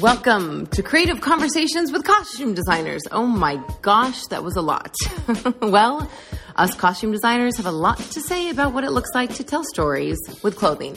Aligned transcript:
Welcome 0.00 0.68
to 0.68 0.82
Creative 0.84 1.20
Conversations 1.20 1.90
with 1.90 2.04
Costume 2.04 2.54
Designers. 2.54 3.02
Oh 3.10 3.26
my 3.26 3.60
gosh, 3.82 4.22
that 4.26 4.44
was 4.44 4.54
a 4.54 4.62
lot. 4.62 4.94
well, 5.60 6.08
us 6.54 6.72
costume 6.76 7.10
designers 7.10 7.56
have 7.56 7.66
a 7.66 7.72
lot 7.72 7.98
to 7.98 8.20
say 8.20 8.48
about 8.50 8.72
what 8.72 8.84
it 8.84 8.92
looks 8.92 9.10
like 9.12 9.34
to 9.34 9.42
tell 9.42 9.64
stories 9.64 10.16
with 10.44 10.54
clothing. 10.54 10.96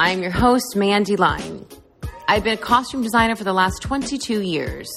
I'm 0.00 0.22
your 0.22 0.32
host, 0.32 0.74
Mandi 0.74 1.14
Line. 1.14 1.64
I've 2.26 2.42
been 2.42 2.54
a 2.54 2.60
costume 2.60 3.04
designer 3.04 3.36
for 3.36 3.44
the 3.44 3.52
last 3.52 3.80
22 3.80 4.42
years. 4.42 4.90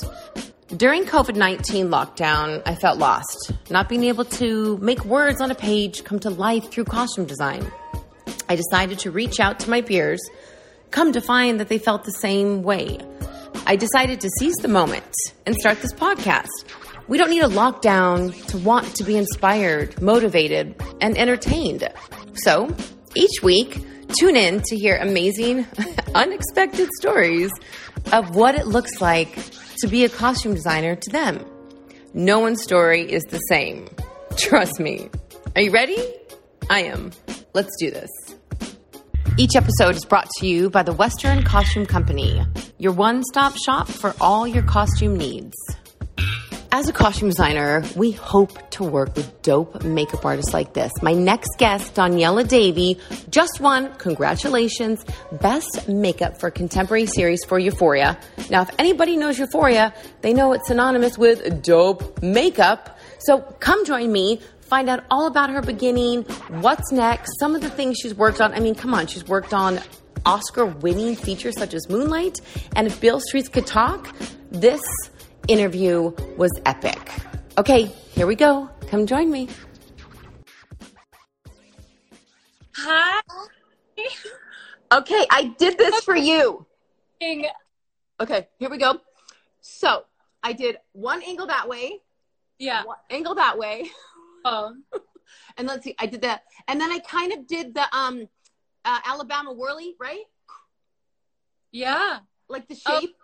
During 0.75 1.05
COVID 1.05 1.35
19 1.35 1.89
lockdown, 1.89 2.63
I 2.65 2.73
felt 2.73 2.97
lost, 2.97 3.51
not 3.69 3.89
being 3.89 4.05
able 4.05 4.25
to 4.25 4.77
make 4.77 5.05
words 5.05 5.39
on 5.39 5.51
a 5.51 5.55
page 5.55 6.03
come 6.03 6.17
to 6.21 6.31
life 6.31 6.71
through 6.71 6.85
costume 6.85 7.25
design. 7.25 7.71
I 8.49 8.55
decided 8.55 8.97
to 8.99 9.11
reach 9.11 9.39
out 9.39 9.59
to 9.59 9.69
my 9.69 9.81
peers, 9.83 10.19
come 10.93 11.11
to 11.11 11.19
find 11.19 11.59
that 11.59 11.67
they 11.67 11.79
felt 11.79 12.05
the 12.05 12.11
same 12.11 12.61
way. 12.61 12.99
I 13.65 13.75
decided 13.75 14.21
to 14.21 14.29
seize 14.39 14.55
the 14.61 14.67
moment 14.67 15.11
and 15.45 15.55
start 15.55 15.81
this 15.81 15.91
podcast. 15.91 16.47
We 17.07 17.17
don't 17.17 17.31
need 17.31 17.43
a 17.43 17.49
lockdown 17.49 18.31
to 18.47 18.57
want 18.59 18.95
to 18.95 19.03
be 19.03 19.17
inspired, 19.17 19.99
motivated, 20.01 20.75
and 21.01 21.17
entertained. 21.17 21.89
So, 22.35 22.73
each 23.15 23.41
week, 23.41 23.83
tune 24.19 24.37
in 24.37 24.61
to 24.61 24.77
hear 24.77 24.97
amazing, 24.97 25.65
unexpected 26.15 26.89
stories 26.99 27.51
of 28.11 28.35
what 28.35 28.55
it 28.55 28.67
looks 28.67 29.01
like 29.01 29.35
to 29.79 29.87
be 29.87 30.05
a 30.05 30.09
costume 30.09 30.53
designer 30.53 30.95
to 30.95 31.09
them. 31.09 31.43
No 32.13 32.39
one's 32.39 32.61
story 32.61 33.11
is 33.11 33.23
the 33.23 33.39
same. 33.49 33.89
Trust 34.37 34.79
me. 34.79 35.09
Are 35.55 35.61
you 35.61 35.71
ready? 35.71 35.97
I 36.69 36.83
am. 36.83 37.11
Let's 37.53 37.75
do 37.79 37.89
this. 37.89 38.09
Each 39.35 39.55
episode 39.55 39.95
is 39.95 40.05
brought 40.05 40.29
to 40.37 40.47
you 40.47 40.69
by 40.69 40.83
the 40.83 40.93
Western 40.93 41.41
Costume 41.41 41.87
Company, 41.87 42.45
your 42.77 42.91
one 42.91 43.23
stop 43.23 43.55
shop 43.57 43.87
for 43.87 44.13
all 44.21 44.47
your 44.47 44.61
costume 44.61 45.17
needs. 45.17 45.55
As 46.71 46.87
a 46.87 46.93
costume 46.93 47.29
designer, 47.29 47.83
we 47.95 48.11
hope 48.11 48.69
to 48.71 48.83
work 48.83 49.15
with 49.15 49.41
dope 49.41 49.83
makeup 49.83 50.23
artists 50.23 50.53
like 50.53 50.73
this. 50.73 50.91
My 51.01 51.13
next 51.13 51.49
guest, 51.57 51.95
Doniella 51.95 52.43
Davy, 52.43 52.99
just 53.31 53.59
won, 53.59 53.91
congratulations, 53.95 55.03
Best 55.41 55.87
Makeup 55.87 56.39
for 56.39 56.51
Contemporary 56.51 57.07
Series 57.07 57.43
for 57.43 57.57
Euphoria. 57.57 58.19
Now, 58.51 58.61
if 58.61 58.69
anybody 58.77 59.17
knows 59.17 59.39
Euphoria, 59.39 59.95
they 60.21 60.33
know 60.33 60.53
it's 60.53 60.67
synonymous 60.67 61.17
with 61.17 61.63
dope 61.63 62.21
makeup. 62.21 62.99
So 63.19 63.39
come 63.59 63.83
join 63.83 64.11
me 64.11 64.41
find 64.63 64.89
out 64.89 65.03
all 65.11 65.27
about 65.27 65.49
her 65.49 65.61
beginning, 65.61 66.23
what's 66.61 66.91
next, 66.91 67.39
some 67.39 67.55
of 67.55 67.61
the 67.61 67.69
things 67.69 67.97
she's 67.97 68.15
worked 68.15 68.41
on. 68.41 68.53
I 68.53 68.59
mean, 68.59 68.75
come 68.75 68.93
on, 68.93 69.07
she's 69.07 69.27
worked 69.27 69.53
on 69.53 69.79
Oscar 70.25 70.65
winning 70.65 71.15
features 71.15 71.57
such 71.57 71.73
as 71.73 71.89
Moonlight. 71.89 72.41
And 72.75 72.87
if 72.87 72.99
Beale 72.99 73.19
Streets 73.19 73.49
could 73.49 73.67
talk, 73.67 74.15
this 74.51 74.81
interview 75.47 76.13
was 76.37 76.51
epic. 76.65 77.11
Okay, 77.57 77.85
here 78.11 78.27
we 78.27 78.35
go. 78.35 78.69
Come 78.87 79.05
join 79.05 79.31
me. 79.31 79.49
Hi. 82.75 83.21
Okay, 84.93 85.25
I 85.31 85.45
did 85.57 85.79
this 85.79 86.03
for 86.03 86.15
you. 86.15 86.67
Okay, 88.19 88.47
here 88.59 88.69
we 88.69 88.77
go. 88.77 88.99
So 89.61 90.03
I 90.43 90.53
did 90.53 90.77
one 90.91 91.23
angle 91.23 91.47
that 91.47 91.67
way. 91.67 92.01
Yeah. 92.59 92.83
One 92.83 92.97
angle 93.09 93.33
that 93.35 93.57
way. 93.57 93.89
Oh. 94.45 94.73
and 95.57 95.67
let's 95.67 95.83
see, 95.83 95.95
I 95.99 96.05
did 96.05 96.21
that. 96.21 96.43
And 96.67 96.79
then 96.79 96.91
I 96.91 96.99
kind 96.99 97.31
of 97.33 97.47
did 97.47 97.73
the 97.73 97.85
um 97.95 98.27
uh, 98.85 98.99
Alabama 99.05 99.53
whirly, 99.53 99.95
right? 99.99 100.23
Yeah. 101.71 102.19
Like 102.49 102.67
the 102.67 102.77
Oh. 102.85 102.99
shape. 102.99 103.15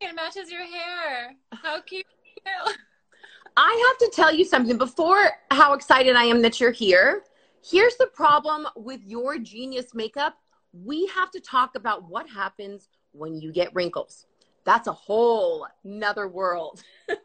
It 0.00 0.14
matches 0.14 0.50
your 0.50 0.64
hair. 0.64 1.34
How 1.52 1.80
cute. 1.82 2.06
I 3.56 3.86
have 3.88 4.08
to 4.10 4.16
tell 4.16 4.32
you 4.34 4.44
something 4.44 4.78
before 4.78 5.30
how 5.50 5.74
excited 5.74 6.16
I 6.16 6.24
am 6.24 6.40
that 6.42 6.60
you're 6.60 6.70
here. 6.70 7.24
Here's 7.62 7.96
the 7.96 8.06
problem 8.06 8.66
with 8.76 9.00
your 9.04 9.38
genius 9.38 9.94
makeup. 9.94 10.36
We 10.72 11.06
have 11.08 11.30
to 11.32 11.40
talk 11.40 11.74
about 11.74 12.08
what 12.08 12.28
happens 12.30 12.88
when 13.12 13.38
you 13.40 13.52
get 13.52 13.74
wrinkles. 13.74 14.26
That's 14.64 14.86
a 14.88 14.92
whole 14.92 15.66
nother 15.84 16.28
world. 16.28 16.82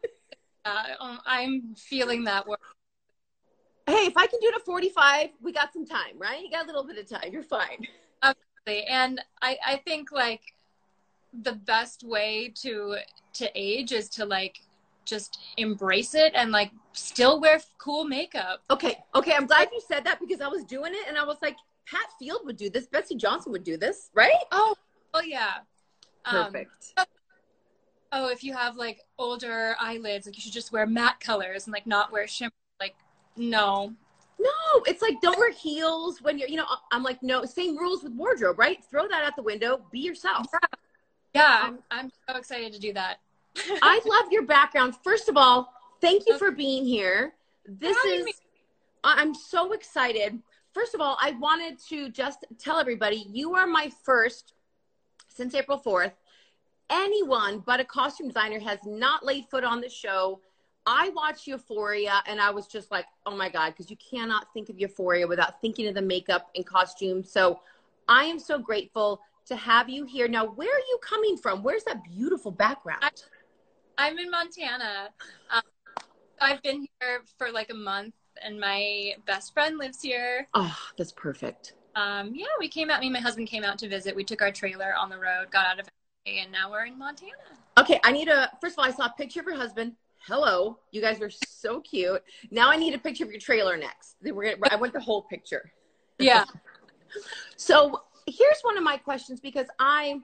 Uh, 0.66 0.82
um, 0.98 1.20
I'm 1.24 1.76
feeling 1.76 2.24
that 2.24 2.44
word. 2.44 2.58
Hey, 3.86 4.06
if 4.06 4.16
I 4.16 4.26
can 4.26 4.40
do 4.40 4.48
it 4.48 4.54
at 4.56 4.64
45, 4.64 5.30
we 5.40 5.52
got 5.52 5.72
some 5.72 5.86
time, 5.86 6.18
right? 6.18 6.42
You 6.42 6.50
got 6.50 6.64
a 6.64 6.66
little 6.66 6.84
bit 6.84 6.98
of 6.98 7.08
time. 7.08 7.32
You're 7.32 7.42
fine. 7.42 7.86
Absolutely. 8.22 8.84
And 8.90 9.20
I, 9.42 9.56
I 9.64 9.76
think 9.76 10.10
like 10.10 10.40
the 11.42 11.52
best 11.52 12.02
way 12.02 12.52
to 12.62 12.96
to 13.34 13.50
age 13.54 13.92
is 13.92 14.08
to 14.08 14.24
like 14.24 14.60
just 15.04 15.38
embrace 15.56 16.14
it 16.14 16.32
and 16.34 16.50
like 16.50 16.72
still 16.92 17.40
wear 17.40 17.60
cool 17.78 18.04
makeup. 18.04 18.62
Okay, 18.70 18.98
okay. 19.14 19.32
I'm 19.34 19.46
glad 19.46 19.68
you 19.72 19.80
said 19.86 20.04
that 20.04 20.18
because 20.20 20.40
I 20.40 20.48
was 20.48 20.64
doing 20.64 20.92
it 20.94 21.06
and 21.08 21.16
I 21.16 21.24
was 21.24 21.36
like, 21.40 21.56
Pat 21.86 22.06
Field 22.18 22.40
would 22.44 22.56
do 22.56 22.68
this. 22.68 22.86
Betsey 22.86 23.14
Johnson 23.14 23.52
would 23.52 23.62
do 23.62 23.76
this, 23.76 24.10
right? 24.14 24.32
Oh, 24.50 24.74
oh 25.14 25.22
yeah. 25.22 25.58
Um, 26.24 26.46
Perfect. 26.46 26.92
oh, 28.10 28.28
if 28.28 28.42
you 28.42 28.52
have 28.52 28.76
like 28.76 29.00
older 29.18 29.76
eyelids, 29.78 30.26
like 30.26 30.36
you 30.36 30.42
should 30.42 30.52
just 30.52 30.72
wear 30.72 30.86
matte 30.86 31.20
colors 31.20 31.66
and 31.66 31.72
like 31.72 31.86
not 31.86 32.10
wear 32.10 32.26
shimmer. 32.26 32.50
No. 33.36 33.94
No, 34.38 34.82
it's 34.86 35.00
like 35.00 35.20
don't 35.22 35.38
wear 35.38 35.50
heels 35.50 36.20
when 36.20 36.38
you're, 36.38 36.48
you 36.48 36.56
know, 36.56 36.66
I'm 36.92 37.02
like, 37.02 37.22
no, 37.22 37.44
same 37.44 37.76
rules 37.76 38.02
with 38.02 38.12
wardrobe, 38.12 38.58
right? 38.58 38.84
Throw 38.90 39.08
that 39.08 39.24
out 39.24 39.34
the 39.34 39.42
window, 39.42 39.82
be 39.90 40.00
yourself. 40.00 40.46
Yeah, 41.34 41.62
um, 41.64 41.78
I'm 41.90 42.06
I'm 42.06 42.12
so 42.28 42.36
excited 42.36 42.72
to 42.74 42.78
do 42.78 42.92
that. 42.92 43.16
I 43.82 44.00
love 44.04 44.30
your 44.30 44.42
background. 44.42 44.94
First 45.02 45.28
of 45.28 45.36
all, 45.36 45.72
thank 46.00 46.24
you 46.26 46.38
for 46.38 46.50
being 46.50 46.84
here. 46.84 47.34
This 47.66 47.96
is, 48.04 48.26
me. 48.26 48.34
I'm 49.04 49.34
so 49.34 49.72
excited. 49.72 50.38
First 50.72 50.94
of 50.94 51.00
all, 51.00 51.16
I 51.20 51.30
wanted 51.32 51.78
to 51.88 52.10
just 52.10 52.44
tell 52.58 52.78
everybody 52.78 53.26
you 53.30 53.54
are 53.54 53.66
my 53.66 53.90
first, 54.04 54.52
since 55.28 55.54
April 55.54 55.80
4th, 55.84 56.12
anyone 56.90 57.62
but 57.64 57.80
a 57.80 57.84
costume 57.84 58.28
designer 58.28 58.60
has 58.60 58.78
not 58.84 59.24
laid 59.24 59.46
foot 59.46 59.64
on 59.64 59.80
the 59.80 59.88
show. 59.88 60.40
I 60.86 61.10
watched 61.10 61.46
Euphoria 61.48 62.22
and 62.26 62.40
I 62.40 62.50
was 62.50 62.68
just 62.68 62.90
like, 62.92 63.06
oh 63.26 63.36
my 63.36 63.48
God, 63.48 63.70
because 63.70 63.90
you 63.90 63.96
cannot 63.96 64.52
think 64.54 64.68
of 64.68 64.78
Euphoria 64.78 65.26
without 65.26 65.60
thinking 65.60 65.88
of 65.88 65.94
the 65.94 66.02
makeup 66.02 66.48
and 66.54 66.64
costume. 66.64 67.24
So 67.24 67.60
I 68.08 68.24
am 68.24 68.38
so 68.38 68.58
grateful 68.58 69.20
to 69.46 69.56
have 69.56 69.88
you 69.88 70.04
here. 70.04 70.28
Now, 70.28 70.46
where 70.46 70.68
are 70.68 70.86
you 70.88 70.98
coming 71.02 71.36
from? 71.36 71.62
Where's 71.62 71.84
that 71.84 72.04
beautiful 72.04 72.52
background? 72.52 73.00
I- 73.02 73.10
I'm 73.98 74.18
in 74.18 74.30
Montana. 74.30 75.08
Um, 75.50 75.62
I've 76.40 76.62
been 76.62 76.86
here 77.00 77.22
for 77.38 77.50
like 77.50 77.70
a 77.70 77.74
month, 77.74 78.12
and 78.42 78.60
my 78.60 79.14
best 79.24 79.54
friend 79.54 79.78
lives 79.78 80.02
here. 80.02 80.46
Oh, 80.52 80.76
that's 80.98 81.12
perfect. 81.12 81.72
Um, 81.94 82.32
yeah, 82.34 82.44
we 82.58 82.68
came 82.68 82.90
out. 82.90 83.00
Me 83.00 83.06
and 83.06 83.14
my 83.14 83.20
husband 83.20 83.48
came 83.48 83.64
out 83.64 83.78
to 83.78 83.88
visit. 83.88 84.14
We 84.14 84.22
took 84.22 84.42
our 84.42 84.52
trailer 84.52 84.94
on 84.94 85.08
the 85.08 85.16
road, 85.16 85.50
got 85.50 85.64
out 85.64 85.80
of 85.80 85.88
and 86.26 86.52
now 86.52 86.70
we're 86.70 86.84
in 86.84 86.98
Montana. 86.98 87.32
Okay, 87.78 88.00
I 88.04 88.12
need 88.12 88.28
a. 88.28 88.50
First 88.60 88.74
of 88.74 88.80
all, 88.80 88.84
I 88.84 88.90
saw 88.90 89.06
a 89.06 89.14
picture 89.16 89.40
of 89.40 89.46
your 89.46 89.56
husband. 89.56 89.92
Hello, 90.26 90.78
you 90.90 91.00
guys 91.00 91.20
are 91.20 91.30
so 91.30 91.80
cute. 91.80 92.20
Now 92.50 92.68
I 92.68 92.76
need 92.76 92.94
a 92.94 92.98
picture 92.98 93.24
of 93.24 93.30
your 93.30 93.40
trailer 93.40 93.76
next. 93.76 94.16
We're 94.22 94.56
gonna, 94.56 94.68
I 94.72 94.76
want 94.76 94.92
the 94.92 95.00
whole 95.00 95.22
picture. 95.22 95.72
Yeah. 96.18 96.44
So 97.56 98.02
here's 98.26 98.60
one 98.62 98.76
of 98.76 98.82
my 98.82 98.98
questions 98.98 99.40
because 99.40 99.68
I 99.78 100.20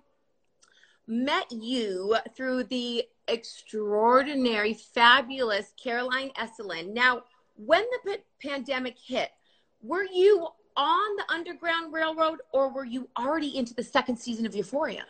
met 1.07 1.51
you 1.51 2.17
through 2.37 2.65
the 2.65 3.05
extraordinary, 3.29 4.75
fabulous 4.75 5.73
Caroline 5.83 6.31
Eselin. 6.39 6.93
Now, 6.93 7.23
when 7.57 7.85
the 8.05 8.17
p- 8.19 8.49
pandemic 8.49 8.97
hit, 8.99 9.31
were 9.81 10.05
you 10.13 10.49
on 10.77 11.17
the 11.17 11.33
Underground 11.33 11.93
Railroad 11.93 12.41
or 12.53 12.69
were 12.69 12.85
you 12.85 13.09
already 13.19 13.57
into 13.57 13.73
the 13.73 13.85
second 13.85 14.19
season 14.19 14.45
of 14.45 14.55
Euphoria? 14.55 15.05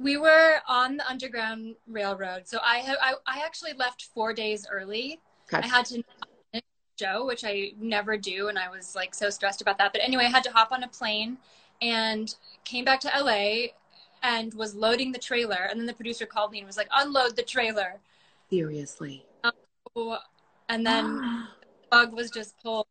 We 0.00 0.16
were 0.16 0.60
on 0.66 0.96
the 0.96 1.06
Underground 1.06 1.76
Railroad, 1.86 2.48
so 2.48 2.58
I 2.64 2.78
have 2.78 2.96
I, 3.02 3.14
I 3.26 3.42
actually 3.44 3.74
left 3.74 4.08
four 4.14 4.32
days 4.32 4.66
early. 4.70 5.20
Okay. 5.52 5.62
I 5.62 5.66
had 5.66 5.84
to 5.86 6.02
show, 6.98 7.26
which 7.26 7.44
I 7.44 7.72
never 7.78 8.16
do, 8.16 8.48
and 8.48 8.58
I 8.58 8.70
was 8.70 8.94
like 8.94 9.14
so 9.14 9.28
stressed 9.28 9.60
about 9.60 9.76
that. 9.76 9.92
But 9.92 10.00
anyway, 10.02 10.24
I 10.24 10.30
had 10.30 10.44
to 10.44 10.52
hop 10.52 10.72
on 10.72 10.82
a 10.82 10.88
plane 10.88 11.36
and 11.82 12.34
came 12.64 12.84
back 12.84 13.00
to 13.00 13.10
LA 13.14 13.72
and 14.22 14.54
was 14.54 14.74
loading 14.74 15.12
the 15.12 15.18
trailer, 15.18 15.68
and 15.70 15.78
then 15.78 15.86
the 15.86 15.92
producer 15.92 16.24
called 16.24 16.50
me 16.50 16.58
and 16.58 16.66
was 16.66 16.78
like, 16.78 16.88
"Unload 16.94 17.36
the 17.36 17.42
trailer," 17.42 18.00
Seriously. 18.50 19.24
Um, 19.44 20.18
and 20.70 20.86
then 20.86 21.46
bug 21.90 22.12
was 22.14 22.30
just 22.30 22.54
pulled. 22.62 22.86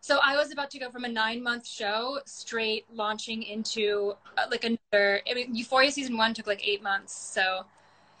So 0.00 0.18
I 0.24 0.36
was 0.36 0.50
about 0.50 0.70
to 0.70 0.78
go 0.78 0.90
from 0.90 1.04
a 1.04 1.08
nine 1.08 1.42
month 1.42 1.66
show 1.66 2.20
straight 2.24 2.86
launching 2.92 3.42
into 3.42 4.14
uh, 4.38 4.46
like 4.50 4.64
another. 4.64 5.20
I 5.30 5.34
mean, 5.34 5.54
Euphoria 5.54 5.92
season 5.92 6.16
one 6.16 6.32
took 6.32 6.46
like 6.46 6.66
eight 6.66 6.82
months, 6.82 7.14
so 7.14 7.64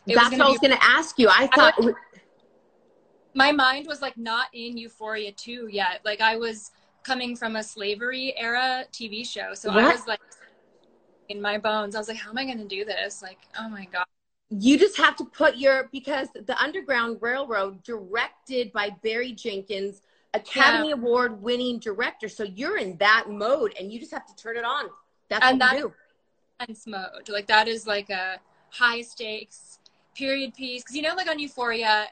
That's 0.06 0.30
was 0.30 0.38
what 0.38 0.46
I 0.46 0.50
was 0.50 0.58
going 0.58 0.76
to 0.76 0.84
ask 0.84 1.18
you. 1.18 1.28
I 1.30 1.46
thought. 1.46 1.74
My 3.32 3.52
mind 3.52 3.86
was 3.86 4.02
like 4.02 4.18
not 4.18 4.48
in 4.52 4.76
Euphoria 4.76 5.32
two 5.32 5.68
yet. 5.70 6.00
Like 6.04 6.20
I 6.20 6.36
was 6.36 6.72
coming 7.02 7.34
from 7.36 7.56
a 7.56 7.62
slavery 7.62 8.34
era 8.36 8.84
TV 8.92 9.24
show, 9.26 9.54
so 9.54 9.70
I 9.70 9.92
was 9.92 10.06
like, 10.06 10.20
in 11.30 11.40
my 11.40 11.56
bones. 11.56 11.94
I 11.94 11.98
was 11.98 12.08
like, 12.08 12.18
how 12.18 12.30
am 12.30 12.38
I 12.38 12.44
going 12.44 12.58
to 12.58 12.68
do 12.68 12.84
this? 12.84 13.22
Like, 13.22 13.38
oh 13.58 13.68
my 13.68 13.86
god. 13.86 14.04
You 14.50 14.76
just 14.78 14.96
have 14.96 15.16
to 15.16 15.24
put 15.24 15.56
your 15.56 15.88
because 15.92 16.28
the 16.34 16.60
Underground 16.60 17.18
Railroad, 17.20 17.82
directed 17.84 18.72
by 18.72 18.90
Barry 19.02 19.32
Jenkins, 19.32 20.02
Academy 20.34 20.88
yeah. 20.88 20.94
Award 20.94 21.42
winning 21.42 21.78
director. 21.78 22.28
So 22.28 22.44
you're 22.44 22.78
in 22.78 22.96
that 22.98 23.26
mode, 23.28 23.74
and 23.78 23.92
you 23.92 23.98
just 23.98 24.12
have 24.12 24.26
to 24.26 24.36
turn 24.36 24.56
it 24.56 24.64
on. 24.64 24.86
That's 25.28 25.44
and 25.44 25.60
what 25.60 25.72
you 25.76 25.80
do. 25.80 25.94
Mode, 26.86 27.28
like 27.28 27.46
that 27.46 27.68
is 27.68 27.86
like 27.86 28.10
a 28.10 28.38
high 28.68 29.00
stakes 29.00 29.78
period 30.14 30.54
piece 30.54 30.82
because 30.82 30.94
you 30.94 31.02
know, 31.02 31.14
like 31.14 31.28
on 31.28 31.38
Euphoria, 31.38 32.06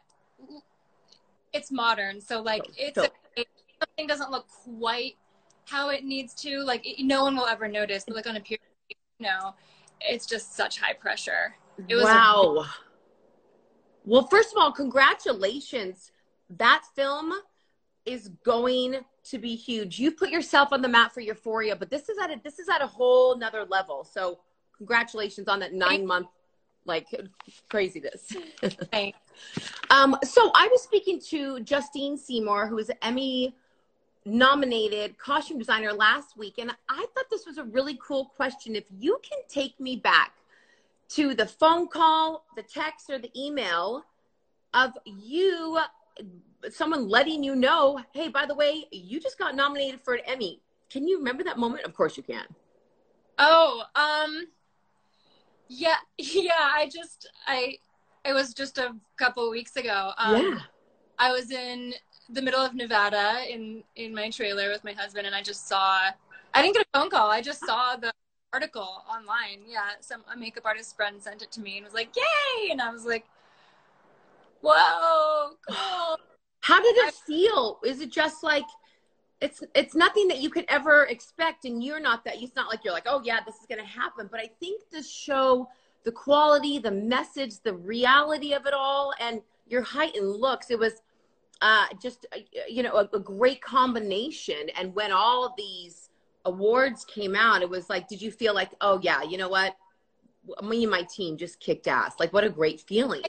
it's 1.52 1.70
modern, 1.70 2.20
so 2.20 2.40
like 2.40 2.62
oh, 2.66 2.72
it's 2.76 2.94
so, 2.94 3.06
something 3.80 4.06
doesn't 4.06 4.30
look 4.30 4.46
quite 4.48 5.16
how 5.66 5.90
it 5.90 6.04
needs 6.04 6.34
to. 6.34 6.60
Like 6.60 6.86
it, 6.86 7.04
no 7.04 7.24
one 7.24 7.36
will 7.36 7.46
ever 7.46 7.68
notice. 7.68 8.04
But 8.06 8.16
like 8.16 8.26
on 8.26 8.36
a 8.36 8.40
period, 8.40 8.60
you 8.88 9.26
know, 9.26 9.54
it's 10.00 10.26
just 10.26 10.56
such 10.56 10.80
high 10.80 10.94
pressure. 10.94 11.54
It 11.88 11.94
was 11.94 12.04
wow. 12.04 12.64
A- 12.64 12.74
well, 14.04 14.26
first 14.26 14.52
of 14.52 14.58
all, 14.58 14.72
congratulations. 14.72 16.10
That 16.48 16.82
film 16.96 17.34
is 18.08 18.28
going 18.44 18.96
to 19.24 19.38
be 19.38 19.54
huge. 19.54 19.98
You've 19.98 20.16
put 20.16 20.30
yourself 20.30 20.72
on 20.72 20.82
the 20.82 20.88
map 20.88 21.12
for 21.12 21.20
Euphoria, 21.20 21.76
but 21.76 21.90
this 21.90 22.08
is 22.08 22.18
at 22.18 22.30
a 22.30 22.40
this 22.42 22.58
is 22.58 22.68
at 22.68 22.82
a 22.82 22.86
whole 22.86 23.36
nother 23.36 23.64
level. 23.64 24.04
So 24.04 24.40
congratulations 24.76 25.48
on 25.48 25.60
that 25.60 25.74
nine 25.74 26.06
month 26.06 26.28
like 26.84 27.06
craziness. 27.68 28.32
um, 29.90 30.16
so 30.24 30.50
I 30.54 30.68
was 30.68 30.82
speaking 30.82 31.20
to 31.28 31.60
Justine 31.60 32.16
Seymour, 32.16 32.66
who 32.66 32.78
is 32.78 32.90
Emmy 33.02 33.54
nominated 34.24 35.18
costume 35.18 35.58
designer 35.58 35.92
last 35.92 36.36
week, 36.36 36.54
and 36.58 36.70
I 36.88 37.06
thought 37.14 37.26
this 37.30 37.46
was 37.46 37.58
a 37.58 37.64
really 37.64 37.98
cool 38.02 38.26
question. 38.36 38.74
If 38.74 38.84
you 38.98 39.18
can 39.22 39.38
take 39.48 39.78
me 39.78 39.96
back 39.96 40.32
to 41.10 41.34
the 41.34 41.46
phone 41.46 41.88
call, 41.88 42.44
the 42.56 42.62
text, 42.62 43.10
or 43.10 43.18
the 43.18 43.30
email 43.38 44.04
of 44.74 44.92
you, 45.04 45.78
someone 46.70 47.08
letting 47.08 47.42
you 47.42 47.54
know, 47.54 48.00
hey, 48.14 48.28
by 48.28 48.46
the 48.46 48.54
way, 48.54 48.86
you 48.90 49.20
just 49.20 49.38
got 49.38 49.54
nominated 49.54 50.00
for 50.00 50.14
an 50.14 50.20
Emmy. 50.26 50.60
Can 50.90 51.06
you 51.06 51.18
remember 51.18 51.44
that 51.44 51.58
moment? 51.58 51.84
Of 51.84 51.94
course 51.94 52.16
you 52.16 52.22
can. 52.22 52.44
Oh, 53.38 53.82
um, 53.94 54.46
yeah, 55.68 55.96
yeah. 56.18 56.52
I 56.58 56.88
just 56.92 57.30
I 57.46 57.76
it 58.24 58.32
was 58.32 58.52
just 58.54 58.78
a 58.78 58.94
couple 59.16 59.48
weeks 59.50 59.76
ago. 59.76 60.12
Um, 60.18 60.36
yeah. 60.36 60.58
I 61.18 61.32
was 61.32 61.50
in 61.50 61.94
the 62.30 62.42
middle 62.42 62.60
of 62.60 62.74
Nevada 62.74 63.42
in 63.48 63.82
in 63.96 64.14
my 64.14 64.30
trailer 64.30 64.70
with 64.70 64.84
my 64.84 64.92
husband, 64.92 65.26
and 65.26 65.34
I 65.34 65.42
just 65.42 65.68
saw. 65.68 66.10
I 66.54 66.62
didn't 66.62 66.76
get 66.76 66.86
a 66.92 66.98
phone 66.98 67.10
call. 67.10 67.30
I 67.30 67.42
just 67.42 67.64
saw 67.64 67.96
the 67.96 68.10
article 68.52 69.04
online. 69.08 69.60
Yeah, 69.68 69.90
some 70.00 70.24
a 70.32 70.36
makeup 70.36 70.64
artist 70.64 70.96
friend 70.96 71.22
sent 71.22 71.42
it 71.42 71.52
to 71.52 71.60
me 71.60 71.76
and 71.76 71.84
was 71.84 71.94
like, 71.94 72.16
"Yay!" 72.16 72.70
And 72.70 72.80
I 72.80 72.90
was 72.90 73.04
like, 73.04 73.26
"Whoa, 74.60 75.50
cool." 75.68 76.18
How 76.60 76.82
did 76.82 76.96
it 76.96 77.14
feel? 77.14 77.80
Is 77.84 78.00
it 78.00 78.10
just 78.10 78.42
like 78.42 78.66
it's 79.40 79.62
it's 79.74 79.94
nothing 79.94 80.28
that 80.28 80.38
you 80.38 80.50
could 80.50 80.64
ever 80.68 81.04
expect 81.04 81.64
and 81.64 81.82
you're 81.82 82.00
not 82.00 82.24
that 82.24 82.42
it's 82.42 82.56
not 82.56 82.68
like 82.68 82.80
you're 82.84 82.92
like 82.92 83.06
oh 83.06 83.22
yeah 83.24 83.38
this 83.46 83.54
is 83.56 83.66
going 83.68 83.80
to 83.80 83.86
happen. 83.86 84.28
But 84.30 84.40
i 84.40 84.50
think 84.60 84.82
the 84.90 85.02
show 85.02 85.68
the 86.04 86.12
quality 86.12 86.78
the 86.78 86.90
message 86.90 87.60
the 87.62 87.74
reality 87.74 88.52
of 88.52 88.66
it 88.66 88.74
all 88.74 89.12
and 89.20 89.40
your 89.66 89.82
height 89.82 90.16
and 90.16 90.28
looks 90.28 90.70
it 90.70 90.78
was 90.78 91.02
uh, 91.60 91.86
just 92.00 92.26
uh, 92.34 92.38
you 92.68 92.82
know 92.82 92.94
a, 92.94 93.16
a, 93.16 93.18
great 93.18 93.60
combination. 93.60 94.68
And 94.78 94.94
when 94.94 95.10
all 95.10 95.44
of 95.44 95.52
these 95.56 96.08
awards 96.44 97.04
came 97.04 97.34
out 97.34 97.62
it 97.62 97.68
was 97.68 97.90
like 97.90 98.08
did 98.08 98.22
you 98.22 98.30
feel 98.30 98.54
like 98.54 98.70
oh 98.80 99.00
yeah 99.02 99.22
you 99.22 99.38
know 99.38 99.48
what? 99.48 99.76
Me 100.62 100.84
and 100.84 100.90
my 100.90 101.02
team 101.02 101.36
just 101.36 101.60
kicked 101.60 101.88
ass. 101.88 102.14
Like 102.18 102.32
what 102.32 102.44
a 102.44 102.50
great 102.50 102.80
feeling 102.80 103.22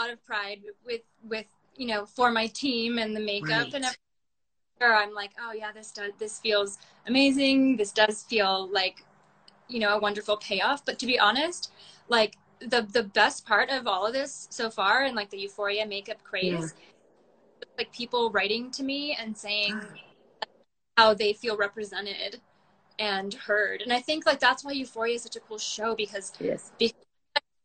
lot 0.00 0.10
of 0.10 0.24
pride 0.24 0.60
with 0.84 1.02
with 1.28 1.46
you 1.76 1.86
know 1.86 2.06
for 2.06 2.30
my 2.30 2.46
team 2.46 2.98
and 2.98 3.14
the 3.14 3.20
makeup 3.20 3.50
right. 3.50 3.74
and 3.74 3.84
everything 3.84 4.00
I'm 4.80 5.14
like, 5.14 5.30
oh 5.40 5.52
yeah, 5.52 5.72
this 5.72 5.90
does 5.90 6.12
this 6.18 6.38
feels 6.38 6.78
amazing. 7.06 7.76
This 7.76 7.92
does 7.92 8.24
feel 8.24 8.68
like, 8.68 9.04
you 9.68 9.80
know, 9.80 9.96
a 9.96 9.98
wonderful 9.98 10.36
payoff. 10.36 10.84
But 10.84 10.98
to 10.98 11.06
be 11.06 11.18
honest, 11.18 11.72
like 12.08 12.36
the 12.60 12.86
the 12.92 13.02
best 13.02 13.46
part 13.46 13.70
of 13.70 13.86
all 13.86 14.06
of 14.06 14.12
this 14.12 14.48
so 14.50 14.70
far 14.70 15.04
and 15.04 15.16
like 15.16 15.30
the 15.30 15.38
euphoria 15.38 15.86
makeup 15.86 16.22
craze, 16.22 16.74
yeah. 16.76 17.66
like 17.78 17.92
people 17.92 18.30
writing 18.30 18.70
to 18.72 18.82
me 18.82 19.16
and 19.18 19.36
saying 19.36 19.80
how 20.96 21.14
they 21.14 21.32
feel 21.32 21.56
represented 21.56 22.40
and 22.98 23.34
heard. 23.34 23.82
And 23.82 23.92
I 23.92 24.00
think 24.00 24.26
like 24.26 24.40
that's 24.40 24.64
why 24.64 24.72
Euphoria 24.72 25.14
is 25.14 25.22
such 25.22 25.36
a 25.36 25.40
cool 25.40 25.58
show 25.58 25.94
because 25.94 26.32
yes. 26.40 26.72
because 26.78 27.05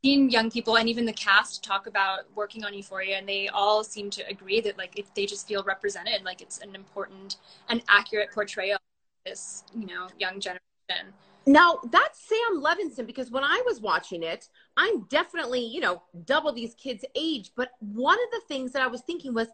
seen 0.03 0.29
young 0.29 0.49
people 0.49 0.77
and 0.77 0.89
even 0.89 1.05
the 1.05 1.13
cast 1.13 1.63
talk 1.63 1.87
about 1.87 2.21
working 2.35 2.63
on 2.63 2.73
Euphoria, 2.73 3.17
and 3.17 3.27
they 3.27 3.47
all 3.49 3.83
seem 3.83 4.09
to 4.11 4.27
agree 4.27 4.61
that 4.61 4.77
like 4.77 4.97
if 4.97 5.13
they 5.13 5.25
just 5.25 5.47
feel 5.47 5.63
represented, 5.63 6.23
like 6.23 6.41
it's 6.41 6.59
an 6.59 6.75
important 6.75 7.37
and 7.69 7.81
accurate 7.87 8.31
portrayal 8.31 8.75
of 8.75 9.25
this 9.25 9.63
you 9.75 9.85
know 9.85 10.07
young 10.19 10.39
generation. 10.39 11.13
Now 11.45 11.79
that's 11.91 12.19
Sam 12.27 12.61
Levinson 12.61 13.07
because 13.07 13.31
when 13.31 13.43
I 13.43 13.61
was 13.65 13.81
watching 13.81 14.23
it, 14.23 14.49
I'm 14.77 15.03
definitely 15.05 15.65
you 15.65 15.81
know 15.81 16.01
double 16.25 16.51
these 16.51 16.75
kids' 16.75 17.05
age, 17.15 17.51
but 17.55 17.71
one 17.79 18.17
of 18.17 18.31
the 18.31 18.41
things 18.47 18.71
that 18.73 18.81
I 18.81 18.87
was 18.87 19.01
thinking 19.01 19.33
was 19.33 19.47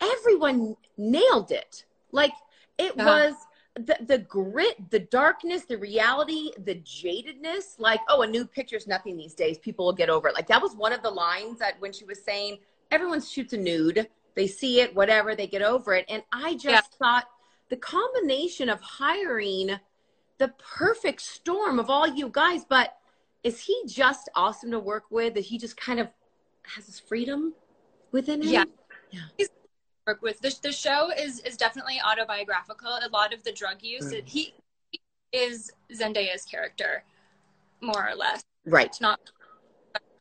everyone 0.00 0.76
nailed 0.96 1.50
it. 1.50 1.84
Like 2.12 2.32
it 2.78 2.98
uh-huh. 2.98 3.04
was 3.04 3.34
the, 3.74 3.96
the 4.06 4.18
grit, 4.18 4.90
the 4.90 4.98
darkness, 4.98 5.64
the 5.64 5.78
reality, 5.78 6.50
the 6.64 6.76
jadedness, 6.76 7.78
like, 7.78 8.00
oh, 8.08 8.22
a 8.22 8.26
new 8.26 8.44
picture's 8.44 8.86
nothing 8.86 9.16
these 9.16 9.34
days. 9.34 9.58
People 9.58 9.86
will 9.86 9.92
get 9.92 10.10
over 10.10 10.28
it. 10.28 10.34
Like 10.34 10.48
that 10.48 10.60
was 10.60 10.74
one 10.74 10.92
of 10.92 11.02
the 11.02 11.10
lines 11.10 11.58
that 11.58 11.80
when 11.80 11.92
she 11.92 12.04
was 12.04 12.22
saying, 12.22 12.58
everyone 12.90 13.22
shoots 13.22 13.54
a 13.54 13.56
nude, 13.56 14.08
they 14.34 14.46
see 14.46 14.80
it, 14.80 14.94
whatever, 14.94 15.34
they 15.34 15.46
get 15.46 15.62
over 15.62 15.94
it. 15.94 16.04
And 16.08 16.22
I 16.32 16.54
just 16.54 16.66
yeah. 16.66 16.80
thought 16.98 17.24
the 17.70 17.76
combination 17.76 18.68
of 18.68 18.80
hiring 18.80 19.78
the 20.38 20.52
perfect 20.58 21.22
storm 21.22 21.78
of 21.78 21.88
all 21.88 22.06
you 22.06 22.28
guys, 22.28 22.64
but 22.68 22.96
is 23.42 23.60
he 23.60 23.82
just 23.86 24.28
awesome 24.34 24.70
to 24.70 24.78
work 24.78 25.04
with? 25.10 25.34
That 25.34 25.44
he 25.44 25.58
just 25.58 25.76
kind 25.76 25.98
of 25.98 26.08
has 26.74 26.86
his 26.86 27.00
freedom 27.00 27.54
within 28.12 28.42
him? 28.42 28.48
Yeah. 28.48 28.64
yeah. 29.10 29.20
He's 29.36 29.48
work 30.06 30.22
with. 30.22 30.40
The, 30.40 30.54
the 30.62 30.72
show 30.72 31.10
is 31.10 31.40
is 31.40 31.56
definitely 31.56 32.00
autobiographical. 32.04 32.98
A 33.02 33.08
lot 33.10 33.32
of 33.32 33.42
the 33.44 33.52
drug 33.52 33.82
use, 33.82 34.12
mm. 34.12 34.26
he, 34.26 34.54
he 34.90 35.00
is 35.32 35.70
Zendaya's 35.92 36.44
character, 36.44 37.04
more 37.80 38.08
or 38.08 38.14
less. 38.14 38.44
Right. 38.64 38.96
Not 39.00 39.20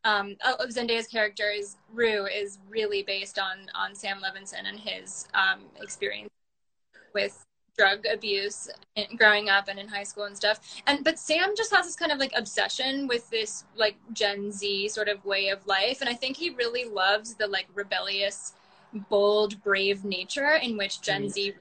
um, 0.04 0.36
oh, 0.44 0.56
Zendaya's 0.70 1.08
character 1.08 1.50
is 1.50 1.78
Rue 1.94 2.26
is 2.26 2.60
really 2.70 3.04
based 3.04 3.38
on 3.38 3.70
on 3.76 3.94
Sam 3.94 4.20
Levinson 4.22 4.68
and 4.68 4.80
his 4.80 5.28
um, 5.34 5.62
experience 5.82 6.30
with 7.14 7.46
drug 7.78 8.06
abuse 8.12 8.70
growing 9.18 9.50
up 9.50 9.68
and 9.68 9.80
in 9.80 9.88
high 9.88 10.04
school 10.04 10.26
and 10.26 10.36
stuff. 10.36 10.60
And 10.88 11.04
but 11.04 11.20
Sam 11.20 11.54
just 11.56 11.74
has 11.74 11.86
this 11.86 11.96
kind 11.96 12.12
of 12.12 12.18
like 12.18 12.34
obsession 12.36 13.08
with 13.08 13.30
this 13.30 13.66
like 13.76 13.96
Gen 14.14 14.52
Z 14.52 14.90
sort 14.90 15.08
of 15.08 15.24
way 15.24 15.50
of 15.50 15.66
life, 15.68 16.02
and 16.02 16.10
I 16.10 16.14
think 16.14 16.36
he 16.36 16.50
really 16.52 16.86
loves 16.86 17.36
the 17.36 17.48
like 17.48 17.68
rebellious 17.74 18.54
bold, 19.10 19.62
brave 19.64 20.04
nature 20.04 20.56
in 20.56 20.78
which 20.78 21.02
Gen 21.02 21.30
Z 21.30 21.54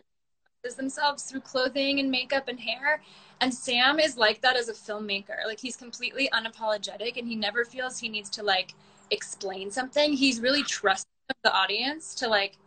themselves 0.77 1.23
through 1.23 1.41
clothing 1.41 2.01
and 2.01 2.11
makeup 2.11 2.49
and 2.49 2.61
hair. 2.61 3.03
And 3.41 3.53
Sam 3.53 3.99
is 3.99 4.17
like 4.17 4.43
that 4.43 4.57
as 4.57 4.69
a 4.69 4.75
filmmaker. 4.75 5.47
Like 5.47 5.59
he's 5.59 5.77
completely 5.77 6.29
unapologetic 6.35 7.17
and 7.17 7.27
he 7.27 7.35
never 7.35 7.65
feels 7.65 7.99
he 7.99 8.09
needs 8.09 8.29
to 8.31 8.43
like 8.43 8.75
explain 9.11 9.71
something. 9.71 10.13
He's 10.13 10.41
really 10.41 10.63
trusting 10.63 11.09
of 11.31 11.37
the 11.43 11.53
audience 11.53 12.15
to 12.17 12.29
like, 12.29 12.59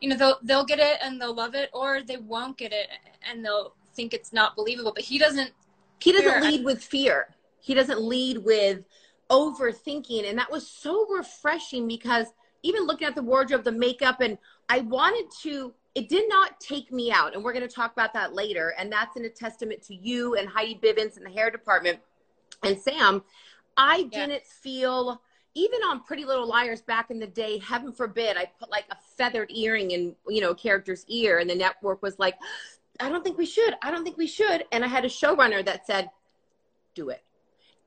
you 0.00 0.08
know, 0.08 0.16
they'll 0.16 0.38
they'll 0.42 0.64
get 0.64 0.78
it 0.78 0.98
and 1.02 1.20
they'll 1.20 1.34
love 1.34 1.54
it 1.54 1.68
or 1.74 2.02
they 2.02 2.16
won't 2.16 2.56
get 2.56 2.72
it 2.72 2.88
and 3.30 3.44
they'll 3.44 3.74
think 3.94 4.14
it's 4.14 4.32
not 4.32 4.56
believable. 4.56 4.92
But 4.94 5.04
he 5.04 5.18
doesn't 5.18 5.50
he 6.00 6.12
doesn't 6.12 6.42
lead 6.42 6.64
with 6.64 6.82
fear. 6.82 7.28
He 7.60 7.74
doesn't 7.74 8.00
lead 8.00 8.38
with 8.38 8.84
overthinking. 9.30 10.28
And 10.28 10.38
that 10.38 10.50
was 10.50 10.66
so 10.66 11.06
refreshing 11.08 11.86
because 11.86 12.28
even 12.62 12.86
looking 12.86 13.06
at 13.06 13.14
the 13.14 13.22
wardrobe, 13.22 13.64
the 13.64 13.72
makeup, 13.72 14.20
and 14.20 14.38
I 14.68 14.80
wanted 14.80 15.30
to, 15.42 15.72
it 15.94 16.08
did 16.08 16.28
not 16.28 16.60
take 16.60 16.92
me 16.92 17.10
out. 17.10 17.34
And 17.34 17.42
we're 17.42 17.52
going 17.52 17.66
to 17.66 17.74
talk 17.74 17.92
about 17.92 18.14
that 18.14 18.34
later. 18.34 18.74
And 18.78 18.90
that's 18.90 19.16
in 19.16 19.24
a 19.24 19.28
testament 19.28 19.82
to 19.84 19.94
you 19.94 20.36
and 20.36 20.48
Heidi 20.48 20.78
Bivens 20.82 21.16
in 21.16 21.24
the 21.24 21.30
hair 21.30 21.50
department 21.50 21.98
and 22.62 22.78
Sam. 22.78 23.22
I 23.76 24.08
yeah. 24.10 24.26
didn't 24.26 24.46
feel, 24.46 25.20
even 25.54 25.80
on 25.82 26.04
Pretty 26.04 26.24
Little 26.24 26.46
Liars 26.46 26.82
back 26.82 27.10
in 27.10 27.18
the 27.18 27.26
day, 27.26 27.58
heaven 27.58 27.92
forbid, 27.92 28.36
I 28.36 28.50
put 28.58 28.70
like 28.70 28.86
a 28.90 28.96
feathered 29.16 29.50
earring 29.50 29.90
in, 29.90 30.14
you 30.28 30.40
know, 30.40 30.50
a 30.50 30.54
character's 30.54 31.04
ear. 31.08 31.38
And 31.38 31.50
the 31.50 31.54
network 31.54 32.02
was 32.02 32.18
like, 32.18 32.36
I 33.00 33.08
don't 33.08 33.24
think 33.24 33.38
we 33.38 33.46
should. 33.46 33.74
I 33.82 33.90
don't 33.90 34.04
think 34.04 34.16
we 34.16 34.26
should. 34.26 34.64
And 34.70 34.84
I 34.84 34.88
had 34.88 35.04
a 35.04 35.08
showrunner 35.08 35.64
that 35.64 35.86
said, 35.86 36.10
do 36.94 37.08
it. 37.08 37.24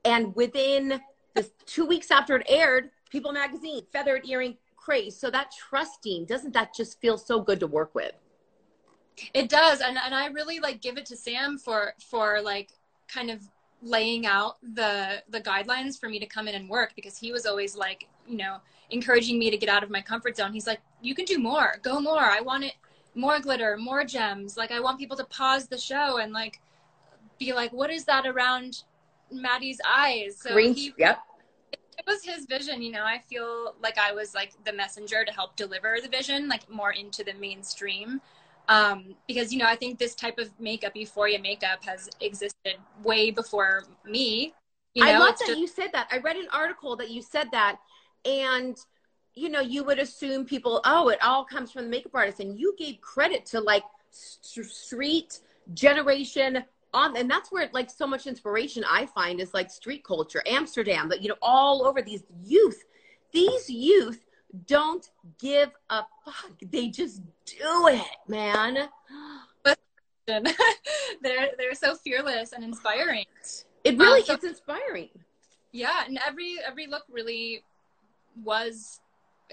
And 0.03 0.35
within 0.35 0.99
the 1.33 1.49
two 1.65 1.85
weeks 1.85 2.11
after 2.11 2.35
it 2.35 2.45
aired, 2.49 2.91
People 3.09 3.31
Magazine, 3.31 3.83
feathered 3.93 4.27
earring, 4.27 4.57
craze. 4.85 5.17
So 5.17 5.31
that 5.31 5.51
trusting, 5.51 6.25
doesn't 6.25 6.53
that 6.53 6.75
just 6.75 7.01
feel 7.01 7.17
so 7.17 7.41
good 7.41 7.59
to 7.59 7.67
work 7.67 7.95
with? 7.95 8.13
It 9.33 9.49
does. 9.49 9.81
And, 9.81 9.97
and 9.97 10.13
I 10.13 10.27
really 10.27 10.59
like 10.59 10.81
give 10.81 10.97
it 10.97 11.05
to 11.07 11.17
Sam 11.17 11.57
for, 11.57 11.93
for 11.99 12.41
like 12.41 12.69
kind 13.07 13.31
of 13.31 13.41
laying 13.81 14.25
out 14.25 14.55
the 14.73 15.21
the 15.29 15.39
guidelines 15.41 15.99
for 15.99 16.09
me 16.09 16.17
to 16.19 16.25
come 16.25 16.47
in 16.47 16.55
and 16.55 16.67
work 16.67 16.93
because 16.95 17.17
he 17.17 17.31
was 17.31 17.45
always 17.45 17.75
like 17.75 18.07
you 18.25 18.37
know 18.37 18.57
encouraging 18.89 19.37
me 19.37 19.51
to 19.51 19.57
get 19.57 19.69
out 19.69 19.83
of 19.83 19.91
my 19.91 20.01
comfort 20.01 20.35
zone 20.35 20.51
he's 20.51 20.65
like 20.65 20.79
you 21.01 21.13
can 21.13 21.25
do 21.25 21.37
more 21.37 21.75
go 21.83 21.99
more 21.99 22.17
i 22.17 22.39
want 22.39 22.63
it 22.63 22.73
more 23.13 23.39
glitter 23.39 23.77
more 23.77 24.03
gems 24.03 24.57
like 24.57 24.71
i 24.71 24.79
want 24.79 24.97
people 24.97 25.15
to 25.15 25.25
pause 25.25 25.67
the 25.67 25.77
show 25.77 26.17
and 26.17 26.33
like 26.33 26.59
be 27.37 27.53
like 27.53 27.71
what 27.73 27.91
is 27.91 28.05
that 28.05 28.25
around 28.25 28.83
maddie's 29.31 29.79
eyes 29.87 30.37
so 30.41 30.53
Green, 30.53 30.73
he, 30.73 30.93
yep 30.97 31.19
was 32.07 32.23
his 32.23 32.45
vision 32.45 32.81
you 32.81 32.91
know 32.91 33.03
i 33.03 33.19
feel 33.29 33.75
like 33.81 33.97
i 33.97 34.11
was 34.11 34.33
like 34.33 34.51
the 34.65 34.73
messenger 34.73 35.23
to 35.25 35.31
help 35.31 35.55
deliver 35.55 35.97
the 36.01 36.09
vision 36.09 36.47
like 36.47 36.69
more 36.69 36.91
into 36.91 37.23
the 37.23 37.33
mainstream. 37.35 38.21
Um, 38.67 39.15
because 39.27 39.53
you 39.53 39.59
know 39.59 39.67
i 39.67 39.75
think 39.75 39.99
this 39.99 40.15
type 40.15 40.39
of 40.39 40.49
makeup 40.59 40.95
euphoria 40.95 41.39
makeup 41.39 41.83
has 41.85 42.09
existed 42.19 42.77
way 43.03 43.29
before 43.29 43.83
me 44.05 44.53
you 44.95 45.03
know, 45.05 45.11
i 45.11 45.17
love 45.17 45.37
that 45.37 45.47
just- 45.47 45.59
you 45.59 45.67
said 45.67 45.89
that. 45.93 46.07
I 46.11 46.17
read 46.17 46.35
an 46.35 46.47
article 46.51 46.95
that 46.95 47.11
you 47.11 47.21
said 47.21 47.51
that 47.51 47.77
and 48.25 48.75
you 49.35 49.49
know 49.49 49.59
you 49.59 49.83
would 49.83 49.99
assume 49.99 50.45
people 50.45 50.81
oh 50.85 51.09
it 51.09 51.19
all 51.21 51.45
comes 51.45 51.71
from 51.71 51.83
the 51.83 51.89
makeup 51.89 52.13
artist 52.15 52.39
and 52.39 52.59
you 52.59 52.73
gave 52.77 52.99
credit 53.01 53.45
to 53.47 53.59
like 53.59 53.83
street 54.11 55.39
generation 55.73 56.63
on 56.95 57.15
and 57.17 57.29
that's 57.29 57.51
where 57.51 57.69
like 57.73 57.89
so 57.89 58.07
much 58.07 58.25
inspiration 58.25 58.83
i 58.89 59.05
find 59.05 59.39
is 59.39 59.53
like 59.53 59.69
street 59.69 60.03
culture 60.03 60.41
amsterdam 60.47 61.07
but 61.09 61.21
you 61.21 61.29
know 61.29 61.35
all 61.41 61.85
over 61.85 62.01
these 62.01 62.23
youth 62.43 62.83
these 63.31 63.69
youth 63.69 64.25
don't 64.67 65.09
give 65.39 65.69
a 65.89 66.03
fuck. 66.23 66.51
They 66.71 66.87
just 66.89 67.21
do 67.45 67.87
it, 67.87 68.01
man. 68.27 68.89
they're 70.27 70.41
they're 71.21 71.75
so 71.75 71.95
fearless 71.95 72.51
and 72.53 72.63
inspiring. 72.63 73.25
It 73.83 73.97
really 73.97 74.21
um, 74.21 74.25
so, 74.25 74.33
it's 74.33 74.43
inspiring. 74.43 75.09
Yeah, 75.71 76.03
and 76.07 76.19
every 76.25 76.57
every 76.65 76.87
look 76.87 77.03
really 77.09 77.63
was 78.43 79.01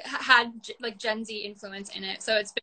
had 0.04 0.52
like 0.80 0.98
Gen 0.98 1.24
Z 1.24 1.36
influence 1.36 1.94
in 1.94 2.04
it. 2.04 2.22
So 2.22 2.36
it's 2.36 2.52
been 2.52 2.62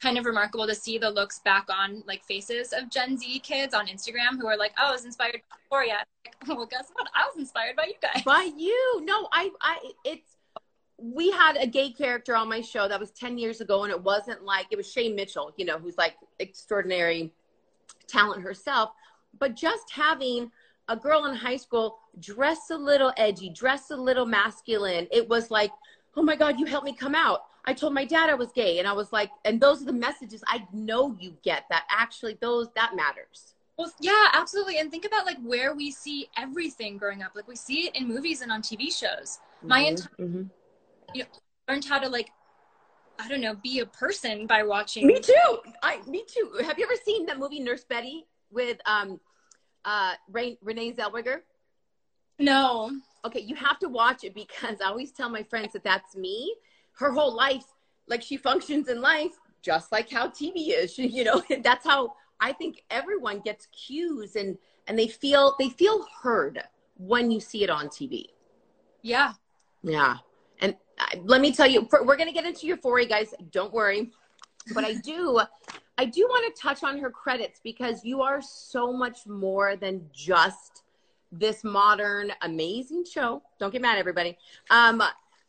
kind 0.00 0.18
of 0.18 0.26
remarkable 0.26 0.66
to 0.66 0.74
see 0.74 0.98
the 0.98 1.10
looks 1.10 1.38
back 1.40 1.66
on 1.70 2.02
like 2.06 2.22
faces 2.24 2.72
of 2.72 2.90
Gen 2.90 3.16
Z 3.16 3.38
kids 3.40 3.74
on 3.74 3.86
Instagram 3.86 4.38
who 4.38 4.46
are 4.46 4.56
like, 4.56 4.72
"Oh, 4.78 4.88
I 4.88 4.92
was 4.92 5.04
inspired 5.04 5.40
by 5.50 5.56
Euphoria." 5.64 6.04
Like, 6.24 6.36
well, 6.56 6.66
guess 6.66 6.90
what? 6.92 7.08
I 7.14 7.26
was 7.26 7.38
inspired 7.38 7.76
by 7.76 7.86
you 7.86 7.94
guys. 8.00 8.22
By 8.22 8.50
you? 8.56 9.00
No, 9.04 9.28
I, 9.32 9.50
I, 9.60 9.92
it's 10.04 10.36
we 10.96 11.30
had 11.30 11.56
a 11.56 11.66
gay 11.66 11.90
character 11.90 12.36
on 12.36 12.48
my 12.48 12.60
show 12.60 12.88
that 12.88 13.00
was 13.00 13.10
10 13.10 13.36
years 13.36 13.60
ago 13.60 13.82
and 13.82 13.90
it 13.90 14.00
wasn't 14.00 14.42
like 14.44 14.66
it 14.70 14.76
was 14.76 14.90
Shay 14.90 15.12
Mitchell, 15.12 15.52
you 15.56 15.64
know, 15.64 15.78
who's 15.78 15.98
like 15.98 16.14
extraordinary 16.38 17.32
talent 18.06 18.42
herself, 18.42 18.90
but 19.38 19.56
just 19.56 19.90
having 19.90 20.50
a 20.88 20.96
girl 20.96 21.24
in 21.26 21.34
high 21.34 21.56
school 21.56 21.98
dress 22.20 22.70
a 22.70 22.76
little 22.76 23.12
edgy, 23.16 23.48
dress 23.50 23.90
a 23.90 23.96
little 23.96 24.26
masculine, 24.26 25.08
it 25.10 25.28
was 25.28 25.50
like, 25.50 25.72
"Oh 26.16 26.22
my 26.22 26.36
god, 26.36 26.60
you 26.60 26.66
helped 26.66 26.84
me 26.84 26.94
come 26.94 27.14
out." 27.14 27.44
I 27.66 27.72
told 27.72 27.94
my 27.94 28.04
dad 28.04 28.28
I 28.28 28.34
was 28.34 28.52
gay 28.52 28.78
and 28.78 28.86
I 28.86 28.92
was 28.92 29.12
like, 29.12 29.30
and 29.44 29.60
those 29.60 29.82
are 29.82 29.86
the 29.86 29.92
messages 29.92 30.42
I 30.46 30.66
know 30.72 31.16
you 31.18 31.34
get 31.42 31.64
that 31.70 31.84
actually 31.90 32.36
those 32.40 32.68
that 32.74 32.94
matters. 32.94 33.54
Well, 33.78 33.92
yeah, 34.00 34.28
absolutely. 34.32 34.78
And 34.78 34.90
think 34.90 35.04
about 35.04 35.26
like 35.26 35.38
where 35.42 35.74
we 35.74 35.90
see 35.90 36.28
everything 36.36 36.96
growing 36.96 37.22
up. 37.22 37.32
Like 37.34 37.48
we 37.48 37.56
see 37.56 37.86
it 37.86 37.96
in 37.96 38.06
movies 38.06 38.40
and 38.40 38.52
on 38.52 38.62
TV 38.62 38.90
shows. 38.90 39.40
My 39.62 39.80
mm-hmm, 39.80 39.88
entire 39.88 40.08
mm-hmm 40.20 40.42
you 41.14 41.22
know, 41.22 41.28
learned 41.68 41.84
how 41.84 41.98
to 41.98 42.08
like 42.08 42.30
I 43.18 43.28
don't 43.28 43.40
know, 43.40 43.54
be 43.54 43.78
a 43.78 43.86
person 43.86 44.46
by 44.46 44.64
watching. 44.64 45.06
Me 45.06 45.20
too. 45.20 45.58
I 45.82 46.00
me 46.06 46.24
too. 46.26 46.50
Have 46.64 46.78
you 46.78 46.84
ever 46.84 47.00
seen 47.04 47.26
that 47.26 47.38
movie 47.38 47.60
Nurse 47.60 47.84
Betty 47.84 48.26
with 48.50 48.78
um 48.86 49.20
uh 49.84 50.14
Ray, 50.30 50.58
Renee 50.62 50.92
Zellweger? 50.92 51.40
No. 52.38 52.90
Okay, 53.24 53.40
you 53.40 53.54
have 53.54 53.78
to 53.78 53.88
watch 53.88 54.24
it 54.24 54.34
because 54.34 54.80
I 54.84 54.88
always 54.88 55.12
tell 55.12 55.30
my 55.30 55.42
friends 55.44 55.72
that 55.72 55.84
that's 55.84 56.14
me. 56.16 56.54
Her 56.94 57.12
whole 57.12 57.34
life, 57.34 57.64
like 58.08 58.22
she 58.22 58.36
functions 58.36 58.88
in 58.88 59.00
life 59.00 59.32
just 59.64 59.90
like 59.90 60.10
how 60.10 60.28
TV 60.28 60.68
is. 60.68 60.92
She, 60.92 61.06
you 61.18 61.24
know, 61.24 61.42
that's 61.62 61.86
how 61.86 62.14
I 62.40 62.52
think 62.52 62.84
everyone 62.90 63.40
gets 63.40 63.66
cues 63.66 64.36
and 64.36 64.58
and 64.86 64.98
they 64.98 65.08
feel 65.08 65.56
they 65.58 65.70
feel 65.70 66.06
heard 66.22 66.62
when 66.96 67.30
you 67.30 67.40
see 67.40 67.64
it 67.64 67.70
on 67.70 67.88
TV. 67.88 68.26
Yeah. 69.02 69.32
Yeah 69.82 70.18
And 70.60 70.76
let 71.24 71.40
me 71.40 71.52
tell 71.52 71.66
you, 71.66 71.88
we're 71.90 72.16
going 72.16 72.28
to 72.28 72.32
get 72.32 72.46
into 72.46 72.66
your 72.66 72.76
Euphoria, 72.76 73.06
guys. 73.06 73.34
Don't 73.50 73.72
worry. 73.72 74.10
But 74.72 74.84
I 74.84 74.94
do, 74.94 75.40
I 75.98 76.06
do 76.06 76.22
want 76.22 76.54
to 76.54 76.62
touch 76.62 76.82
on 76.82 76.98
her 76.98 77.10
credits 77.10 77.60
because 77.62 78.04
you 78.04 78.22
are 78.22 78.40
so 78.40 78.92
much 78.92 79.26
more 79.26 79.76
than 79.76 80.08
just 80.12 80.82
this 81.30 81.64
modern, 81.64 82.32
amazing 82.42 83.04
show. 83.04 83.42
Don't 83.58 83.72
get 83.72 83.82
mad, 83.82 83.98
everybody. 83.98 84.38
Um, 84.70 85.02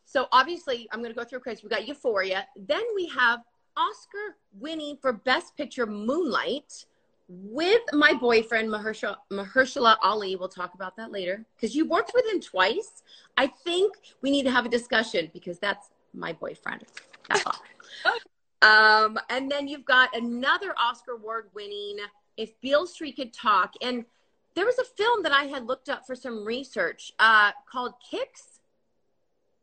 so 0.06 0.28
obviously, 0.32 0.88
I'm 0.92 1.00
going 1.00 1.12
to 1.12 1.18
go 1.18 1.26
through 1.26 1.40
credits. 1.40 1.64
We 1.64 1.70
got 1.70 1.88
Euphoria. 1.88 2.48
Then 2.56 2.84
we 2.96 3.08
have 3.08 3.42
Oscar 3.76 4.38
winning 4.60 4.98
for 5.02 5.14
Best 5.14 5.58
Picture 5.58 5.86
Moonlight 5.86 6.86
with 7.28 7.82
my 7.92 8.14
boyfriend 8.14 8.70
Mahershala, 8.70 9.18
Mahershala 9.32 9.98
Ali. 10.02 10.36
We'll 10.36 10.48
talk 10.48 10.76
about 10.76 10.96
that 10.98 11.12
later 11.12 11.44
because 11.56 11.76
you 11.76 11.88
worked 11.88 12.12
with 12.14 12.26
him 12.26 12.40
twice. 12.40 13.04
I 13.36 13.48
think 13.48 13.96
we 14.22 14.32
need 14.32 14.44
to 14.44 14.52
have 14.52 14.66
a 14.66 14.70
discussion 14.70 15.30
because 15.34 15.60
that's 15.60 15.90
my 16.14 16.34
boyfriend. 16.34 16.86
That's 17.30 17.44
all. 17.46 17.56
um, 18.62 19.20
and 19.30 19.50
then 19.50 19.68
you've 19.68 19.86
got 19.86 20.16
another 20.16 20.74
Oscar 20.78 21.14
award 21.14 21.50
winning 21.54 21.98
If 22.38 22.60
Beale 22.62 22.86
Street 22.86 23.16
Could 23.16 23.34
Talk. 23.34 23.74
And 23.82 24.06
there 24.56 24.66
was 24.66 24.78
a 24.80 24.86
film 24.86 25.24
that 25.24 25.32
I 25.32 25.46
had 25.46 25.66
looked 25.66 25.90
up 25.90 26.06
for 26.06 26.16
some 26.16 26.46
research 26.46 27.12
uh, 27.20 27.52
called 27.70 27.94
Kicks. 28.10 28.55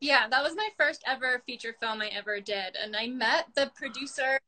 Yeah, 0.02 0.26
that 0.30 0.42
was 0.42 0.56
my 0.56 0.68
first 0.76 1.04
ever 1.06 1.40
feature 1.46 1.76
film 1.80 2.02
I 2.02 2.08
ever 2.08 2.40
did. 2.40 2.74
And 2.74 2.96
I 2.96 3.06
met 3.06 3.46
the 3.54 3.70
producer 3.76 4.40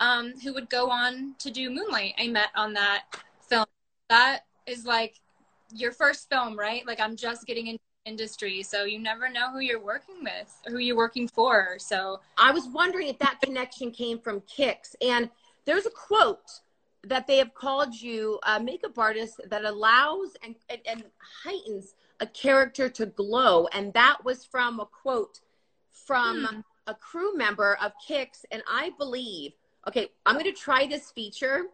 um, 0.00 0.32
who 0.42 0.52
would 0.54 0.68
go 0.68 0.90
on 0.90 1.36
to 1.38 1.50
do 1.52 1.70
Moonlight. 1.70 2.14
I 2.18 2.26
met 2.26 2.48
on 2.56 2.72
that 2.72 3.04
film. 3.48 3.66
That 4.10 4.40
is 4.66 4.84
like 4.84 5.14
your 5.72 5.92
first 5.92 6.28
film, 6.28 6.58
right? 6.58 6.84
Like 6.84 6.98
I'm 6.98 7.14
just 7.14 7.46
getting 7.46 7.68
into 7.68 7.80
industry, 8.04 8.64
so 8.64 8.82
you 8.82 8.98
never 8.98 9.30
know 9.30 9.52
who 9.52 9.60
you're 9.60 9.80
working 9.80 10.24
with, 10.24 10.52
or 10.66 10.72
who 10.72 10.78
you're 10.78 10.96
working 10.96 11.28
for. 11.28 11.76
So 11.78 12.18
I 12.36 12.50
was 12.50 12.66
wondering 12.66 13.06
if 13.06 13.18
that 13.20 13.40
connection 13.40 13.92
came 13.92 14.18
from 14.18 14.42
Kicks. 14.52 14.96
And 15.00 15.30
there's 15.66 15.86
a 15.86 15.90
quote 15.90 16.50
that 17.04 17.28
they 17.28 17.36
have 17.36 17.54
called 17.54 17.94
you 17.94 18.40
a 18.44 18.58
makeup 18.58 18.98
artist 18.98 19.40
that 19.50 19.64
allows 19.64 20.30
and, 20.44 20.56
and, 20.68 20.80
and 20.84 21.04
heightens 21.44 21.94
a 22.20 22.26
character 22.26 22.88
to 22.88 23.06
glow. 23.06 23.66
And 23.72 23.92
that 23.94 24.24
was 24.24 24.44
from 24.44 24.80
a 24.80 24.86
quote 24.86 25.40
from 25.90 26.44
hmm. 26.44 26.60
a 26.86 26.94
crew 26.94 27.36
member 27.36 27.76
of 27.82 27.92
Kicks. 28.06 28.44
And 28.50 28.62
I 28.68 28.90
believe 28.98 29.52
Okay, 29.88 30.08
I'm 30.24 30.34
going 30.34 30.46
to 30.46 30.52
try 30.52 30.86
this 30.86 31.12
feature 31.12 31.66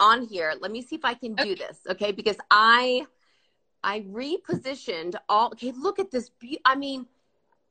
on 0.00 0.22
here. 0.22 0.54
Let 0.60 0.72
me 0.72 0.82
see 0.82 0.96
if 0.96 1.04
I 1.04 1.14
can 1.14 1.34
do 1.34 1.54
this, 1.54 1.78
okay? 1.88 2.10
Because 2.10 2.36
I 2.50 3.06
I 3.84 4.00
repositioned 4.00 5.14
all 5.28 5.48
Okay, 5.52 5.72
look 5.72 6.00
at 6.00 6.10
this 6.10 6.30
be- 6.40 6.60
I 6.64 6.74
mean, 6.74 7.06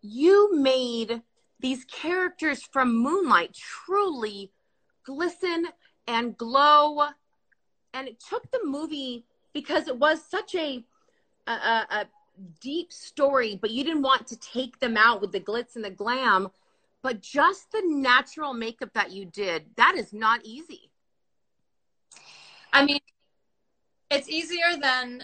you 0.01 0.55
made 0.55 1.21
these 1.59 1.83
characters 1.85 2.63
from 2.63 2.95
Moonlight 2.95 3.53
truly 3.53 4.51
glisten 5.03 5.67
and 6.07 6.37
glow 6.37 7.07
and 7.93 8.07
it 8.07 8.21
took 8.21 8.49
the 8.51 8.59
movie 8.63 9.25
because 9.53 9.87
it 9.87 9.97
was 9.97 10.23
such 10.23 10.55
a 10.55 10.85
a, 11.51 11.87
a 11.89 12.05
deep 12.61 12.91
story, 12.91 13.57
but 13.59 13.71
you 13.71 13.83
didn't 13.83 14.01
want 14.01 14.27
to 14.27 14.39
take 14.39 14.79
them 14.79 14.97
out 14.97 15.21
with 15.21 15.31
the 15.31 15.39
glitz 15.39 15.75
and 15.75 15.83
the 15.83 15.89
glam 15.89 16.49
but 17.07 17.21
just 17.21 17.71
the 17.71 17.81
natural 17.85 18.53
makeup 18.53 18.89
that 18.93 19.11
you 19.11 19.23
did, 19.23 19.65
that 19.77 19.95
is 19.95 20.11
not 20.11 20.41
easy. 20.43 20.91
I 22.73 22.83
mean, 22.83 22.99
it's 24.11 24.27
easier 24.27 24.75
than 24.81 25.23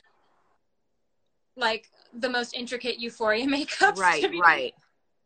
like 1.57 1.89
the 2.13 2.29
most 2.29 2.55
intricate 2.55 2.99
euphoria 2.99 3.45
makeup. 3.49 3.97
Right, 3.97 4.23
right. 4.41 4.73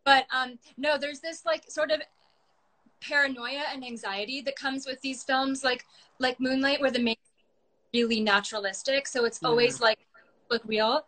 But 0.04 0.26
um 0.36 0.58
no, 0.78 0.98
there's 0.98 1.20
this 1.20 1.46
like 1.46 1.70
sort 1.70 1.92
of 1.92 2.02
paranoia 3.02 3.64
and 3.72 3.86
anxiety 3.86 4.42
that 4.42 4.56
comes 4.56 4.88
with 4.88 5.00
these 5.02 5.24
films 5.24 5.64
like 5.64 5.86
like 6.18 6.40
Moonlight 6.40 6.82
where 6.82 6.90
the 6.90 6.98
makeup 6.98 7.22
really 7.94 8.20
naturalistic, 8.20 9.08
so 9.08 9.26
it's 9.26 9.40
mm. 9.40 9.48
always 9.48 9.80
like 9.80 10.00
look 10.50 10.64
real. 10.66 11.06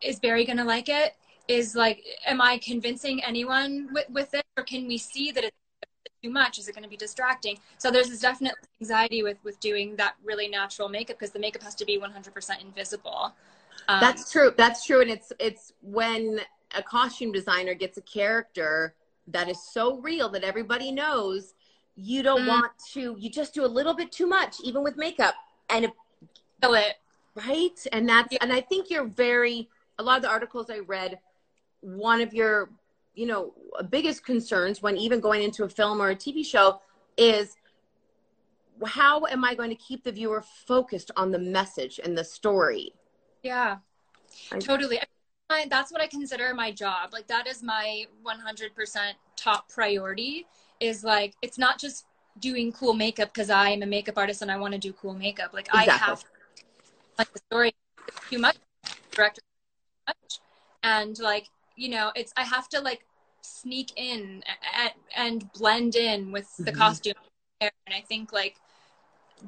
Is 0.00 0.18
Barry 0.18 0.44
gonna 0.44 0.64
like 0.64 0.88
it? 0.88 1.14
is 1.48 1.74
like, 1.74 2.04
am 2.26 2.40
I 2.40 2.58
convincing 2.58 3.22
anyone 3.24 3.88
with, 3.92 4.08
with 4.10 4.34
it, 4.34 4.44
or 4.56 4.64
can 4.64 4.86
we 4.86 4.98
see 4.98 5.30
that 5.32 5.44
it's 5.44 5.56
too 6.22 6.30
much? 6.30 6.58
Is 6.58 6.68
it 6.68 6.74
going 6.74 6.84
to 6.84 6.88
be 6.88 6.96
distracting? 6.96 7.58
So 7.78 7.90
there's 7.90 8.08
this 8.08 8.20
definite 8.20 8.54
anxiety 8.80 9.22
with 9.22 9.38
with 9.44 9.58
doing 9.60 9.96
that 9.96 10.14
really 10.24 10.48
natural 10.48 10.88
makeup 10.88 11.18
because 11.18 11.32
the 11.32 11.38
makeup 11.38 11.62
has 11.62 11.74
to 11.76 11.84
be 11.84 11.98
100% 11.98 12.60
invisible. 12.60 13.34
Um, 13.88 14.00
That's 14.00 14.30
true. 14.30 14.52
That's 14.56 14.84
true, 14.84 15.00
and 15.00 15.10
it's 15.10 15.32
it's 15.40 15.72
when 15.82 16.40
a 16.76 16.82
costume 16.82 17.32
designer 17.32 17.74
gets 17.74 17.98
a 17.98 18.02
character 18.02 18.94
that 19.28 19.48
is 19.48 19.62
so 19.72 19.98
real 19.98 20.28
that 20.30 20.42
everybody 20.42 20.90
knows 20.90 21.54
you 21.94 22.22
don't 22.22 22.42
mm. 22.42 22.48
want 22.48 22.72
to 22.92 23.14
you 23.18 23.28
just 23.28 23.52
do 23.52 23.64
a 23.64 23.68
little 23.68 23.92
bit 23.92 24.10
too 24.10 24.26
much 24.26 24.56
even 24.64 24.82
with 24.82 24.96
makeup 24.96 25.34
and 25.68 25.84
if, 25.84 25.90
it 26.62 26.94
right? 27.34 27.86
And 27.92 28.08
that's 28.08 28.34
and 28.40 28.52
I 28.52 28.60
think 28.60 28.90
you're 28.90 29.06
very 29.06 29.68
a 29.98 30.02
lot 30.02 30.16
of 30.16 30.22
the 30.22 30.28
articles 30.28 30.70
I 30.70 30.78
read, 30.78 31.18
one 31.80 32.20
of 32.20 32.32
your, 32.32 32.70
you 33.14 33.26
know, 33.26 33.52
biggest 33.90 34.24
concerns 34.24 34.82
when 34.82 34.96
even 34.96 35.20
going 35.20 35.42
into 35.42 35.64
a 35.64 35.68
film 35.68 36.00
or 36.00 36.10
a 36.10 36.16
TV 36.16 36.44
show 36.44 36.80
is 37.16 37.56
how 38.84 39.26
am 39.26 39.44
I 39.44 39.54
going 39.54 39.70
to 39.70 39.76
keep 39.76 40.02
the 40.02 40.12
viewer 40.12 40.42
focused 40.42 41.10
on 41.16 41.30
the 41.30 41.38
message 41.38 42.00
and 42.02 42.16
the 42.16 42.24
story? 42.24 42.94
Yeah, 43.42 43.78
I- 44.52 44.58
totally. 44.58 45.00
I, 45.50 45.66
that's 45.68 45.92
what 45.92 46.00
I 46.00 46.06
consider 46.06 46.54
my 46.54 46.72
job. 46.72 47.12
Like 47.12 47.26
that 47.26 47.46
is 47.46 47.62
my 47.62 48.06
100% 48.24 49.12
top 49.36 49.68
priority. 49.68 50.46
Is 50.80 51.04
like 51.04 51.34
it's 51.42 51.58
not 51.58 51.78
just 51.78 52.06
doing 52.40 52.72
cool 52.72 52.94
makeup 52.94 53.32
because 53.32 53.50
I 53.50 53.68
am 53.68 53.82
a 53.82 53.86
makeup 53.86 54.16
artist 54.16 54.42
and 54.42 54.50
I 54.50 54.56
want 54.56 54.72
to 54.72 54.78
do 54.78 54.92
cool 54.94 55.14
makeup. 55.14 55.52
Like 55.52 55.68
I 55.70 55.84
have 55.84 56.24
like 57.18 57.32
the 57.32 57.40
story 57.50 57.74
too 58.30 58.38
much, 58.38 58.56
director 59.10 59.40
too 59.40 60.14
much, 60.14 60.40
and 60.82 61.18
like 61.18 61.48
you 61.76 61.88
know 61.88 62.12
it's 62.14 62.32
I 62.36 62.42
have 62.44 62.68
to 62.70 62.80
like 62.80 63.04
sneak 63.42 63.92
in 63.96 64.42
and, 64.76 64.92
and 65.16 65.52
blend 65.52 65.96
in 65.96 66.30
with 66.32 66.48
the 66.58 66.72
Mhm. 66.72 66.78
costume. 66.78 67.14
And 67.60 67.70
I 67.88 68.00
think 68.00 68.32
like 68.32 68.56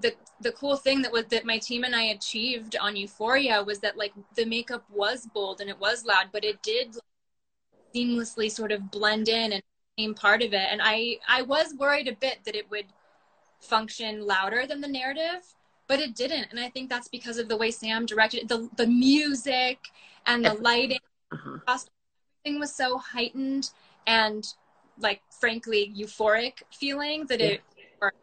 the 0.01 0.15
the 0.41 0.53
cool 0.53 0.77
thing 0.77 1.03
that 1.03 1.13
was 1.13 1.27
that 1.27 1.45
my 1.45 1.59
team 1.59 1.85
and 1.85 1.95
I 1.95 2.05
achieved 2.05 2.77
on 2.77 2.97
Euphoria 2.97 3.63
was 3.63 3.81
that 3.81 3.97
like 3.97 4.13
the 4.35 4.45
makeup 4.45 4.85
was 4.91 5.27
bold 5.27 5.61
and 5.61 5.71
it 5.71 5.79
was 5.79 6.05
loud, 6.05 6.31
but 6.33 6.45
it 6.45 6.63
did 6.63 6.97
seamlessly 7.95 8.51
sort 8.51 8.73
of 8.73 8.91
blend 8.91 9.29
in 9.29 9.53
and 9.53 9.63
became 9.97 10.15
part 10.15 10.43
of 10.43 10.53
it. 10.53 10.69
And 10.71 10.81
I 10.83 11.19
I 11.29 11.43
was 11.43 11.75
worried 11.75 12.09
a 12.09 12.17
bit 12.17 12.39
that 12.45 12.55
it 12.57 12.69
would 12.71 12.87
function 13.61 14.27
louder 14.27 14.67
than 14.67 14.81
the 14.81 14.89
narrative, 14.89 15.43
but 15.87 16.01
it 16.01 16.15
didn't. 16.15 16.49
And 16.51 16.59
I 16.61 16.69
think 16.71 16.91
that's 16.91 17.09
because 17.09 17.39
of 17.39 17.49
the 17.49 17.57
way 17.57 17.71
Sam 17.71 18.07
directed 18.07 18.49
the 18.49 18.69
the 18.77 18.87
music 18.87 19.79
and 20.27 20.45
the 20.45 20.55
lighting 20.55 20.99
Uh-huh. 21.33 21.59
everything 22.45 22.61
was 22.61 22.75
so 22.75 22.99
heightened 22.99 23.71
and 24.07 24.47
like 24.99 25.21
frankly 25.41 25.93
euphoric 25.97 26.63
feeling 26.73 27.27
that 27.27 27.41
it 27.41 27.61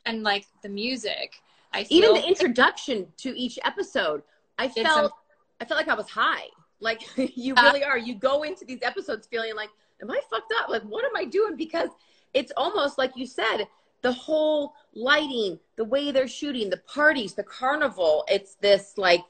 and 0.06 0.24
like 0.24 0.46
the 0.62 0.70
music 0.70 1.42
I 1.74 1.84
feel 1.84 2.14
Even 2.14 2.22
the 2.22 2.28
introduction 2.28 3.08
to 3.18 3.38
each 3.38 3.58
episode, 3.64 4.24
I 4.58 4.68
felt 4.68 5.14
I 5.60 5.66
felt 5.66 5.78
like 5.78 5.88
I 5.88 5.94
was 5.96 6.10
high. 6.10 6.48
Like 6.80 7.02
you 7.36 7.56
Uh, 7.56 7.62
really 7.64 7.84
are. 7.84 7.98
You 7.98 8.16
go 8.16 8.44
into 8.44 8.66
these 8.66 8.80
episodes 8.82 9.28
feeling 9.28 9.56
like, 9.56 9.70
am 10.02 10.12
I 10.12 10.20
fucked 10.30 10.54
up? 10.60 10.70
Like 10.70 10.84
what 10.84 11.06
am 11.06 11.16
I 11.16 11.26
doing? 11.26 11.56
Because 11.56 11.90
it's 12.34 12.52
almost 12.58 12.98
like 12.98 13.12
you 13.16 13.26
said, 13.26 13.66
the 14.02 14.12
whole 14.12 14.74
lighting, 14.94 15.60
the 15.76 15.86
way 15.86 16.12
they're 16.12 16.28
shooting, 16.28 16.70
the 16.70 16.78
parties, 16.78 17.34
the 17.34 17.44
carnival, 17.44 18.26
it's 18.28 18.56
this 18.56 18.94
like 18.98 19.22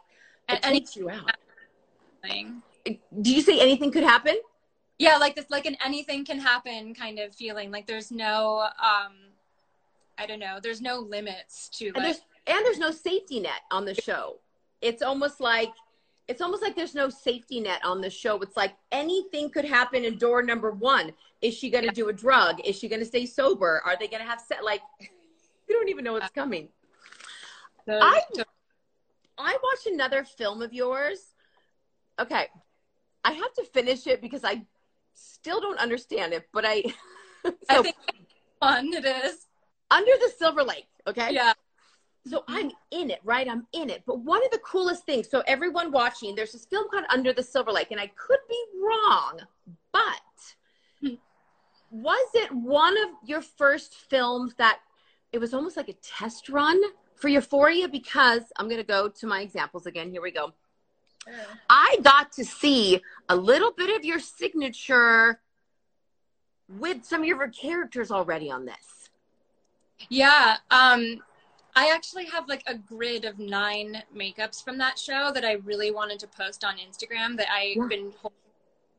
it 0.50 0.60
And- 0.64 0.74
takes 0.74 0.96
you 0.96 1.10
out. 1.10 1.32
thing. 2.24 2.62
Do 3.22 3.32
you 3.34 3.42
say 3.42 3.60
anything 3.60 3.92
could 3.92 4.04
happen? 4.04 4.36
yeah 5.00 5.18
like 5.18 5.36
this 5.36 5.50
like 5.50 5.66
an 5.66 5.76
anything 5.84 6.24
can 6.24 6.38
happen 6.40 6.94
kind 6.94 7.18
of 7.18 7.34
feeling 7.34 7.72
like 7.72 7.88
there's 7.88 8.12
no 8.12 8.60
um 8.80 9.14
i 10.20 10.28
don't 10.28 10.38
know 10.38 10.60
there's 10.62 10.80
no 10.80 11.00
limits 11.00 11.70
to 11.70 11.88
And 11.88 11.96
like 11.96 12.04
there's 12.04 12.22
and 12.46 12.64
there's 12.64 12.78
no 12.78 12.92
safety 12.92 13.40
net 13.40 13.62
on 13.72 13.84
the 13.86 13.96
show. 13.96 14.38
It's 14.80 15.02
almost 15.02 15.40
like 15.42 15.72
it's 16.32 16.42
almost 16.42 16.64
like 16.64 16.78
there's 16.78 16.96
no 16.96 17.10
safety 17.10 17.60
net 17.60 17.84
on 17.84 18.00
the 18.00 18.10
show. 18.10 18.40
It's 18.40 18.56
like 18.56 18.74
anything 18.90 19.50
could 19.50 19.66
happen 19.66 20.06
in 20.06 20.18
door 20.18 20.42
number 20.42 20.72
one. 20.72 21.12
Is 21.42 21.54
she 21.54 21.70
going 21.70 21.84
to 21.84 21.92
do 21.92 22.08
a 22.08 22.14
drug? 22.14 22.62
Is 22.64 22.80
she 22.80 22.88
going 22.88 23.02
to 23.02 23.06
stay 23.06 23.26
sober? 23.26 23.82
Are 23.86 23.98
they 24.00 24.08
going 24.08 24.24
to 24.24 24.30
have 24.30 24.40
set? 24.40 24.64
Like, 24.64 24.80
you 25.02 25.76
don't 25.76 25.90
even 25.90 26.06
know 26.06 26.14
what's 26.14 26.30
coming. 26.30 26.70
I 27.90 28.22
I 29.38 29.58
watched 29.62 29.88
another 29.88 30.24
film 30.24 30.62
of 30.62 30.72
yours. 30.72 31.20
Okay, 32.18 32.48
I 33.26 33.32
have 33.34 33.54
to 33.56 33.66
finish 33.66 34.08
it 34.08 34.22
because 34.22 34.46
I 34.46 34.62
still 35.14 35.60
don't 35.60 35.80
understand 35.80 36.32
it. 36.32 36.48
But 36.54 36.64
I, 36.66 36.84
I 37.46 37.76
so 37.76 37.84
think 37.84 37.98
fun 38.62 38.94
it 38.94 39.04
is 39.04 39.48
under 39.90 40.12
the 40.12 40.32
Silver 40.38 40.64
Lake. 40.64 40.88
Okay, 41.08 41.34
yeah 41.34 41.54
So 42.28 42.44
I'm 42.48 42.72
in 42.92 43.10
it, 43.10 43.20
right? 43.24 43.48
I'm 43.48 43.66
in 43.74 43.90
it. 43.90 44.04
But 44.06 44.20
one 44.20 44.46
of 44.46 44.52
the 44.52 44.60
coolest 44.60 45.06
things, 45.06 45.30
so 45.30 45.42
everyone 45.48 45.92
watching, 45.92 46.36
there's 46.36 46.52
this 46.52 46.66
film 46.66 46.88
called 46.90 47.06
Under 47.10 47.34
the 47.34 47.42
Silver 47.42 47.72
Lake, 47.72 47.92
and 47.92 48.00
I 48.00 48.08
could 48.08 48.40
be 48.48 48.64
wrong, 48.82 49.40
but 49.92 50.02
Hmm. 51.02 51.16
was 51.90 52.30
it 52.36 52.52
one 52.52 52.96
of 53.02 53.10
your 53.26 53.42
first 53.42 53.96
films 53.96 54.54
that 54.56 54.82
it 55.32 55.40
was 55.40 55.54
almost 55.54 55.78
like 55.78 55.90
a 55.90 55.94
test 55.94 56.48
run 56.50 56.80
for 57.16 57.28
Euphoria? 57.28 57.88
Because 57.88 58.44
I'm 58.58 58.68
going 58.68 58.78
to 58.78 58.84
go 58.84 59.10
to 59.10 59.28
my 59.28 59.42
examples 59.42 59.88
again. 59.88 60.12
Here 60.12 60.22
we 60.22 60.32
go. 60.32 60.54
I 61.70 61.98
got 62.04 62.32
to 62.34 62.46
see 62.46 63.02
a 63.30 63.36
little 63.36 63.72
bit 63.72 63.96
of 63.96 64.06
your 64.06 64.20
signature 64.20 65.40
with 66.68 67.04
some 67.04 67.22
of 67.22 67.28
your 67.28 67.48
characters 67.50 68.12
already 68.12 68.52
on 68.52 68.66
this. 68.66 69.10
Yeah. 70.10 70.58
Um, 70.70 71.22
I 71.76 71.92
actually 71.94 72.26
have 72.26 72.48
like 72.48 72.64
a 72.68 72.76
grid 72.76 73.26
of 73.26 73.40
nine 73.40 74.04
makeups 74.16 74.64
from 74.64 74.78
that 74.80 75.00
show 75.00 75.32
that 75.34 75.46
I 75.46 75.54
really 75.54 75.92
wanted 75.92 76.20
to 76.20 76.28
post 76.28 76.64
on 76.64 76.76
Instagram 76.78 77.38
that 77.38 77.52
I've 77.52 77.78
Yeah. 77.78 77.88
been 77.88 78.14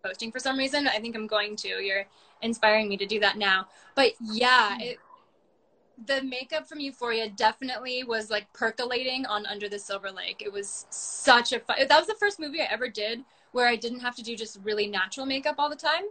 posting 0.02 0.32
for 0.32 0.38
some 0.38 0.56
reason. 0.58 0.88
I 0.88 0.98
think 0.98 1.14
I'm 1.14 1.26
going 1.26 1.56
to. 1.56 1.68
You're 1.68 2.06
inspiring 2.40 2.88
me 2.88 2.96
to 2.96 3.06
do 3.06 3.20
that 3.20 3.36
now. 3.36 3.68
But 3.94 4.12
yeah, 4.20 4.74
hmm. 4.74 4.80
it, 4.80 4.98
the 6.06 6.22
makeup 6.22 6.66
from 6.66 6.80
Euphoria 6.80 7.28
definitely 7.28 8.02
was 8.04 8.30
like 8.30 8.52
percolating 8.52 9.26
on 9.26 9.46
Under 9.46 9.68
the 9.68 9.78
Silver 9.78 10.10
Lake. 10.10 10.42
It 10.44 10.52
was 10.52 10.86
such 10.90 11.52
a 11.52 11.60
fun. 11.60 11.76
That 11.86 11.98
was 11.98 12.08
the 12.08 12.16
first 12.18 12.40
movie 12.40 12.60
I 12.60 12.64
ever 12.70 12.88
did 12.88 13.24
where 13.52 13.68
I 13.68 13.76
didn't 13.76 14.00
have 14.00 14.16
to 14.16 14.22
do 14.22 14.34
just 14.34 14.58
really 14.64 14.86
natural 14.86 15.26
makeup 15.26 15.56
all 15.58 15.68
the 15.68 15.76
time, 15.76 16.04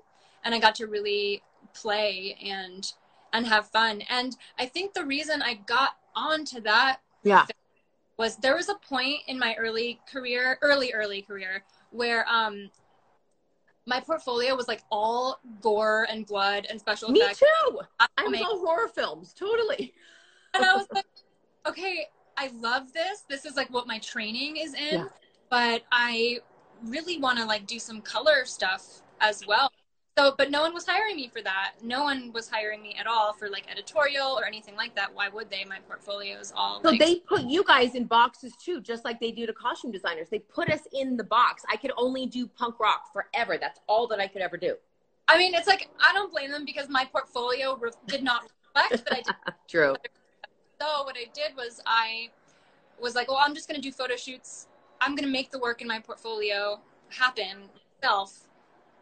and 0.43 0.53
I 0.53 0.59
got 0.59 0.75
to 0.75 0.87
really 0.87 1.41
play 1.73 2.37
and 2.43 2.91
and 3.33 3.47
have 3.47 3.67
fun. 3.67 4.01
And 4.09 4.35
I 4.59 4.65
think 4.65 4.93
the 4.93 5.05
reason 5.05 5.41
I 5.41 5.55
got 5.55 5.95
onto 6.15 6.61
that 6.61 6.99
Yeah. 7.23 7.45
was 8.17 8.37
there 8.37 8.55
was 8.55 8.69
a 8.69 8.75
point 8.75 9.19
in 9.27 9.37
my 9.39 9.55
early 9.55 9.99
career, 10.11 10.57
early 10.61 10.93
early 10.93 11.21
career, 11.21 11.63
where 11.91 12.27
um 12.29 12.69
my 13.87 13.99
portfolio 13.99 14.55
was 14.55 14.67
like 14.67 14.83
all 14.91 15.39
gore 15.59 16.05
and 16.09 16.25
blood 16.25 16.67
and 16.69 16.79
special 16.79 17.09
Me 17.09 17.21
effects. 17.21 17.39
too. 17.39 17.79
I 17.99 18.07
was 18.23 18.41
all 18.41 18.59
horror 18.59 18.87
films, 18.87 19.33
totally. 19.33 19.93
and 20.53 20.63
I 20.63 20.75
was 20.75 20.85
like, 20.93 21.05
okay, 21.65 22.07
I 22.37 22.47
love 22.59 22.93
this. 22.93 23.23
This 23.27 23.43
is 23.45 23.55
like 23.55 23.69
what 23.71 23.87
my 23.87 23.97
training 23.99 24.57
is 24.57 24.73
in, 24.75 24.93
Yeah. 24.93 25.05
but 25.49 25.81
I 25.91 26.39
really 26.83 27.17
want 27.17 27.39
to 27.39 27.45
like 27.45 27.65
do 27.65 27.79
some 27.79 28.01
color 28.01 28.45
stuff 28.45 29.01
as 29.19 29.45
well. 29.47 29.71
So, 30.21 30.35
but 30.37 30.51
no 30.51 30.61
one 30.61 30.73
was 30.73 30.85
hiring 30.85 31.15
me 31.15 31.29
for 31.29 31.41
that. 31.41 31.73
No 31.81 32.03
one 32.03 32.31
was 32.31 32.47
hiring 32.47 32.83
me 32.83 32.95
at 32.99 33.07
all 33.07 33.33
for 33.33 33.49
like 33.49 33.63
editorial 33.71 34.27
or 34.27 34.45
anything 34.45 34.75
like 34.75 34.93
that. 34.95 35.13
Why 35.13 35.29
would 35.29 35.49
they? 35.49 35.65
My 35.65 35.79
portfolio 35.87 36.37
is 36.37 36.53
all 36.55 36.79
So 36.83 36.89
like, 36.89 36.99
they 36.99 37.15
put 37.15 37.43
you 37.43 37.63
guys 37.63 37.95
in 37.95 38.05
boxes 38.05 38.53
too, 38.63 38.81
just 38.81 39.03
like 39.03 39.19
they 39.19 39.31
do 39.31 39.47
to 39.47 39.53
costume 39.53 39.91
designers. 39.91 40.27
They 40.29 40.39
put 40.39 40.69
us 40.69 40.81
in 40.93 41.17
the 41.17 41.23
box. 41.23 41.63
I 41.71 41.75
could 41.75 41.91
only 41.97 42.27
do 42.27 42.45
punk 42.45 42.79
rock 42.79 43.11
forever. 43.11 43.57
That's 43.59 43.79
all 43.87 44.05
that 44.07 44.19
I 44.19 44.27
could 44.27 44.43
ever 44.43 44.57
do. 44.57 44.75
I 45.27 45.39
mean, 45.39 45.55
it's 45.55 45.67
like 45.67 45.89
I 45.99 46.13
don't 46.13 46.31
blame 46.31 46.51
them 46.51 46.65
because 46.65 46.87
my 46.87 47.05
portfolio 47.05 47.75
re- 47.77 47.89
did 48.05 48.21
not 48.23 48.43
reflect 48.75 49.05
that 49.05 49.13
I 49.13 49.21
did. 49.21 49.35
True. 49.67 49.95
So 50.79 51.03
what 51.03 51.15
I 51.17 51.25
did 51.33 51.55
was 51.55 51.81
I 51.87 52.29
was 53.01 53.15
like, 53.15 53.27
well, 53.27 53.39
I'm 53.43 53.55
just 53.55 53.67
going 53.67 53.81
to 53.81 53.87
do 53.87 53.91
photo 53.91 54.15
shoots. 54.17 54.67
I'm 54.99 55.15
going 55.15 55.25
to 55.25 55.31
make 55.31 55.49
the 55.49 55.59
work 55.59 55.81
in 55.81 55.87
my 55.87 55.99
portfolio 55.99 56.79
happen 57.09 57.69
myself 58.01 58.47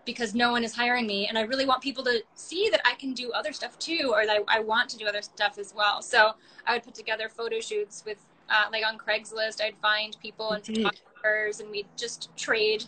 because 0.10 0.34
no 0.34 0.52
one 0.52 0.64
is 0.64 0.76
hiring 0.76 1.06
me. 1.06 1.28
And 1.28 1.38
I 1.38 1.42
really 1.42 1.68
want 1.68 1.84
people 1.84 2.04
to 2.06 2.24
see 2.34 2.68
that 2.72 2.82
I 2.84 2.96
can 2.96 3.14
do 3.14 3.32
other 3.32 3.54
stuff 3.54 3.78
too, 3.78 4.12
or 4.12 4.26
that 4.26 4.44
I, 4.48 4.60
want 4.60 4.90
to 4.90 4.98
do 4.98 5.06
other 5.06 5.22
stuff 5.22 5.60
as 5.60 5.72
well. 5.76 6.02
So 6.02 6.32
I 6.66 6.74
would 6.74 6.84
put 6.84 6.96
together 6.96 7.30
photo 7.30 7.60
shoots 7.60 8.04
with, 8.06 8.18
uh, 8.50 8.66
like 8.72 8.84
on 8.86 8.98
Craigslist, 8.98 9.62
I'd 9.62 9.78
find 9.78 10.18
people 10.20 10.52
and 10.52 10.66
photographers 10.66 11.60
and 11.60 11.70
we'd 11.70 11.86
just 11.96 12.36
trade 12.36 12.86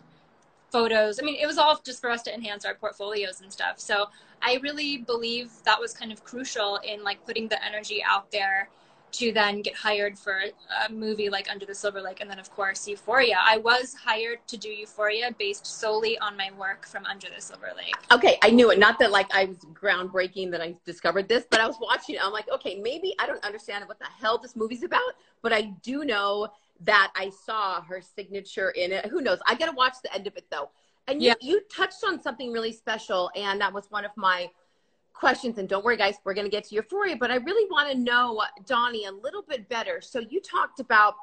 photos. 0.71 1.19
I 1.21 1.23
mean, 1.23 1.37
it 1.39 1.45
was 1.45 1.59
all 1.59 1.79
just 1.85 2.01
for 2.01 2.09
us 2.09 2.23
to 2.23 2.33
enhance 2.33 2.65
our 2.65 2.73
portfolios 2.73 3.41
and 3.41 3.51
stuff. 3.51 3.79
So 3.79 4.07
I 4.41 4.59
really 4.63 4.97
believe 4.97 5.51
that 5.65 5.79
was 5.79 5.93
kind 5.93 6.11
of 6.11 6.23
crucial 6.23 6.77
in 6.77 7.03
like 7.03 7.23
putting 7.25 7.47
the 7.47 7.63
energy 7.63 8.03
out 8.03 8.31
there 8.31 8.69
to 9.11 9.31
then 9.31 9.61
get 9.61 9.75
hired 9.75 10.17
for 10.17 10.41
a 10.87 10.91
movie 10.91 11.29
like 11.29 11.49
Under 11.51 11.65
the 11.65 11.75
Silver 11.75 12.01
Lake 12.01 12.21
and 12.21 12.29
then 12.29 12.39
of 12.39 12.49
course 12.51 12.87
Euphoria. 12.87 13.37
I 13.39 13.57
was 13.57 13.93
hired 13.93 14.39
to 14.47 14.57
do 14.57 14.69
Euphoria 14.69 15.35
based 15.37 15.65
solely 15.65 16.17
on 16.19 16.37
my 16.37 16.49
work 16.57 16.85
from 16.85 17.05
Under 17.05 17.27
the 17.33 17.41
Silver 17.41 17.71
Lake. 17.75 17.95
Okay, 18.11 18.37
I 18.41 18.49
knew 18.49 18.71
it. 18.71 18.79
Not 18.79 18.99
that 18.99 19.11
like 19.11 19.33
I 19.33 19.45
was 19.45 19.57
groundbreaking 19.73 20.51
that 20.51 20.61
I 20.61 20.75
discovered 20.85 21.27
this, 21.27 21.45
but 21.49 21.59
I 21.59 21.67
was 21.67 21.77
watching 21.81 22.15
it. 22.15 22.21
I'm 22.23 22.31
like, 22.31 22.49
okay, 22.51 22.79
maybe 22.79 23.13
I 23.19 23.27
don't 23.27 23.43
understand 23.43 23.87
what 23.87 23.99
the 23.99 24.05
hell 24.05 24.37
this 24.37 24.55
movie's 24.55 24.83
about, 24.83 25.01
but 25.41 25.51
I 25.53 25.73
do 25.83 26.03
know 26.05 26.47
that 26.81 27.11
I 27.15 27.29
saw 27.45 27.81
her 27.81 28.01
signature 28.01 28.71
in 28.71 28.91
it. 28.91 29.05
Who 29.07 29.21
knows? 29.21 29.39
I 29.45 29.55
got 29.55 29.67
to 29.67 29.73
watch 29.73 29.95
the 30.03 30.13
end 30.13 30.27
of 30.27 30.35
it 30.35 30.45
though. 30.49 30.69
And 31.07 31.21
you, 31.21 31.29
Yeah. 31.29 31.35
you 31.41 31.61
touched 31.75 32.03
on 32.07 32.21
something 32.21 32.51
really 32.51 32.71
special, 32.71 33.31
and 33.35 33.59
that 33.61 33.73
was 33.73 33.89
one 33.89 34.05
of 34.05 34.11
my 34.15 34.49
questions. 35.21 35.59
And 35.59 35.69
don't 35.69 35.85
worry, 35.85 35.97
guys, 35.97 36.15
we're 36.25 36.33
going 36.33 36.47
to 36.47 36.51
get 36.51 36.65
to 36.65 36.75
Euphoria, 36.75 37.15
but 37.15 37.29
I 37.29 37.35
really 37.35 37.69
want 37.69 37.91
to 37.91 37.97
know, 37.97 38.41
Donnie, 38.65 39.05
a 39.05 39.11
little 39.11 39.43
bit 39.43 39.69
better. 39.69 40.01
So 40.01 40.19
you 40.19 40.41
talked 40.41 40.79
about 40.79 41.13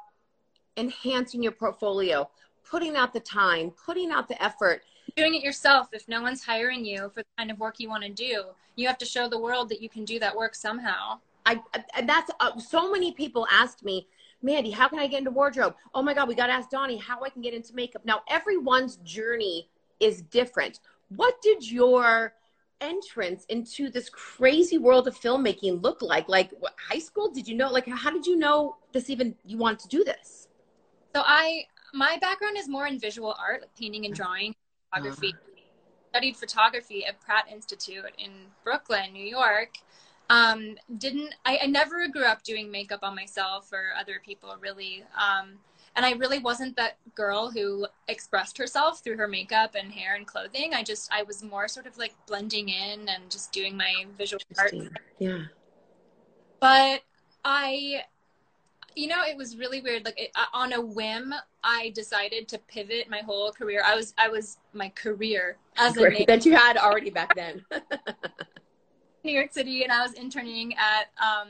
enhancing 0.77 1.43
your 1.43 1.51
portfolio, 1.51 2.27
putting 2.67 2.95
out 2.95 3.11
the 3.11 3.19
time, 3.19 3.71
putting 3.85 4.09
out 4.09 4.29
the 4.29 4.41
effort. 4.41 4.83
Doing 5.17 5.35
it 5.35 5.43
yourself. 5.43 5.89
If 5.91 6.07
no 6.07 6.21
one's 6.21 6.43
hiring 6.43 6.85
you 6.85 7.09
for 7.13 7.23
the 7.23 7.29
kind 7.37 7.51
of 7.51 7.59
work 7.59 7.75
you 7.77 7.89
want 7.89 8.03
to 8.03 8.09
do, 8.09 8.45
you 8.77 8.87
have 8.87 8.97
to 8.99 9.05
show 9.05 9.27
the 9.27 9.37
world 9.37 9.67
that 9.67 9.81
you 9.81 9.89
can 9.89 10.05
do 10.05 10.17
that 10.19 10.33
work 10.33 10.55
somehow. 10.55 11.19
I, 11.45 11.61
I 11.93 12.01
that's 12.03 12.31
uh, 12.39 12.57
so 12.57 12.89
many 12.89 13.11
people 13.11 13.45
asked 13.51 13.83
me, 13.83 14.07
Mandi, 14.41 14.71
how 14.71 14.87
can 14.87 14.99
I 14.99 15.07
get 15.07 15.17
into 15.19 15.31
wardrobe? 15.31 15.75
Oh 15.93 16.01
my 16.01 16.13
God, 16.13 16.29
we 16.29 16.35
got 16.35 16.47
to 16.47 16.53
ask 16.53 16.69
Donnie 16.69 16.97
how 16.97 17.21
I 17.21 17.29
can 17.29 17.41
get 17.41 17.53
into 17.53 17.75
makeup. 17.75 18.05
Now, 18.05 18.21
everyone's 18.29 18.95
journey 19.03 19.67
is 19.99 20.21
different. 20.21 20.79
What 21.09 21.41
did 21.41 21.69
your 21.69 22.33
entrance 22.81 23.45
into 23.49 23.89
this 23.89 24.09
crazy 24.09 24.77
world 24.77 25.07
of 25.07 25.17
filmmaking 25.17 25.81
look 25.83 26.01
like? 26.01 26.29
Like 26.29 26.51
what, 26.59 26.73
high 26.89 26.99
school? 26.99 27.29
Did 27.31 27.47
you 27.47 27.55
know? 27.55 27.69
Like, 27.69 27.87
how 27.87 28.11
did 28.11 28.25
you 28.25 28.37
know 28.37 28.77
this 28.93 29.09
even 29.09 29.35
you 29.45 29.57
wanted 29.57 29.79
to 29.79 29.87
do 29.87 30.03
this? 30.03 30.47
So 31.15 31.21
I, 31.25 31.63
my 31.93 32.17
background 32.21 32.57
is 32.57 32.67
more 32.69 32.87
in 32.87 32.99
visual 32.99 33.35
art, 33.39 33.61
like 33.61 33.75
painting 33.75 34.05
and 34.05 34.13
drawing, 34.13 34.55
photography. 34.91 35.29
Uh-huh. 35.29 35.45
Studied 36.09 36.37
photography 36.37 37.05
at 37.05 37.21
Pratt 37.21 37.45
Institute 37.51 38.03
in 38.17 38.31
Brooklyn, 38.63 39.13
New 39.13 39.25
York. 39.25 39.75
Um, 40.29 40.75
didn't 40.97 41.33
I, 41.45 41.59
I 41.63 41.67
never 41.67 42.07
grew 42.07 42.25
up 42.25 42.43
doing 42.43 42.71
makeup 42.71 42.99
on 43.03 43.15
myself 43.15 43.71
or 43.73 43.89
other 43.99 44.21
people 44.23 44.55
really. 44.59 45.03
Um, 45.15 45.59
and 45.99 46.05
I 46.05 46.11
really 46.11 46.39
wasn't 46.39 46.77
that 46.77 46.95
girl 47.13 47.51
who 47.51 47.85
expressed 48.07 48.57
herself 48.57 49.03
through 49.03 49.17
her 49.17 49.27
makeup 49.27 49.75
and 49.75 49.91
hair 49.91 50.15
and 50.15 50.25
clothing. 50.25 50.73
I 50.73 50.81
just 50.81 51.13
I 51.13 51.23
was 51.23 51.43
more 51.43 51.67
sort 51.67 51.87
of 51.87 51.97
like 51.97 52.13
blending 52.25 52.69
in 52.69 53.09
and 53.09 53.29
just 53.29 53.51
doing 53.51 53.75
my 53.75 54.05
visual 54.17 54.41
art. 54.57 54.73
Yeah. 55.17 55.39
But 56.61 57.01
I 57.43 58.03
you 58.95 59.07
know 59.07 59.23
it 59.27 59.35
was 59.35 59.57
really 59.57 59.81
weird 59.81 60.05
like 60.05 60.17
it, 60.17 60.31
uh, 60.35 60.45
on 60.51 60.73
a 60.73 60.81
whim 60.81 61.31
i 61.63 61.91
decided 61.93 62.47
to 62.47 62.57
pivot 62.67 63.07
my 63.07 63.19
whole 63.19 63.51
career 63.51 63.83
i 63.85 63.95
was 63.95 64.15
i 64.17 64.27
was 64.27 64.57
my 64.73 64.89
career 64.89 65.57
as 65.77 65.95
a 65.95 66.25
that 66.25 66.43
you 66.43 66.55
had 66.55 66.75
already 66.75 67.11
back 67.11 67.33
then 67.35 67.63
new 69.23 69.31
york 69.31 69.53
city 69.53 69.83
and 69.83 69.91
i 69.91 70.01
was 70.01 70.13
interning 70.13 70.73
at 70.73 71.11
um 71.23 71.49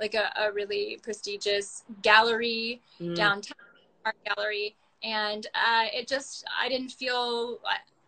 like 0.00 0.14
a, 0.14 0.32
a 0.40 0.52
really 0.52 0.98
prestigious 1.00 1.84
gallery 2.02 2.82
mm. 3.00 3.14
downtown 3.14 3.56
art 4.04 4.16
gallery 4.24 4.74
and 5.02 5.46
uh, 5.54 5.86
it 5.92 6.06
just 6.06 6.44
i 6.60 6.68
didn't 6.68 6.90
feel 6.90 7.60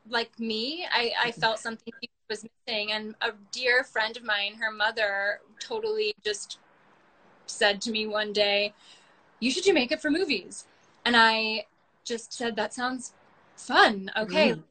like 0.08 0.38
me. 0.38 0.86
I, 0.92 1.12
I 1.22 1.32
felt 1.32 1.58
something 1.58 1.92
was 2.28 2.44
missing 2.66 2.92
and 2.92 3.14
a 3.20 3.32
dear 3.50 3.84
friend 3.84 4.16
of 4.16 4.24
mine 4.24 4.54
her 4.54 4.70
mother 4.70 5.40
totally 5.60 6.14
just 6.24 6.58
said 7.46 7.80
to 7.82 7.90
me 7.90 8.06
one 8.06 8.32
day 8.32 8.72
you 9.38 9.50
should 9.50 9.64
do 9.64 9.74
makeup 9.74 10.00
for 10.00 10.10
movies. 10.10 10.66
And 11.04 11.16
i 11.16 11.66
just 12.04 12.32
said 12.32 12.56
that 12.56 12.72
sounds 12.72 13.12
fun. 13.56 14.10
Okay 14.16 14.52
mm. 14.52 14.62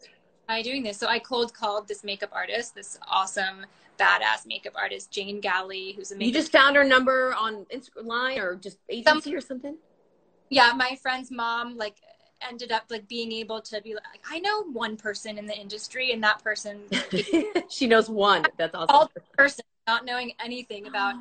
i 0.50 0.62
doing 0.62 0.84
this? 0.84 0.98
So 0.98 1.08
i 1.08 1.20
cold 1.20 1.54
called 1.54 1.88
this 1.88 2.04
makeup 2.04 2.32
artist 2.34 2.76
this 2.76 2.98
awesome 3.08 3.66
badass 4.00 4.48
makeup 4.48 4.74
artist 4.76 5.12
jane 5.12 5.40
galley 5.40 5.94
who's 5.96 6.12
a 6.12 6.24
you 6.24 6.34
just 6.34 6.52
found 6.52 6.76
her 6.76 6.84
number 6.84 7.36
on 7.36 7.66
Instagram 7.66 8.40
or 8.40 8.56
just 8.56 8.80
agency 8.90 9.30
Some, 9.30 9.38
or 9.38 9.42
something 9.42 9.78
yeah, 10.52 10.74
my 10.76 10.98
friend's 11.02 11.32
mom 11.32 11.78
like 11.78 11.96
ended 12.48 12.72
up 12.72 12.84
like 12.90 13.08
being 13.08 13.32
able 13.32 13.62
to 13.62 13.82
be 13.82 13.96
like, 13.96 14.22
I 14.30 14.40
know 14.40 14.64
one 14.64 14.98
person 14.98 15.38
in 15.38 15.46
the 15.46 15.58
industry, 15.58 16.12
and 16.12 16.22
that 16.24 16.44
person 16.44 16.82
she 17.70 17.88
knows 17.88 18.10
one. 18.10 18.46
That's 18.58 18.76
awesome. 18.76 18.96
All 18.96 19.12
person 19.36 19.64
not 19.88 20.06
knowing 20.06 20.34
anything 20.44 20.88
about 20.88 21.16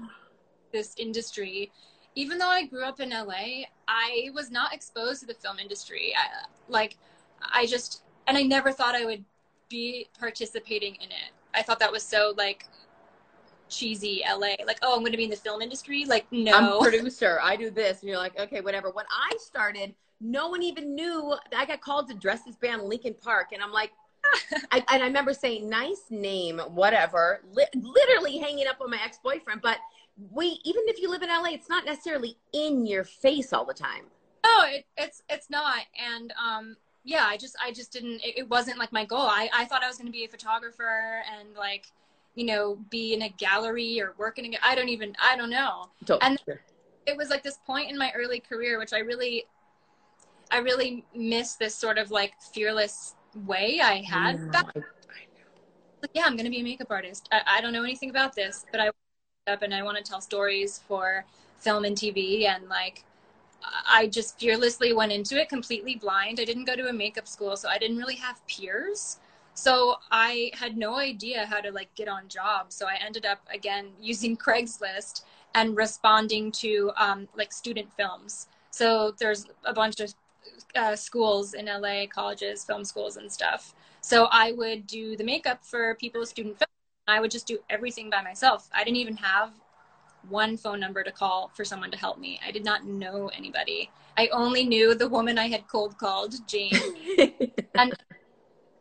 this 0.73 0.95
industry. 0.99 1.71
Even 2.17 2.39
though 2.39 2.49
I 2.49 2.67
grew 2.67 2.83
up 2.83 2.99
in 2.99 3.11
LA, 3.11 3.67
I 3.87 4.31
was 4.35 4.51
not 4.51 4.75
exposed 4.75 5.21
to 5.21 5.27
the 5.27 5.35
film 5.35 5.61
industry. 5.61 6.13
I, 6.17 6.47
like, 6.69 6.97
I 7.41 7.67
just 7.67 8.03
and 8.27 8.37
I 8.37 8.43
never 8.43 8.73
thought 8.73 8.97
I 8.97 9.05
would 9.05 9.25
be 9.69 10.09
participating 10.19 10.97
in 10.97 11.11
it. 11.11 11.31
I 11.55 11.63
thought 11.63 11.79
that 11.79 11.93
was 11.93 12.03
so 12.03 12.35
like 12.37 12.67
cheesy 13.71 14.23
LA. 14.29 14.55
Like, 14.67 14.79
oh, 14.83 14.95
I'm 14.95 15.01
going 15.01 15.13
to 15.13 15.17
be 15.17 15.25
in 15.25 15.31
the 15.31 15.37
film 15.37 15.63
industry. 15.63 16.05
Like, 16.05 16.27
no. 16.31 16.53
I'm 16.53 16.83
producer. 16.83 17.39
I 17.43 17.57
do 17.57 17.71
this. 17.71 18.01
And 18.01 18.09
you're 18.09 18.19
like, 18.19 18.39
okay, 18.39 18.61
whatever. 18.61 18.91
When 18.91 19.07
I 19.11 19.37
started, 19.39 19.95
no 20.21 20.49
one 20.49 20.63
even 20.63 20.95
knew. 20.95 21.35
I 21.57 21.65
got 21.65 21.81
called 21.81 22.09
to 22.09 22.15
dress 22.15 22.43
this 22.43 22.57
band 22.57 22.83
Linkin 22.83 23.15
Park. 23.15 23.49
And 23.53 23.63
I'm 23.63 23.73
like, 23.73 23.93
I, 24.73 24.85
and 24.93 25.03
I 25.03 25.07
remember 25.07 25.33
saying, 25.33 25.69
nice 25.69 26.05
name, 26.11 26.59
whatever, 26.59 27.41
Li- 27.53 27.65
literally 27.75 28.39
hanging 28.39 28.67
up 28.67 28.81
on 28.81 28.91
my 28.91 28.99
ex 29.03 29.19
boyfriend. 29.23 29.63
But 29.63 29.79
we, 30.31 30.61
even 30.65 30.83
if 30.87 31.01
you 31.01 31.11
live 31.11 31.23
in 31.23 31.29
LA, 31.29 31.51
it's 31.51 31.69
not 31.69 31.85
necessarily 31.85 32.37
in 32.53 32.87
your 32.87 33.05
face 33.05 33.53
all 33.53 33.65
the 33.65 33.75
time. 33.75 34.05
No, 34.45 34.63
it, 34.67 34.87
it's 34.97 35.23
it's 35.29 35.51
not. 35.51 35.81
And 35.99 36.33
um, 36.43 36.77
yeah, 37.05 37.25
I 37.27 37.37
just 37.37 37.57
I 37.65 37.73
just 37.73 37.93
didn't. 37.93 38.21
It, 38.25 38.39
it 38.39 38.49
wasn't 38.49 38.79
like 38.79 38.93
my 38.93 39.05
goal. 39.05 39.21
I 39.21 39.49
I 39.55 39.65
thought 39.65 39.83
I 39.83 39.89
was 39.89 39.97
going 39.97 40.07
to 40.07 40.13
be 40.13 40.25
a 40.25 40.29
photographer 40.29 41.23
and 41.39 41.55
like 41.57 41.87
you 42.35 42.47
know, 42.47 42.79
be 42.91 43.15
in 43.15 43.23
a 43.23 43.29
gallery 43.29 44.01
or 44.01 44.15
work 44.19 44.39
in 44.39 44.55
a, 44.55 44.59
I 44.63 44.75
don't 44.75 44.89
even, 44.89 45.15
I 45.23 45.37
don't 45.37 45.51
know. 45.51 45.89
Totally. 46.07 46.21
And 46.23 46.39
it 47.07 47.17
was 47.17 47.29
like 47.31 47.43
this 47.43 47.59
point 47.67 47.91
in 47.91 47.99
my 47.99 48.13
early 48.15 48.41
career, 48.41 48.79
which 48.79 48.93
I 48.93 48.99
really, 48.99 49.45
I 50.51 50.59
really 50.59 51.05
miss 51.15 51.55
this 51.55 51.75
sort 51.75 51.99
of 51.99 52.11
like 52.11 52.35
fearless 52.53 53.15
way 53.47 53.81
I 53.83 54.03
had. 54.03 54.37
I 54.37 54.51
back. 54.51 54.75
Like, 54.75 56.13
yeah, 56.15 56.23
I'm 56.25 56.35
going 56.35 56.45
to 56.45 56.51
be 56.51 56.61
a 56.61 56.65
makeup 56.65 56.91
artist. 56.91 57.29
I, 57.31 57.43
I 57.47 57.61
don't 57.61 57.73
know 57.73 57.85
anything 57.85 58.11
about 58.11 58.35
this, 58.35 58.65
but 58.73 58.81
I 58.81 58.91
up 59.47 59.63
and 59.63 59.75
I 59.75 59.83
want 59.83 59.99
to 59.99 60.03
tell 60.03 60.21
stories 60.21 60.81
for 60.87 61.25
film 61.59 61.85
and 61.85 61.97
TV 61.97 62.47
and 62.47 62.69
like, 62.69 63.05
I 63.87 64.07
just 64.07 64.39
fearlessly 64.39 64.93
went 64.93 65.13
into 65.13 65.39
it 65.39 65.49
completely 65.49 65.97
blind. 65.97 66.41
I 66.41 66.45
didn't 66.45 66.65
go 66.65 66.77
to 66.77 66.89
a 66.89 66.93
makeup 66.93 67.29
school, 67.29 67.57
so 67.57 67.69
I 67.69 67.79
didn't 67.79 67.99
really 67.99 68.17
have 68.17 68.47
peers. 68.47 69.19
So 69.61 69.97
I 70.11 70.51
had 70.55 70.79
no 70.79 70.97
idea 70.97 71.45
how 71.45 71.61
to 71.61 71.71
like 71.71 71.95
get 71.95 72.09
on 72.09 72.29
jobs. 72.29 72.75
So 72.75 72.87
I 72.87 72.97
ended 73.05 73.27
up 73.27 73.41
again 73.53 73.89
using 74.01 74.35
Craigslist 74.35 75.25
and 75.55 75.77
responding 75.77 76.51
to 76.53 76.91
um, 76.97 77.29
like 77.37 77.53
student 77.53 77.93
films. 77.93 78.49
So 78.71 79.15
there's 79.19 79.49
a 79.67 79.75
bunch 79.75 80.01
of 80.01 80.15
uh, 80.75 80.97
schools 80.97 81.53
in 81.53 81.67
LA, 81.67 82.07
colleges, 82.07 82.65
film 82.65 82.87
schools, 82.87 83.19
and 83.19 83.31
stuff. 83.31 83.75
So 84.01 84.29
I 84.33 84.53
would 84.53 84.87
do 84.87 85.15
the 85.15 85.25
makeup 85.25 85.63
for 85.63 85.95
people's 85.97 86.31
student 86.31 86.57
films. 86.57 86.71
I 87.07 87.21
would 87.21 87.31
just 87.31 87.47
do 87.47 87.59
everything 87.69 88.09
by 88.09 88.23
myself. 88.23 88.71
I 88.73 88.83
didn't 88.83 88.97
even 88.97 89.19
have 89.19 89.53
one 90.31 90.57
phone 90.57 90.81
number 90.81 91.03
to 91.03 91.13
call 91.13 91.51
for 91.53 91.67
someone 91.67 91.91
to 91.91 91.99
help 91.99 92.19
me. 92.19 92.41
I 92.47 92.51
did 92.51 92.65
not 92.65 92.87
know 92.87 93.31
anybody. 93.37 93.91
I 94.17 94.29
only 94.29 94.65
knew 94.65 94.95
the 94.95 95.09
woman 95.09 95.37
I 95.37 95.49
had 95.49 95.69
cold 95.69 95.99
called, 95.99 96.35
Jane. 96.49 96.73
and 97.75 97.95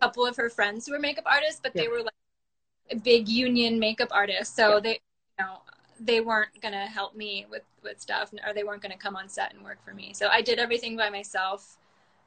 couple 0.02 0.26
of 0.26 0.36
her 0.36 0.50
friends 0.50 0.86
who 0.86 0.94
were 0.94 1.00
makeup 1.00 1.26
artists, 1.28 1.60
but 1.62 1.72
yeah. 1.76 1.84
they 1.84 1.88
were 1.88 2.02
like 2.02 3.04
big 3.04 3.28
union 3.28 3.80
makeup 3.80 4.10
artists. 4.12 4.56
So 4.56 4.76
yeah. 4.76 4.80
they, 4.80 4.92
you 4.92 5.46
know, 5.46 5.62
they 6.00 6.22
weren't 6.22 6.62
gonna 6.62 6.88
help 6.88 7.16
me 7.16 7.46
with 7.50 7.64
with 7.84 8.00
stuff, 8.00 8.34
or 8.46 8.54
they 8.54 8.64
weren't 8.64 8.82
gonna 8.82 8.98
come 8.98 9.16
on 9.16 9.30
set 9.30 9.54
and 9.54 9.64
work 9.64 9.84
for 9.84 9.94
me. 9.94 10.14
So 10.14 10.28
I 10.28 10.42
did 10.42 10.60
everything 10.60 10.96
by 10.96 11.10
myself, 11.10 11.78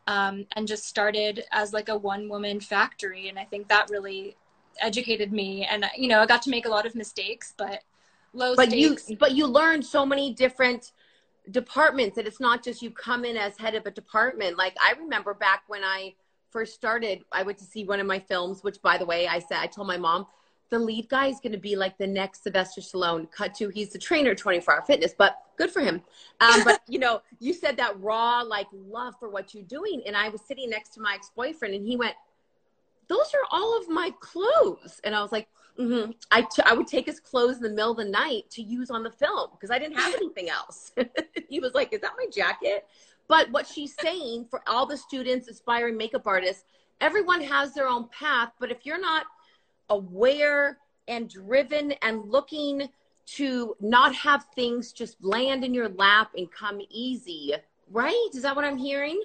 um, 0.06 0.46
and 0.56 0.66
just 0.68 0.86
started 0.86 1.44
as 1.52 1.72
like 1.72 1.88
a 1.88 1.96
one 1.96 2.28
woman 2.28 2.60
factory. 2.60 3.28
And 3.28 3.38
I 3.38 3.44
think 3.44 3.68
that 3.68 3.90
really 3.90 4.36
educated 4.80 5.32
me. 5.32 5.64
And 5.64 5.86
you 5.96 6.08
know, 6.08 6.20
I 6.20 6.26
got 6.26 6.42
to 6.42 6.50
make 6.50 6.66
a 6.66 6.68
lot 6.68 6.86
of 6.86 6.94
mistakes, 6.94 7.54
but 7.56 7.82
low. 8.32 8.54
But 8.56 8.70
stakes. 8.70 9.10
you, 9.10 9.16
but 9.16 9.32
you 9.32 9.46
learned 9.46 9.84
so 9.84 10.04
many 10.04 10.32
different 10.32 10.92
departments 11.50 12.14
that 12.16 12.26
it's 12.26 12.40
not 12.40 12.62
just 12.62 12.82
you 12.82 12.90
come 12.90 13.24
in 13.24 13.36
as 13.36 13.56
head 13.56 13.74
of 13.74 13.86
a 13.86 13.90
department. 13.90 14.56
Like 14.56 14.76
I 14.80 14.92
remember 14.98 15.34
back 15.34 15.64
when 15.66 15.82
I 15.82 16.14
first 16.52 16.74
started, 16.74 17.24
I 17.32 17.42
went 17.42 17.58
to 17.58 17.64
see 17.64 17.84
one 17.84 18.00
of 18.00 18.06
my 18.06 18.18
films, 18.18 18.62
which 18.62 18.80
by 18.82 18.98
the 18.98 19.06
way, 19.06 19.26
I 19.26 19.38
said, 19.38 19.58
I 19.58 19.66
told 19.66 19.88
my 19.88 19.96
mom, 19.96 20.26
the 20.72 20.78
lead 20.78 21.08
guy 21.08 21.26
is 21.26 21.38
going 21.38 21.52
to 21.52 21.58
be 21.58 21.76
like 21.76 21.98
the 21.98 22.06
next 22.06 22.44
Sylvester 22.44 22.80
Stallone. 22.80 23.30
Cut 23.30 23.54
to, 23.56 23.68
he's 23.68 23.90
the 23.90 23.98
trainer, 23.98 24.34
24 24.34 24.74
hour 24.74 24.82
fitness, 24.82 25.14
but 25.16 25.36
good 25.58 25.70
for 25.70 25.80
him. 25.80 26.02
Um, 26.40 26.64
but 26.64 26.80
you 26.88 26.98
know, 26.98 27.20
you 27.40 27.52
said 27.52 27.76
that 27.76 28.00
raw, 28.00 28.40
like 28.40 28.68
love 28.72 29.14
for 29.20 29.28
what 29.28 29.54
you're 29.54 29.64
doing. 29.64 30.02
And 30.06 30.16
I 30.16 30.30
was 30.30 30.40
sitting 30.40 30.70
next 30.70 30.94
to 30.94 31.00
my 31.00 31.14
ex-boyfriend 31.14 31.74
and 31.74 31.86
he 31.86 31.96
went, 31.96 32.14
those 33.08 33.34
are 33.34 33.46
all 33.50 33.78
of 33.78 33.88
my 33.88 34.12
clothes. 34.20 34.98
And 35.04 35.14
I 35.14 35.20
was 35.20 35.30
like, 35.30 35.48
mm-hmm. 35.78 36.12
I, 36.30 36.40
t- 36.40 36.62
I 36.64 36.72
would 36.72 36.86
take 36.86 37.04
his 37.04 37.20
clothes 37.20 37.56
in 37.56 37.62
the 37.62 37.68
middle 37.68 37.90
of 37.90 37.98
the 37.98 38.06
night 38.06 38.44
to 38.52 38.62
use 38.62 38.90
on 38.90 39.02
the 39.02 39.10
film 39.10 39.50
because 39.52 39.70
I 39.70 39.78
didn't 39.78 39.98
have 39.98 40.14
anything 40.14 40.48
else. 40.48 40.92
he 41.50 41.60
was 41.60 41.74
like, 41.74 41.92
is 41.92 42.00
that 42.00 42.12
my 42.16 42.26
jacket? 42.32 42.86
But 43.28 43.50
what 43.50 43.66
she's 43.66 43.94
saying 44.00 44.46
for 44.50 44.62
all 44.66 44.86
the 44.86 44.96
students, 44.96 45.48
aspiring 45.48 45.96
makeup 45.96 46.26
artists, 46.26 46.64
everyone 47.00 47.40
has 47.42 47.74
their 47.74 47.88
own 47.88 48.08
path. 48.08 48.52
But 48.58 48.70
if 48.70 48.84
you're 48.84 49.00
not 49.00 49.26
aware 49.88 50.78
and 51.08 51.28
driven 51.28 51.92
and 52.02 52.30
looking 52.30 52.88
to 53.24 53.76
not 53.80 54.14
have 54.14 54.46
things 54.54 54.92
just 54.92 55.22
land 55.22 55.64
in 55.64 55.72
your 55.72 55.88
lap 55.90 56.32
and 56.36 56.50
come 56.50 56.80
easy, 56.90 57.54
right? 57.90 58.28
Is 58.34 58.42
that 58.42 58.54
what 58.54 58.64
I'm 58.64 58.76
hearing? 58.76 59.22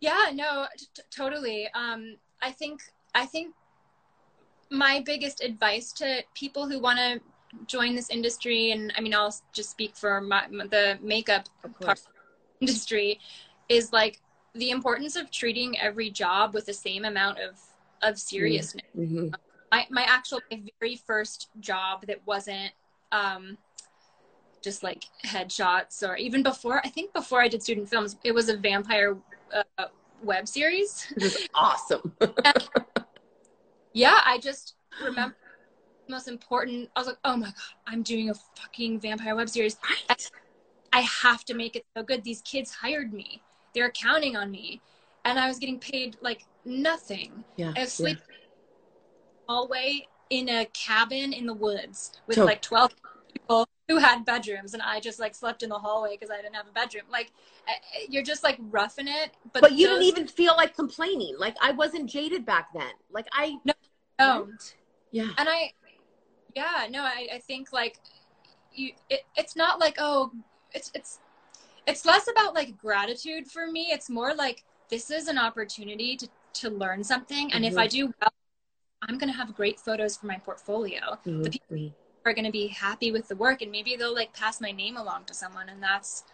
Yeah, 0.00 0.30
no, 0.32 0.66
t- 0.76 1.02
totally. 1.10 1.68
Um, 1.74 2.16
I 2.40 2.50
think 2.50 2.80
I 3.14 3.26
think 3.26 3.54
my 4.70 5.02
biggest 5.04 5.42
advice 5.42 5.92
to 5.92 6.22
people 6.34 6.68
who 6.68 6.80
want 6.80 6.98
to 6.98 7.20
join 7.66 7.94
this 7.94 8.10
industry, 8.10 8.70
and 8.70 8.92
I 8.96 9.00
mean, 9.00 9.14
I'll 9.14 9.34
just 9.52 9.70
speak 9.70 9.96
for 9.96 10.20
my, 10.20 10.46
the 10.48 10.98
makeup 11.02 11.48
part 11.80 12.00
industry 12.62 13.20
is 13.68 13.92
like 13.92 14.20
the 14.54 14.70
importance 14.70 15.16
of 15.16 15.30
treating 15.30 15.78
every 15.78 16.10
job 16.10 16.54
with 16.54 16.66
the 16.66 16.72
same 16.72 17.04
amount 17.04 17.38
of 17.38 17.58
of 18.02 18.18
seriousness. 18.18 18.86
Mm-hmm. 18.96 19.28
My 19.70 19.86
my 19.90 20.02
actual 20.02 20.40
my 20.50 20.62
very 20.80 20.96
first 20.96 21.48
job 21.60 22.06
that 22.06 22.20
wasn't 22.26 22.72
um 23.10 23.58
just 24.62 24.82
like 24.82 25.04
headshots 25.24 26.06
or 26.08 26.16
even 26.16 26.42
before 26.42 26.80
I 26.84 26.88
think 26.88 27.12
before 27.12 27.40
I 27.40 27.48
did 27.48 27.62
student 27.62 27.88
films 27.88 28.16
it 28.22 28.32
was 28.32 28.48
a 28.48 28.56
vampire 28.56 29.16
uh, 29.52 29.86
web 30.22 30.46
series. 30.46 31.06
This 31.16 31.36
is 31.36 31.48
awesome. 31.54 32.12
yeah, 33.92 34.18
I 34.24 34.38
just 34.38 34.74
remember 35.02 35.36
most 36.08 36.28
important. 36.28 36.90
I 36.94 37.00
was 37.00 37.06
like, 37.08 37.18
oh 37.24 37.36
my 37.36 37.46
god, 37.46 37.54
I'm 37.86 38.02
doing 38.02 38.30
a 38.30 38.34
fucking 38.34 39.00
vampire 39.00 39.34
web 39.34 39.48
series. 39.48 39.76
right. 40.08 40.30
I 40.92 41.00
have 41.00 41.44
to 41.46 41.54
make 41.54 41.76
it 41.76 41.84
so 41.96 42.02
good. 42.02 42.22
These 42.24 42.42
kids 42.42 42.70
hired 42.70 43.12
me. 43.12 43.42
They're 43.74 43.90
counting 43.90 44.36
on 44.36 44.50
me, 44.50 44.80
and 45.24 45.38
I 45.38 45.48
was 45.48 45.58
getting 45.58 45.78
paid 45.78 46.16
like 46.20 46.44
nothing. 46.64 47.44
Yeah. 47.56 47.72
I 47.76 47.80
was 47.80 47.92
sleeping 47.92 48.22
hallway 49.48 50.06
in 50.30 50.48
a 50.48 50.64
cabin 50.66 51.32
in 51.32 51.46
the 51.46 51.54
woods 51.54 52.12
with 52.26 52.36
So- 52.36 52.44
like 52.44 52.62
12 52.62 52.94
people 53.32 53.68
who 53.88 53.98
had 53.98 54.24
bedrooms 54.24 54.72
and 54.72 54.82
I 54.82 55.00
just 55.00 55.18
like 55.18 55.34
slept 55.34 55.62
in 55.62 55.68
the 55.68 55.78
hallway 55.78 56.16
because 56.18 56.30
I 56.30 56.40
didn't 56.40 56.54
have 56.54 56.66
a 56.68 56.72
bedroom. 56.72 57.04
Like 57.10 57.32
you're 58.08 58.22
just 58.22 58.42
like 58.42 58.58
roughing 58.70 59.08
it, 59.08 59.32
but, 59.52 59.60
But 59.60 59.72
you 59.72 59.88
those 59.88 59.98
didn't 59.98 60.08
even 60.08 60.28
feel 60.28 60.54
like 60.56 60.74
complaining. 60.74 61.34
Like 61.38 61.56
I 61.60 61.72
wasn't 61.72 62.08
jaded 62.08 62.46
back 62.46 62.72
then. 62.72 62.92
Like 63.10 63.26
I 63.32 63.56
don't. 64.18 64.74
Yeah. 65.10 65.30
And 65.36 65.48
I, 65.48 65.72
yeah, 66.54 66.86
no, 66.90 67.02
I, 67.02 67.28
I 67.34 67.38
think 67.38 67.72
like 67.72 67.98
you, 68.72 68.92
it, 69.10 69.22
it's 69.36 69.56
not 69.56 69.78
like, 69.78 69.96
oh, 69.98 70.32
it's, 70.74 70.90
it's, 70.94 71.18
it's 71.86 72.04
less 72.04 72.28
about 72.28 72.54
like 72.54 72.78
gratitude 72.78 73.46
for 73.48 73.66
me. 73.66 73.88
It's 73.90 74.08
more 74.08 74.34
like 74.34 74.64
this 74.88 75.10
is 75.10 75.28
an 75.28 75.38
opportunity 75.38 76.16
to, 76.16 76.28
to 76.54 76.70
learn 76.70 77.02
something. 77.04 77.52
And 77.52 77.64
if 77.64 77.74
Mhm. 77.74 77.78
I 77.78 77.86
do 77.86 78.14
well, 78.20 78.32
I'm 79.02 79.18
going 79.18 79.30
to 79.30 79.36
have 79.36 79.54
great 79.54 79.80
photos 79.80 80.16
for 80.16 80.26
my 80.26 80.38
portfolio. 80.38 81.18
Mhm. 81.26 81.42
The 81.42 81.50
people 81.50 81.92
are 82.24 82.34
going 82.34 82.44
to 82.44 82.52
be 82.52 82.68
happy 82.68 83.10
with 83.10 83.28
the 83.28 83.36
work 83.36 83.62
and 83.62 83.72
maybe 83.72 83.96
they'll 83.96 84.14
like 84.14 84.32
pass 84.32 84.60
my 84.60 84.70
name 84.70 84.96
along 84.96 85.24
to 85.24 85.34
someone. 85.34 85.68
And 85.68 85.82
that's, 85.82 86.24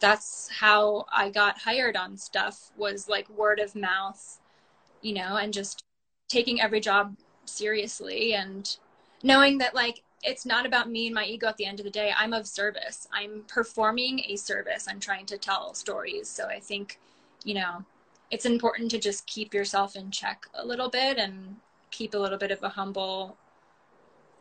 that's 0.00 0.48
how 0.50 1.06
I 1.12 1.30
got 1.30 1.58
hired 1.58 1.96
on 1.96 2.16
stuff 2.16 2.72
was 2.76 3.08
like 3.08 3.28
word 3.30 3.60
of 3.60 3.74
mouth, 3.76 4.40
you 5.02 5.14
know, 5.14 5.36
and 5.36 5.52
just 5.52 5.84
taking 6.28 6.60
every 6.60 6.80
job 6.80 7.16
seriously 7.44 8.34
and 8.34 8.76
knowing 9.22 9.58
that 9.58 9.74
like 9.74 10.02
it's 10.22 10.46
not 10.46 10.66
about 10.66 10.90
me 10.90 11.06
and 11.06 11.14
my 11.14 11.24
ego 11.24 11.46
at 11.46 11.56
the 11.56 11.66
end 11.66 11.78
of 11.78 11.84
the 11.84 11.90
day. 11.90 12.12
I'm 12.16 12.32
of 12.32 12.46
service. 12.46 13.06
I'm 13.12 13.44
performing 13.48 14.20
a 14.28 14.36
service. 14.36 14.86
I'm 14.88 15.00
trying 15.00 15.26
to 15.26 15.38
tell 15.38 15.74
stories. 15.74 16.28
So 16.28 16.46
I 16.46 16.58
think, 16.58 16.98
you 17.44 17.54
know, 17.54 17.84
it's 18.30 18.46
important 18.46 18.90
to 18.90 18.98
just 18.98 19.26
keep 19.26 19.54
yourself 19.54 19.94
in 19.94 20.10
check 20.10 20.46
a 20.54 20.66
little 20.66 20.90
bit 20.90 21.18
and 21.18 21.56
keep 21.90 22.14
a 22.14 22.18
little 22.18 22.38
bit 22.38 22.50
of 22.50 22.62
a 22.62 22.68
humble 22.68 23.36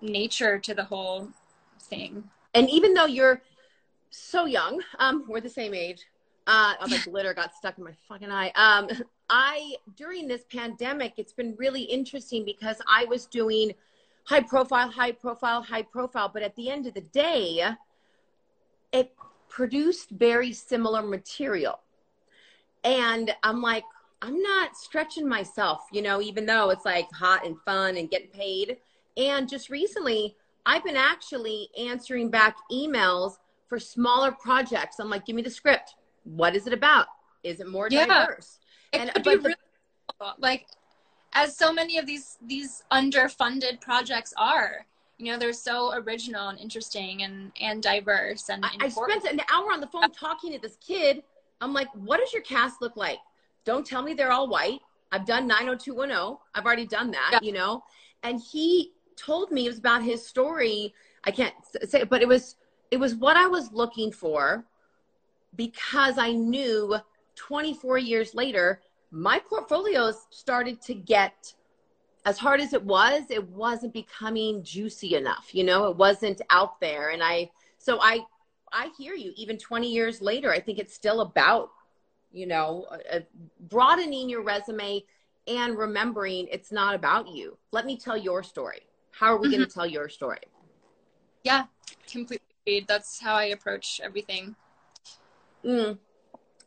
nature 0.02 0.58
to 0.60 0.74
the 0.74 0.84
whole 0.84 1.30
thing. 1.80 2.24
And 2.54 2.70
even 2.70 2.94
though 2.94 3.06
you're 3.06 3.42
so 4.10 4.46
young, 4.46 4.82
um, 5.00 5.26
we're 5.28 5.42
the 5.42 5.50
same 5.50 5.74
age. 5.74 6.06
Uh, 6.48 6.74
oh, 6.82 6.88
the 6.88 7.00
glitter 7.10 7.34
got 7.34 7.56
stuck 7.56 7.78
in 7.78 7.84
my 7.84 7.94
fucking 8.08 8.32
eye. 8.32 8.52
Um, 8.56 8.90
I 9.30 9.76
during 9.96 10.28
this 10.28 10.46
pandemic, 10.52 11.14
it's 11.18 11.34
been 11.34 11.56
really 11.58 11.84
interesting 11.84 12.46
because 12.46 12.82
I 12.88 13.06
was 13.06 13.26
doing 13.26 13.74
high 14.26 14.42
profile, 14.42 14.90
high 14.90 15.12
profile, 15.12 15.62
high 15.62 15.84
profile, 15.84 16.30
but 16.34 16.44
at 16.44 16.56
the 16.56 16.70
end 16.70 16.88
of 16.88 16.94
the 16.94 17.02
day, 17.02 17.64
it 18.92 19.14
produced 19.50 20.10
very 20.12 20.52
similar 20.52 21.02
material. 21.02 21.80
And 22.84 23.34
I'm 23.44 23.62
like, 23.62 23.84
I'm 24.22 24.42
not 24.42 24.76
stretching 24.76 25.28
myself, 25.28 25.86
you 25.92 26.02
know, 26.02 26.22
even 26.22 26.46
though 26.46 26.70
it's 26.72 26.86
like 26.86 27.12
hot 27.12 27.46
and 27.46 27.58
fun 27.66 27.98
and 27.98 28.10
getting 28.10 28.30
paid. 28.30 28.78
And 29.18 29.48
just 29.48 29.70
recently, 29.70 30.36
I've 30.66 30.84
been 30.84 30.96
actually 30.98 31.70
answering 31.78 32.30
back 32.30 32.58
emails 32.72 33.38
for 33.68 33.80
smaller 33.80 34.32
projects. 34.32 35.00
I'm 35.00 35.10
like, 35.10 35.26
give 35.26 35.36
me 35.36 35.42
the 35.42 35.50
script. 35.50 35.96
What 36.24 36.56
is 36.56 36.66
it 36.66 36.74
about? 36.74 37.08
Is 37.44 37.60
it 37.60 37.68
more 37.68 37.88
Yeah. 37.92 38.06
diverse? 38.08 38.60
It 38.92 39.02
And- 39.02 39.12
but 39.24 39.26
really 39.26 39.56
like 40.40 40.68
as 41.36 41.56
so 41.56 41.72
many 41.72 41.98
of 42.00 42.06
these 42.08 42.38
these 42.48 42.84
underfunded 42.92 43.80
projects 43.82 44.34
are. 44.38 44.86
You 45.18 45.32
know, 45.32 45.38
they're 45.40 45.54
so 45.54 45.94
original 45.94 46.50
and 46.50 46.60
interesting 46.60 47.24
and 47.24 47.52
and 47.62 47.84
diverse 47.84 48.50
and 48.50 48.66
I, 48.66 48.70
I 48.82 48.90
spent 48.90 49.26
an 49.26 49.42
hour 49.54 49.72
on 49.72 49.80
the 49.82 49.88
phone 49.88 50.10
talking 50.12 50.52
to 50.54 50.60
this 50.60 50.78
kid. 50.86 51.22
I'm 51.62 51.74
like, 51.74 51.88
what 51.94 52.20
does 52.20 52.34
your 52.34 52.42
cast 52.42 52.82
look 52.82 52.98
like? 52.98 53.20
Don't 53.66 53.86
tell 53.86 54.02
me 54.02 54.14
they're 54.14 54.32
all 54.32 54.48
white. 54.50 54.80
I've 55.12 55.26
done 55.26 55.48
90210. 55.48 56.38
I've 56.54 56.66
already 56.66 56.86
done 56.86 57.12
that, 57.12 57.30
Yeah. 57.34 57.40
you 57.42 57.54
know? 57.54 57.84
And 58.24 58.42
he 58.42 58.92
told 59.16 59.52
me 59.52 59.66
it 59.66 59.70
was 59.70 59.78
about 59.80 60.04
his 60.04 60.26
story. 60.26 60.94
I 61.24 61.32
can't 61.32 61.54
say 61.84 62.02
it, 62.02 62.10
but 62.10 62.22
it 62.22 62.28
was 62.28 62.56
it 62.92 62.98
was 62.98 63.16
what 63.16 63.38
I 63.38 63.48
was 63.48 63.72
looking 63.72 64.12
for 64.12 64.66
because 65.56 66.18
I 66.18 66.32
knew 66.34 66.96
24 67.36 67.98
years 67.98 68.36
later, 68.36 68.82
my 69.16 69.40
portfolios 69.40 70.28
started 70.30 70.82
to 70.82 70.94
get 70.94 71.54
as 72.26 72.38
hard 72.38 72.60
as 72.60 72.74
it 72.74 72.84
was, 72.84 73.24
it 73.30 73.48
wasn't 73.50 73.94
becoming 73.94 74.62
juicy 74.62 75.16
enough. 75.16 75.56
You 75.56 75.64
know, 75.64 75.88
it 75.88 75.96
wasn't 75.96 76.42
out 76.50 76.82
there. 76.82 77.12
And 77.12 77.24
I, 77.24 77.50
so 77.78 78.00
I, 78.02 78.26
I 78.74 78.90
hear 78.98 79.14
you. 79.14 79.32
Even 79.38 79.58
20 79.58 79.90
years 79.90 80.22
later, 80.22 80.52
I 80.52 80.60
think 80.60 80.80
it's 80.80 80.94
still 80.94 81.22
about, 81.22 81.70
you 82.34 82.46
know, 82.46 82.88
uh, 83.14 83.20
broadening 83.70 84.28
your 84.28 84.44
resume 84.44 85.02
and 85.48 85.78
remembering 85.78 86.48
it's 86.52 86.74
not 86.74 86.94
about 86.94 87.30
you. 87.30 87.58
Let 87.72 87.86
me 87.86 87.98
tell 87.98 88.18
your 88.18 88.44
story. 88.44 88.82
How 89.12 89.28
are 89.28 89.38
we 89.38 89.50
going 89.50 89.66
to 89.66 89.74
tell 89.74 89.88
your 89.88 90.10
story? 90.10 90.40
Yeah, 91.44 91.66
completely. 92.12 92.86
That's 92.86 93.22
how 93.22 93.36
I 93.36 93.46
approach 93.46 94.02
everything. 94.04 94.56
Mm. 95.64 96.00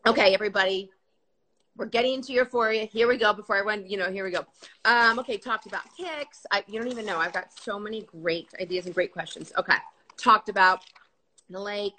Okay, 0.07 0.33
everybody. 0.33 0.91
We're 1.79 1.87
getting 1.87 2.15
into 2.15 2.33
euphoria. 2.33 2.87
Here 2.87 3.07
we 3.07 3.17
go. 3.17 3.33
Before 3.33 3.57
I 3.57 3.63
went, 3.63 3.89
you 3.89 3.97
know, 3.97 4.11
here 4.11 4.25
we 4.25 4.33
go. 4.33 4.45
Um, 4.85 5.21
okay, 5.21 5.39
talked 5.39 5.67
about 5.67 5.83
kicks. 5.97 6.45
I, 6.51 6.65
you 6.67 6.81
don't 6.81 6.91
even 6.91 7.07
know. 7.07 7.19
I've 7.19 7.33
got 7.33 7.53
so 7.57 7.79
many 7.79 8.03
great 8.03 8.49
ideas 8.61 8.87
and 8.87 8.95
great 8.95 9.13
questions. 9.13 9.53
Okay, 9.57 9.77
talked 10.17 10.49
about 10.49 10.83
the 11.49 11.61
lake. 11.61 11.95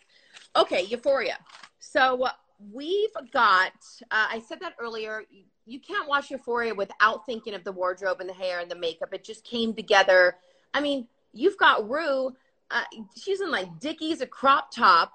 Okay, 0.58 0.84
euphoria. 0.84 1.38
So 1.80 2.28
we've 2.74 3.10
got. 3.32 3.72
Uh, 4.12 4.28
I 4.32 4.44
said 4.46 4.60
that 4.60 4.74
earlier. 4.80 5.24
You 5.66 5.80
can't 5.80 6.10
watch 6.10 6.30
Euphoria 6.30 6.74
without 6.74 7.26
thinking 7.26 7.54
of 7.54 7.64
the 7.64 7.72
wardrobe 7.72 8.20
and 8.20 8.30
the 8.30 8.34
hair 8.34 8.60
and 8.60 8.70
the 8.70 8.76
makeup. 8.76 9.14
It 9.14 9.24
just 9.24 9.46
came 9.46 9.74
together. 9.74 10.36
I 10.74 10.82
mean, 10.82 11.08
you've 11.32 11.58
got 11.58 11.88
Rue. 11.90 12.36
Uh, 12.70 12.84
she's 13.16 13.40
in 13.40 13.50
like 13.50 13.80
Dickies, 13.80 14.20
a 14.20 14.28
crop 14.28 14.72
top, 14.72 15.14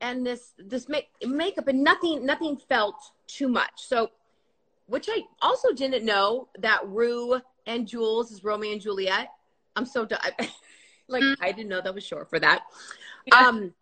and 0.00 0.24
this 0.24 0.54
this 0.58 0.88
make, 0.88 1.08
makeup, 1.22 1.68
and 1.68 1.84
nothing 1.84 2.24
nothing 2.24 2.56
felt 2.56 2.96
too 3.26 3.48
much. 3.48 3.72
So, 3.76 4.10
which 4.86 5.08
I 5.10 5.22
also 5.42 5.72
didn't 5.72 6.04
know 6.04 6.48
that 6.58 6.86
Rue 6.86 7.40
and 7.66 7.86
Jules 7.86 8.30
is 8.30 8.44
Romeo 8.44 8.72
and 8.72 8.80
Juliet. 8.80 9.28
I'm 9.74 9.86
so 9.86 10.04
done. 10.04 10.20
like 11.08 11.22
I 11.40 11.52
didn't 11.52 11.68
know 11.68 11.80
that 11.80 11.94
was 11.94 12.04
short 12.04 12.30
for 12.30 12.38
that. 12.38 12.64
Yeah. 13.26 13.48
Um, 13.48 13.74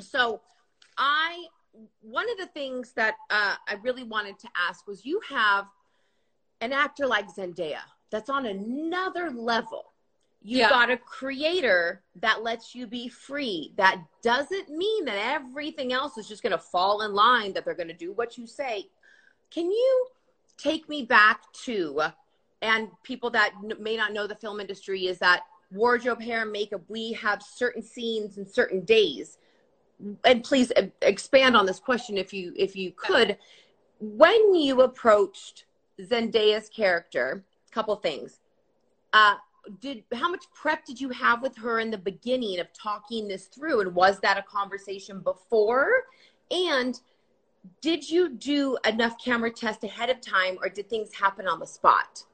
so 0.00 0.40
I 0.96 1.46
one 2.00 2.28
of 2.30 2.38
the 2.38 2.46
things 2.46 2.92
that 2.94 3.14
uh, 3.30 3.54
I 3.66 3.74
really 3.82 4.02
wanted 4.02 4.38
to 4.40 4.48
ask 4.68 4.86
was 4.86 5.04
you 5.04 5.20
have 5.28 5.66
an 6.60 6.72
actor 6.72 7.06
like 7.06 7.28
Zendaya 7.32 7.80
that's 8.10 8.30
on 8.30 8.46
another 8.46 9.30
level. 9.30 9.87
You've 10.40 10.60
Yeah. 10.60 10.70
got 10.70 10.90
a 10.90 10.96
creator 10.96 12.02
that 12.16 12.42
lets 12.42 12.74
you 12.74 12.86
be 12.86 13.08
free. 13.08 13.72
That 13.76 14.00
doesn't 14.22 14.68
mean 14.70 15.04
that 15.06 15.18
everything 15.18 15.92
else 15.92 16.16
is 16.16 16.28
just 16.28 16.42
going 16.42 16.52
to 16.52 16.58
fall 16.58 17.02
in 17.02 17.12
line, 17.12 17.52
that 17.54 17.64
they're 17.64 17.74
going 17.74 17.88
to 17.88 17.94
do 17.94 18.12
what 18.12 18.38
you 18.38 18.46
say. 18.46 18.88
Can 19.50 19.70
you 19.70 20.06
take 20.56 20.88
me 20.88 21.02
back 21.02 21.52
to, 21.64 22.02
and 22.62 22.88
people 23.02 23.30
that 23.30 23.52
n- 23.64 23.82
may 23.82 23.96
not 23.96 24.12
know 24.12 24.26
the 24.26 24.34
film 24.34 24.60
industry, 24.60 25.06
is 25.06 25.18
that 25.18 25.42
wardrobe, 25.72 26.20
hair, 26.22 26.42
and 26.42 26.52
makeup, 26.52 26.82
we 26.88 27.12
have 27.12 27.42
certain 27.42 27.82
scenes 27.82 28.38
and 28.38 28.48
certain 28.48 28.82
days. 28.84 29.38
And 30.24 30.44
please 30.44 30.72
expand 31.02 31.56
on 31.56 31.66
this 31.66 31.80
question 31.80 32.16
if 32.16 32.32
you 32.32 32.52
if 32.56 32.76
you 32.76 32.92
could. 32.92 33.36
When 34.00 34.54
you 34.54 34.82
approached 34.82 35.64
Zendaya's 36.00 36.68
character, 36.68 37.44
couple 37.72 37.96
things. 37.96 38.38
Uh, 39.12 39.34
did 39.80 40.04
how 40.14 40.30
much 40.30 40.44
prep 40.54 40.84
did 40.84 41.00
you 41.00 41.10
have 41.10 41.42
with 41.42 41.56
her 41.56 41.80
in 41.80 41.90
the 41.90 41.98
beginning 41.98 42.58
of 42.60 42.66
talking 42.72 43.28
this 43.28 43.46
through 43.46 43.80
and 43.80 43.94
was 43.94 44.20
that 44.20 44.38
a 44.38 44.42
conversation 44.42 45.20
before 45.20 45.90
and 46.50 47.00
did 47.80 48.08
you 48.08 48.30
do 48.30 48.78
enough 48.86 49.14
camera 49.22 49.50
test 49.50 49.84
ahead 49.84 50.08
of 50.10 50.20
time 50.20 50.58
or 50.62 50.68
did 50.68 50.88
things 50.88 51.14
happen 51.14 51.46
on 51.46 51.58
the 51.60 51.66
spot 51.66 52.24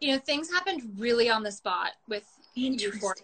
You 0.00 0.12
know, 0.12 0.18
things 0.18 0.50
happened 0.50 0.82
really 0.98 1.30
on 1.30 1.42
the 1.42 1.52
spot 1.52 1.92
with 2.08 2.26
Interesting. 2.56 2.92
Euphoria. 2.92 3.22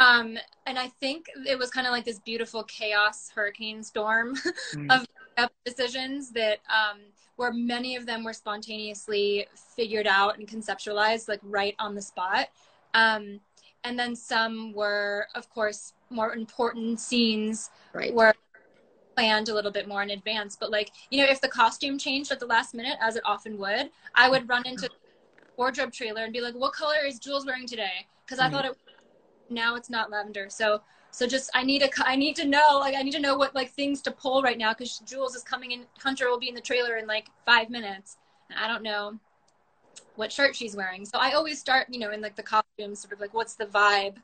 Um, 0.00 0.38
and 0.66 0.78
I 0.78 0.88
think 1.00 1.26
it 1.46 1.58
was 1.58 1.70
kind 1.70 1.86
of 1.86 1.92
like 1.92 2.04
this 2.04 2.18
beautiful 2.20 2.62
chaos 2.64 3.30
hurricane 3.34 3.82
storm 3.82 4.34
Mm. 4.74 5.06
of 5.38 5.50
decisions 5.64 6.30
that 6.32 6.58
um, 6.68 6.98
where 7.38 7.52
many 7.52 7.94
of 7.94 8.04
them 8.04 8.24
were 8.24 8.32
spontaneously 8.32 9.46
figured 9.76 10.08
out 10.08 10.36
and 10.38 10.48
conceptualized 10.48 11.28
like 11.28 11.38
right 11.44 11.76
on 11.78 11.94
the 11.94 12.02
spot. 12.02 12.48
Um, 12.94 13.38
and 13.84 13.96
then 13.96 14.16
some 14.16 14.72
were, 14.72 15.28
of 15.36 15.48
course, 15.48 15.92
more 16.10 16.34
important 16.34 16.98
scenes 16.98 17.70
Right. 17.92 18.12
were 18.12 18.34
planned 19.14 19.48
a 19.48 19.54
little 19.54 19.70
bit 19.70 19.86
more 19.86 20.02
in 20.02 20.10
advance. 20.10 20.56
But 20.58 20.72
like, 20.72 20.90
you 21.10 21.22
know, 21.24 21.30
if 21.30 21.40
the 21.40 21.48
costume 21.48 21.96
changed 21.96 22.32
at 22.32 22.40
the 22.40 22.46
last 22.46 22.74
minute, 22.74 22.98
as 23.00 23.14
it 23.14 23.22
often 23.24 23.56
would, 23.58 23.90
I 24.16 24.28
would 24.28 24.48
run 24.48 24.66
into 24.66 24.90
wardrobe 25.56 25.92
trailer 25.92 26.24
and 26.24 26.32
be 26.32 26.40
like, 26.40 26.54
"What 26.54 26.72
color 26.72 27.04
is 27.06 27.20
Jules 27.20 27.46
wearing 27.46 27.68
today?" 27.68 28.08
Because 28.24 28.40
I 28.40 28.44
Right. 28.44 28.52
thought 28.52 28.64
it. 28.64 28.76
Now 29.48 29.76
it's 29.76 29.88
not 29.88 30.10
lavender, 30.10 30.50
so 30.50 30.82
so 31.10 31.26
just 31.26 31.50
I 31.54 31.62
need 31.62 31.82
a 31.82 31.88
I 32.04 32.16
need 32.16 32.36
to 32.36 32.44
know 32.44 32.78
like 32.78 32.94
I 32.94 33.02
need 33.02 33.12
to 33.12 33.20
know 33.20 33.36
what 33.36 33.54
like 33.54 33.70
things 33.72 34.00
to 34.02 34.10
pull 34.10 34.42
right 34.42 34.58
now 34.58 34.72
because 34.72 34.98
Jules 35.00 35.34
is 35.34 35.42
coming 35.42 35.72
in. 35.72 35.84
Hunter 35.98 36.28
will 36.28 36.38
be 36.38 36.48
in 36.48 36.54
the 36.54 36.60
trailer 36.60 36.96
in 36.96 37.06
like 37.06 37.28
five 37.44 37.70
minutes. 37.70 38.16
And 38.50 38.58
I 38.58 38.68
don't 38.68 38.82
know 38.82 39.18
what 40.16 40.32
shirt 40.32 40.56
she's 40.56 40.74
wearing, 40.74 41.04
so 41.04 41.18
I 41.18 41.32
always 41.32 41.58
start 41.58 41.86
you 41.90 41.98
know 41.98 42.10
in 42.10 42.20
like 42.20 42.36
the 42.36 42.42
costume 42.42 42.94
sort 42.94 43.12
of 43.12 43.20
like 43.20 43.34
what's 43.34 43.54
the 43.54 43.66
vibe, 43.66 44.16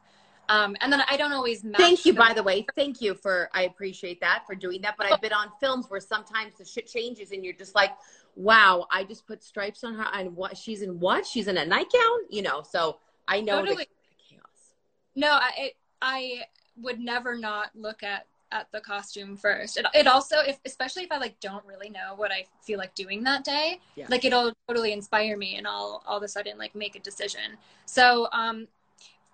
um, 0.49 0.77
and 0.81 0.93
then 0.93 1.03
I 1.09 1.17
don't 1.17 1.33
always 1.33 1.65
match. 1.65 1.81
Thank 1.81 2.07
you, 2.07 2.13
by 2.13 2.33
the 2.35 2.43
way. 2.43 2.67
Thank 2.77 3.01
you 3.01 3.15
for, 3.15 3.49
I 3.55 3.63
appreciate 3.63 4.21
that 4.21 4.45
for 4.47 4.55
doing 4.55 4.83
that. 4.83 4.97
But 4.97 5.11
I've 5.11 5.21
been 5.21 5.33
on 5.33 5.49
films 5.61 5.87
where 5.89 6.01
sometimes 6.01 6.55
the 6.59 6.65
shit 6.65 6.87
changes 6.87 7.33
and 7.33 7.45
you're 7.45 7.55
just 7.55 7.75
like, 7.75 7.93
wow, 8.37 8.87
I 8.91 9.05
just 9.05 9.27
put 9.27 9.43
stripes 9.43 9.85
on 9.85 9.95
her 9.95 10.07
and 10.13 10.37
what 10.37 10.57
she's 10.57 10.83
in 10.83 11.01
what? 11.01 11.27
She's 11.27 11.49
in 11.49 11.57
a 11.57 11.65
nightgown? 11.65 12.19
You 12.29 12.43
know, 12.43 12.63
so 12.63 12.99
I 13.27 13.41
know 13.41 13.61
Totally. 13.61 13.77
the 13.77 13.87
chaos. 14.29 14.75
No, 15.17 15.29
I 15.31 15.73
I 16.03 16.43
would 16.81 16.99
never 17.01 17.37
not 17.37 17.71
look 17.75 18.03
at 18.03 18.27
at 18.53 18.71
the 18.71 18.81
costume 18.81 19.37
first. 19.37 19.77
It, 19.79 19.87
it 19.95 20.07
also, 20.07 20.37
if 20.39 20.61
especially 20.65 21.03
if 21.03 21.11
I 21.11 21.19
like 21.19 21.41
don't 21.41 21.65
really 21.67 21.91
know 21.91 22.15
what 22.15 22.31
I 22.31 22.47
feel 22.63 22.79
like 22.79 22.95
doing 22.95 23.25
that 23.25 23.43
day, 23.43 23.81
Yeah. 23.97 24.07
like 24.09 24.25
it'll 24.25 24.53
totally 24.69 24.93
inspire 24.93 25.37
me, 25.37 25.57
and 25.57 25.67
I'll 25.67 26.03
all 26.07 26.19
of 26.19 26.23
a 26.23 26.29
sudden 26.29 26.57
like 26.57 26.75
make 26.77 26.95
a 26.95 27.01
decision. 27.01 27.57
So, 27.87 28.29
um, 28.33 28.69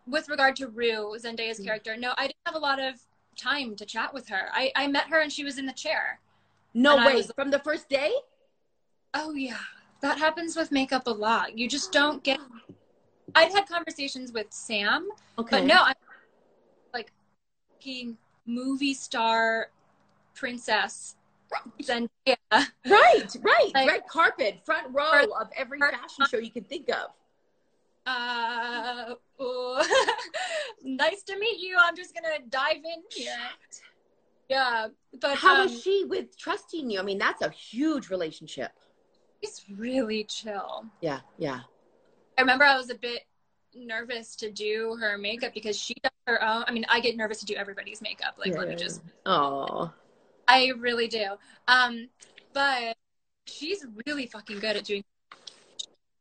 with 0.06 0.28
regard 0.30 0.56
to 0.56 0.68
Rue 0.68 1.16
Zendaya's 1.18 1.60
Mm. 1.60 1.64
character, 1.66 1.96
no, 1.96 2.14
I 2.16 2.28
didn't 2.28 2.38
have 2.46 2.54
a 2.54 2.58
lot 2.58 2.80
of 2.80 2.94
time 3.36 3.76
to 3.76 3.84
chat 3.84 4.14
with 4.14 4.28
her. 4.28 4.48
I 4.54 4.72
I 4.74 4.86
met 4.86 5.08
her 5.08 5.20
and 5.20 5.30
she 5.32 5.44
was 5.44 5.58
in 5.58 5.66
the 5.66 5.72
chair. 5.74 6.20
No 6.72 6.96
way. 6.96 7.16
was- 7.16 7.30
From 7.34 7.50
the 7.50 7.58
first 7.58 7.88
day? 7.90 8.12
Oh 9.12 9.32
yeah, 9.34 9.58
that 10.00 10.18
happens 10.18 10.56
with 10.56 10.72
makeup 10.72 11.06
a 11.06 11.10
lot. 11.10 11.58
You 11.58 11.68
just 11.68 11.92
don't 11.92 12.22
get. 12.22 12.38
I've 13.34 13.52
had 13.52 13.68
conversations 13.68 14.32
with 14.32 14.46
Sam, 14.50 15.08
Okay. 15.38 15.58
But 15.58 15.64
no, 15.66 15.76
I'm 15.82 15.94
movie 18.46 18.94
star 18.94 19.70
princess 20.34 21.16
Zendaya. 21.82 22.08
Right, 22.52 23.36
right. 23.40 23.70
Like- 23.74 23.88
red 23.88 24.06
carpet, 24.08 24.60
front 24.64 24.88
row 24.92 25.24
of 25.40 25.48
every 25.56 25.78
fashion 25.78 26.26
show 26.30 26.38
you 26.38 26.50
can 26.50 26.64
think 26.64 26.88
of. 26.90 27.10
Uh, 28.06 29.14
oh. 29.38 30.16
nice 30.82 31.22
to 31.24 31.38
meet 31.38 31.60
you. 31.60 31.76
I'm 31.78 31.94
just 31.94 32.14
gonna 32.14 32.38
dive 32.48 32.76
in 32.76 33.02
here. 33.10 33.36
Yeah, 34.48 34.88
but 35.20 35.36
How 35.36 35.62
um, 35.62 35.68
is 35.68 35.82
she 35.82 36.04
with 36.08 36.36
trusting 36.36 36.90
you? 36.90 36.98
I 36.98 37.02
mean, 37.02 37.18
that's 37.18 37.42
a 37.42 37.50
huge 37.50 38.10
relationship. 38.10 38.72
she's 39.44 39.64
really 39.76 40.24
chill. 40.24 40.86
Yeah, 41.00 41.20
yeah. 41.38 41.60
I 42.36 42.40
remember 42.40 42.64
I 42.64 42.76
was 42.76 42.90
a 42.90 42.96
bit 42.96 43.20
nervous 43.74 44.36
to 44.36 44.50
do 44.50 44.96
her 45.00 45.16
makeup 45.18 45.52
because 45.54 45.78
she 45.78 45.94
does 46.02 46.12
her 46.26 46.42
own. 46.42 46.64
I 46.66 46.72
mean, 46.72 46.84
I 46.88 47.00
get 47.00 47.16
nervous 47.16 47.38
to 47.40 47.46
do 47.46 47.54
everybody's 47.54 48.00
makeup. 48.02 48.34
Like, 48.38 48.56
let 48.56 48.68
me 48.68 48.76
just 48.76 49.02
Oh. 49.26 49.92
I 50.48 50.72
really 50.78 51.06
do. 51.08 51.36
Um, 51.68 52.08
but 52.52 52.96
she's 53.46 53.86
really 54.06 54.26
fucking 54.26 54.58
good 54.58 54.76
at 54.76 54.84
doing 54.84 55.04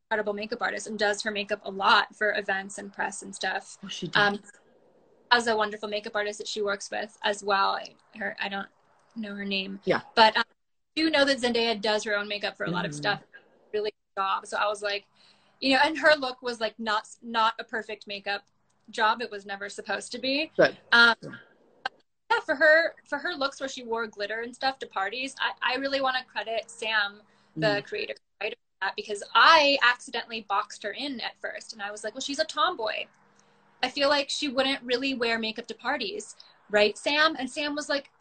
incredible 0.06 0.34
makeup 0.34 0.62
artist 0.62 0.88
and 0.88 0.98
does 0.98 1.22
her 1.22 1.32
makeup 1.32 1.62
a 1.64 1.72
lot 1.72 2.16
for 2.16 2.34
events 2.36 2.78
and 2.78 2.92
press 2.94 3.22
and 3.22 3.34
stuff. 3.34 3.78
Oh, 3.84 3.88
she 3.88 4.08
does. 4.08 4.38
Um, 4.38 4.40
as 5.32 5.48
a 5.48 5.56
wonderful 5.56 5.88
makeup 5.90 6.16
artist 6.16 6.40
that 6.40 6.48
she 6.48 6.62
works 6.62 6.90
with 6.90 7.16
as 7.24 7.44
well. 7.44 7.72
I, 7.76 7.94
her, 8.18 8.36
I 8.40 8.50
don't 8.50 8.68
know 9.16 9.36
her 9.36 9.46
name. 9.46 9.80
Yeah. 9.84 10.02
But 10.16 10.36
um, 10.38 10.44
I 10.48 11.02
do 11.02 11.10
know 11.12 11.26
that 11.26 11.40
Zendaya 11.40 11.80
does 11.80 12.04
her 12.04 12.18
own 12.18 12.28
makeup 12.28 12.58
for 12.58 12.66
a 12.66 12.72
lot 12.72 12.86
of 12.86 12.92
Mhm. 12.92 12.96
stuff. 12.96 13.22
Really 13.74 13.92
good 13.92 14.22
job. 14.22 14.48
So 14.48 14.58
I 14.58 14.68
was 14.68 14.82
like, 14.82 15.06
you 15.60 15.74
know, 15.74 15.80
and 15.84 15.98
her 15.98 16.16
look 16.16 16.42
was 16.42 16.60
like 16.60 16.76
not 16.80 17.08
not 17.22 17.54
a 17.60 17.64
perfect 17.64 18.08
makeup 18.08 18.44
job. 18.90 19.22
It 19.22 19.32
was 19.32 19.46
never 19.46 19.70
supposed 19.70 20.12
to 20.14 20.20
be. 20.20 20.52
Um, 20.92 21.16
Yeah. 22.32 22.40
for 22.46 22.56
her 22.56 22.96
for 23.06 23.18
her 23.18 23.34
looks 23.34 23.60
where 23.60 23.70
she 23.70 23.84
wore 23.84 24.08
glitter 24.08 24.42
and 24.42 24.56
stuff 24.56 24.80
to 24.80 24.88
parties, 24.88 25.36
I, 25.40 25.74
I 25.74 25.78
really 25.78 26.02
want 26.02 26.18
to 26.18 26.24
credit 26.24 26.70
Sam, 26.70 27.22
the 27.56 27.68
Mm. 27.68 27.84
creator 27.86 28.14
writer, 28.42 28.56
that 28.82 28.96
because 28.96 29.24
I 29.36 29.78
accidentally 29.84 30.46
boxed 30.48 30.84
her 30.84 30.92
in 30.92 31.20
at 31.22 31.34
first, 31.42 31.74
and 31.74 31.82
I 31.82 31.92
was 31.92 32.04
like, 32.04 32.14
well, 32.14 32.22
she's 32.22 32.40
a 32.40 32.46
tomboy. 32.46 33.08
I 33.82 33.90
feel 33.90 34.10
like 34.10 34.30
she 34.30 34.48
wouldn't 34.48 34.82
really 34.84 35.14
wear 35.16 35.40
makeup 35.40 35.68
to 35.68 35.74
parties, 35.74 36.36
right, 36.70 36.98
Sam? 36.98 37.36
And 37.40 37.50
Sam 37.50 37.76
was 37.76 37.90
like, 37.90 38.12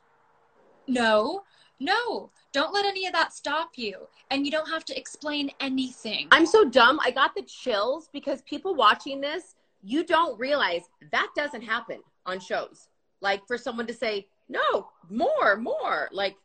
no, 0.87 1.43
no, 1.81 2.31
don't 2.53 2.73
let 2.73 2.87
any 2.87 3.07
of 3.07 3.13
that 3.13 3.33
stop 3.33 3.71
you, 3.77 4.07
and 4.31 4.45
you 4.45 4.51
don't 4.51 4.69
have 4.69 4.85
to 4.87 4.99
explain 4.99 5.51
anything. 5.61 6.29
I'm 6.31 6.47
so 6.47 6.69
dumb. 6.69 6.99
I 7.05 7.11
got 7.11 7.35
the 7.35 7.43
chills 7.43 8.09
because 8.13 8.43
people 8.43 8.75
watching 8.75 9.21
this, 9.21 9.55
you 9.83 10.05
don't 10.05 10.39
realize 10.39 10.83
that 11.13 11.29
doesn't 11.37 11.63
happen 11.63 12.01
on 12.27 12.41
shows. 12.41 12.89
Like 13.21 13.47
for 13.47 13.59
someone 13.59 13.87
to 13.87 13.95
say, 13.95 14.29
no, 14.49 14.89
more, 15.11 15.57
more. 15.57 16.09
Like, 16.13 16.37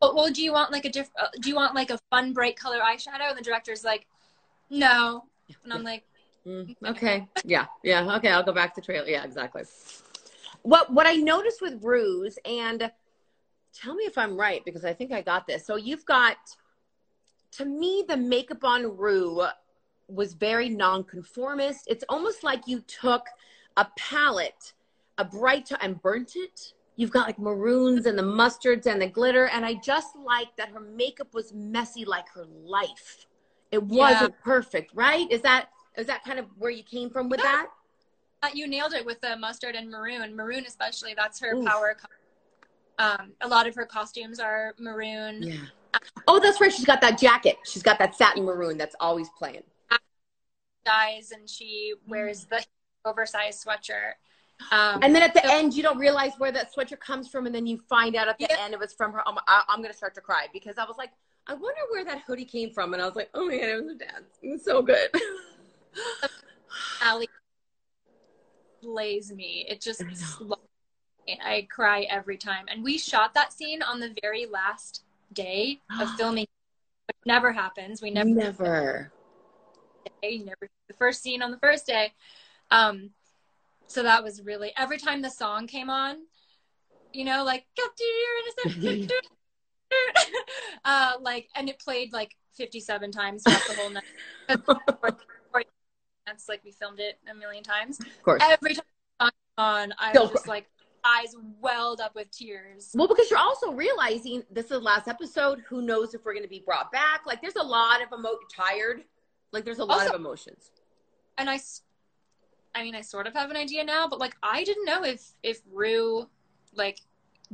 well, 0.00 0.14
well, 0.14 0.30
do 0.30 0.42
you 0.42 0.52
want 0.52 0.72
like 0.72 0.84
a 0.84 0.90
diff? 0.90 1.08
Uh, 1.20 1.28
do 1.40 1.48
you 1.48 1.54
want 1.54 1.74
like 1.74 1.90
a 1.90 1.98
fun, 2.10 2.32
bright 2.32 2.58
color 2.58 2.80
eyeshadow? 2.80 3.28
And 3.28 3.38
the 3.38 3.42
director's 3.42 3.84
like, 3.84 4.06
no, 4.70 5.24
and 5.64 5.72
I'm 5.72 5.84
like. 5.84 6.04
mm, 6.46 6.74
okay. 6.84 7.28
Yeah. 7.44 7.66
Yeah. 7.84 8.16
Okay. 8.16 8.30
I'll 8.30 8.42
go 8.42 8.52
back 8.52 8.74
to 8.74 8.80
trailer. 8.80 9.08
Yeah, 9.08 9.24
exactly. 9.24 9.62
What, 10.64 10.92
what 10.92 11.08
I 11.08 11.16
noticed 11.16 11.60
with 11.60 11.82
Rue's, 11.82 12.38
and 12.44 12.88
tell 13.72 13.94
me 13.94 14.04
if 14.04 14.18
I'm 14.18 14.36
right, 14.36 14.64
because 14.64 14.84
I 14.84 14.92
think 14.92 15.12
I 15.12 15.22
got 15.22 15.46
this. 15.46 15.66
So 15.66 15.76
you've 15.76 16.04
got, 16.04 16.36
to 17.52 17.64
me, 17.64 18.04
the 18.06 18.16
makeup 18.16 18.64
on 18.64 18.96
Rue 18.96 19.46
was 20.08 20.34
very 20.34 20.68
nonconformist. 20.68 21.84
It's 21.86 22.04
almost 22.08 22.44
like 22.44 22.66
you 22.66 22.80
took 22.80 23.26
a 23.76 23.86
palette, 23.96 24.74
a 25.18 25.24
bright, 25.24 25.70
and 25.80 26.00
burnt 26.02 26.32
it. 26.36 26.74
You've 26.96 27.10
got 27.10 27.26
like 27.26 27.38
maroons 27.38 28.06
and 28.06 28.18
the 28.18 28.22
mustards 28.22 28.86
and 28.86 29.00
the 29.00 29.06
glitter. 29.06 29.46
And 29.46 29.64
I 29.64 29.74
just 29.74 30.14
like 30.16 30.54
that 30.56 30.68
her 30.68 30.80
makeup 30.80 31.32
was 31.32 31.52
messy 31.52 32.04
like 32.04 32.28
her 32.34 32.44
life. 32.64 33.26
It 33.70 33.82
wasn't 33.82 34.38
perfect, 34.42 34.94
right? 34.94 35.30
Is 35.30 35.40
that 35.40 35.70
is 35.96 36.06
that 36.06 36.24
kind 36.24 36.38
of 36.38 36.46
where 36.58 36.70
you 36.70 36.82
came 36.82 37.08
from 37.10 37.28
with 37.28 37.40
that? 37.40 37.68
Uh, 38.42 38.48
you 38.52 38.66
nailed 38.66 38.92
it 38.92 39.04
with 39.06 39.20
the 39.20 39.36
mustard 39.36 39.74
and 39.74 39.90
maroon. 39.90 40.34
Maroon, 40.34 40.64
especially, 40.66 41.14
that's 41.14 41.40
her 41.40 41.54
Oof. 41.54 41.66
power. 41.66 41.96
co- 41.98 42.08
Um, 42.98 43.32
a 43.40 43.48
lot 43.48 43.66
of 43.66 43.74
her 43.74 43.86
costumes 43.86 44.38
are 44.38 44.74
maroon. 44.78 45.42
Yeah. 45.42 45.56
Oh, 46.28 46.38
that's 46.40 46.60
right. 46.60 46.72
She's 46.72 46.84
got 46.84 47.00
that 47.00 47.18
jacket. 47.18 47.56
She's 47.64 47.82
got 47.82 47.98
that 47.98 48.14
satin 48.14 48.44
maroon 48.44 48.78
that's 48.78 48.94
always 49.00 49.28
playing. 49.36 49.62
Dyes, 50.84 51.30
and 51.30 51.48
she 51.48 51.94
wears 52.08 52.44
the 52.46 52.64
oversized 53.04 53.64
sweatshirt. 53.64 54.14
Um, 54.70 55.00
And 55.02 55.14
then 55.14 55.22
at 55.22 55.32
the 55.34 55.42
So- 55.42 55.50
end, 55.56 55.74
you 55.74 55.82
don't 55.82 55.98
realize 55.98 56.32
where 56.38 56.50
that 56.52 56.74
sweatshirt 56.74 57.00
comes 57.00 57.28
from, 57.28 57.46
and 57.46 57.54
then 57.54 57.66
you 57.66 57.78
find 57.88 58.16
out 58.16 58.28
at 58.28 58.38
the 58.38 58.46
Yeah. 58.50 58.56
end 58.60 58.74
it 58.74 58.80
was 58.80 58.92
from 58.92 59.12
her. 59.12 59.26
I'm, 59.28 59.38
I, 59.46 59.62
I'm 59.68 59.80
gonna 59.82 59.94
start 59.94 60.14
to 60.16 60.20
cry 60.20 60.48
because 60.52 60.78
I 60.78 60.84
was 60.84 60.96
like, 60.96 61.10
I 61.46 61.54
wonder 61.54 61.80
where 61.90 62.04
that 62.04 62.22
hoodie 62.26 62.44
came 62.44 62.72
from, 62.72 62.94
and 62.94 63.02
I 63.02 63.06
was 63.06 63.14
like, 63.16 63.30
oh 63.34 63.46
my 63.46 63.56
god, 63.58 63.68
it 63.68 63.82
was 63.82 63.92
her 63.92 63.98
dad's. 63.98 64.38
It 64.42 64.50
was 64.50 64.64
so 64.64 64.82
good. 64.82 65.08
Allie 67.02 67.28
slays 68.82 69.32
me. 69.32 69.66
It 69.68 69.80
just 69.80 70.00
sl- 70.16 70.54
I 71.44 71.66
cry 71.70 72.02
every 72.02 72.36
time. 72.36 72.66
And 72.68 72.82
we 72.82 72.98
shot 72.98 73.34
that 73.34 73.52
scene 73.52 73.82
on 73.82 74.00
the 74.00 74.14
very 74.22 74.46
last 74.46 75.02
day 75.32 75.80
of 76.00 76.10
filming. 76.16 76.46
It 77.08 77.16
never 77.26 77.52
happens. 77.52 78.02
We 78.02 78.10
never 78.10 78.28
Never. 78.28 79.12
day, 80.22 80.38
never 80.38 80.68
the 80.88 80.94
first 80.94 81.22
scene 81.22 81.42
on 81.42 81.50
the 81.50 81.58
first 81.58 81.86
day. 81.86 82.12
Um, 82.70 83.10
so 83.86 84.02
that 84.02 84.24
was 84.24 84.42
really 84.42 84.72
every 84.76 84.98
time 84.98 85.22
the 85.22 85.30
song 85.30 85.66
came 85.66 85.90
on, 85.90 86.16
you 87.12 87.24
know, 87.24 87.44
like 87.44 87.66
"Got 87.76 87.96
to 87.96 88.04
your 88.04 88.74
innocent," 88.78 89.12
uh, 90.84 91.12
like, 91.20 91.48
and 91.54 91.68
it 91.68 91.78
played 91.78 92.12
like 92.12 92.36
fifty-seven 92.56 93.12
times 93.12 93.42
throughout 93.42 93.66
the 93.66 93.74
whole 93.74 93.90
night. 93.90 94.04
That's 96.26 96.48
like 96.48 96.62
we 96.64 96.70
filmed 96.70 97.00
it 97.00 97.18
a 97.30 97.34
million 97.34 97.62
times. 97.62 98.00
Of 98.00 98.22
course. 98.22 98.42
Every 98.42 98.74
time 98.74 98.84
the 99.20 99.24
came 99.24 99.32
on, 99.58 99.94
I 99.98 100.18
was 100.18 100.30
just 100.30 100.48
like 100.48 100.66
eyes 101.04 101.34
welled 101.60 102.00
up 102.00 102.14
with 102.14 102.30
tears. 102.30 102.90
Well, 102.94 103.08
because 103.08 103.30
you're 103.30 103.38
also 103.38 103.72
realizing 103.72 104.42
this 104.50 104.64
is 104.66 104.70
the 104.70 104.78
last 104.78 105.08
episode. 105.08 105.62
Who 105.68 105.82
knows 105.82 106.14
if 106.14 106.24
we're 106.24 106.32
going 106.32 106.44
to 106.44 106.48
be 106.48 106.62
brought 106.64 106.92
back? 106.92 107.22
Like, 107.26 107.40
there's 107.40 107.56
a 107.56 107.62
lot 107.62 108.02
of 108.02 108.08
emo 108.16 108.30
tired. 108.54 109.02
Like, 109.52 109.64
there's 109.64 109.78
a 109.80 109.84
lot 109.84 110.00
Also- 110.02 110.14
of 110.14 110.20
emotions. 110.20 110.70
and 111.38 111.48
I, 111.50 111.58
I 112.74 112.82
mean, 112.82 112.94
I 112.94 113.00
sort 113.00 113.26
of 113.26 113.34
have 113.34 113.50
an 113.50 113.56
idea 113.56 113.84
now, 113.84 114.06
but 114.08 114.18
like, 114.18 114.34
I 114.42 114.64
didn't 114.64 114.84
know 114.84 115.02
if 115.04 115.32
if 115.42 115.60
Rue, 115.70 116.28
like, 116.74 117.00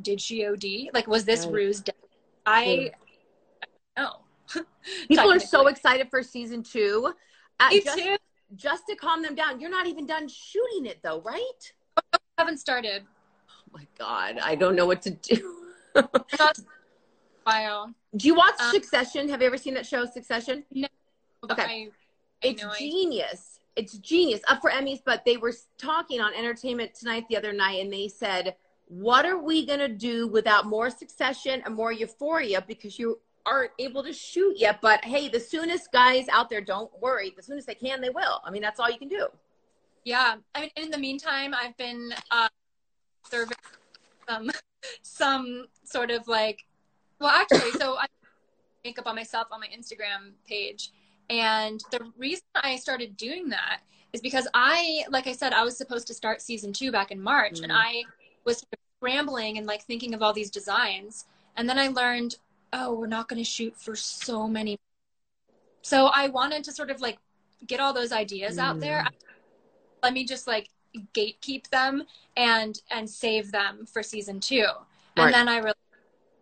did 0.00 0.20
she 0.20 0.46
OD? 0.46 0.90
Like, 0.94 1.06
was 1.08 1.24
this 1.24 1.44
Right. 1.46 1.54
Rue's 1.54 1.80
death? 1.80 1.94
I 2.46 2.92
know. 3.96 4.20
People 5.08 5.32
are 5.32 5.40
so 5.40 5.66
excited 5.66 6.08
for 6.08 6.22
season 6.22 6.62
two. 6.62 7.12
Uh, 7.60 7.68
Me 7.70 7.80
just, 7.80 7.98
too. 7.98 8.16
just 8.54 8.86
to 8.88 8.94
calm 8.94 9.22
them 9.22 9.34
down. 9.34 9.60
You're 9.60 9.70
not 9.70 9.86
even 9.86 10.06
done 10.06 10.28
shooting 10.28 10.86
it 10.86 11.00
though, 11.02 11.20
right? 11.22 11.72
haven't 12.38 12.58
started. 12.58 13.02
Oh 13.68 13.78
my 13.78 13.86
god, 13.98 14.38
I 14.42 14.54
don't 14.54 14.74
know 14.76 14.86
what 14.86 15.02
to 15.02 15.10
do. 15.10 15.54
While. 17.44 17.94
do 18.16 18.26
you 18.26 18.34
watch 18.34 18.54
Um, 18.60 18.70
Succession? 18.72 19.28
Have 19.28 19.40
you 19.40 19.46
ever 19.46 19.56
seen 19.58 19.74
that 19.74 19.86
show, 19.86 20.04
Succession? 20.06 20.64
but 21.42 21.50
Okay. 21.52 21.62
I, 21.62 21.66
I 21.66 21.90
It's 22.42 22.62
know 22.62 22.70
I- 22.70 22.78
genius. 22.78 23.60
It's 23.76 23.96
genius. 23.98 24.40
Up 24.48 24.60
for 24.60 24.70
Emmys, 24.70 25.00
but 25.04 25.24
they 25.24 25.36
were 25.36 25.52
talking 25.76 26.20
on 26.20 26.34
Entertainment 26.34 26.94
Tonight 26.94 27.26
the 27.28 27.36
other 27.36 27.52
night, 27.52 27.80
and 27.80 27.92
they 27.92 28.08
said, 28.08 28.56
"What 28.88 29.24
are 29.24 29.38
we 29.38 29.64
gonna 29.64 29.88
do 29.88 30.26
without 30.26 30.66
more 30.66 30.90
Succession 30.90 31.62
and 31.64 31.74
more 31.76 31.92
Euphoria? 31.92 32.60
Because 32.66 32.98
you 32.98 33.20
aren't 33.46 33.70
able 33.78 34.02
to 34.02 34.12
shoot 34.12 34.56
yet. 34.58 34.80
But 34.82 35.04
hey, 35.04 35.28
the 35.28 35.38
soonest 35.40 35.90
guys 35.92 36.26
out 36.28 36.50
there, 36.50 36.60
don't 36.60 36.90
worry. 37.00 37.32
The 37.36 37.42
soonest 37.42 37.66
they 37.68 37.74
can, 37.74 38.00
they 38.00 38.10
will. 38.10 38.40
I 38.44 38.50
mean, 38.50 38.60
that's 38.62 38.78
all 38.80 38.90
you 38.90 38.98
can 38.98 39.08
do. 39.08 39.28
Yeah, 40.04 40.36
I 40.54 40.60
mean, 40.62 40.70
in 40.76 40.90
the 40.90 40.98
meantime, 40.98 41.54
I've 41.54 41.76
been 41.76 42.10
uh, 42.30 42.48
serving 43.30 43.56
some 44.28 44.50
some 45.02 45.66
sort 45.84 46.10
of 46.10 46.28
like, 46.28 46.64
well, 47.20 47.30
actually, 47.30 47.72
so 47.72 47.96
I 47.96 48.06
makeup 48.84 49.06
on 49.06 49.16
myself 49.16 49.48
on 49.50 49.60
my 49.60 49.66
Instagram 49.66 50.32
page, 50.46 50.92
and 51.30 51.82
the 51.90 52.10
reason 52.16 52.44
I 52.54 52.76
started 52.76 53.16
doing 53.16 53.48
that 53.50 53.80
is 54.12 54.20
because 54.20 54.48
I, 54.54 55.04
like 55.10 55.26
I 55.26 55.32
said, 55.32 55.52
I 55.52 55.64
was 55.64 55.76
supposed 55.76 56.06
to 56.06 56.14
start 56.14 56.40
season 56.40 56.72
two 56.72 56.90
back 56.90 57.10
in 57.10 57.20
March, 57.20 57.60
and 57.60 57.70
Mhm. 57.72 57.76
I 57.76 58.04
was 58.44 58.64
scrambling 58.96 59.58
and 59.58 59.66
like 59.66 59.82
thinking 59.82 60.14
of 60.14 60.22
all 60.22 60.32
these 60.32 60.50
designs, 60.50 61.26
and 61.56 61.68
then 61.68 61.78
I 61.78 61.88
learned, 61.88 62.36
oh, 62.72 62.94
we're 62.94 63.06
not 63.06 63.28
going 63.28 63.42
to 63.42 63.48
shoot 63.48 63.76
for 63.76 63.94
so 63.94 64.48
many. 64.48 64.78
So 65.82 66.06
I 66.06 66.28
wanted 66.28 66.64
to 66.64 66.72
sort 66.72 66.90
of 66.90 67.00
like 67.00 67.18
get 67.66 67.80
all 67.80 67.92
those 67.92 68.12
ideas 68.12 68.58
out 68.58 68.78
there 68.80 69.04
let 70.02 70.12
me 70.12 70.24
just 70.24 70.46
like 70.46 70.68
gatekeep 71.14 71.68
them 71.68 72.04
and 72.36 72.80
and 72.90 73.08
save 73.08 73.50
them 73.52 73.86
for 73.86 74.02
season 74.02 74.40
two 74.40 74.66
Right. 75.16 75.24
and 75.26 75.34
then 75.34 75.48
i 75.48 75.58
really 75.58 75.74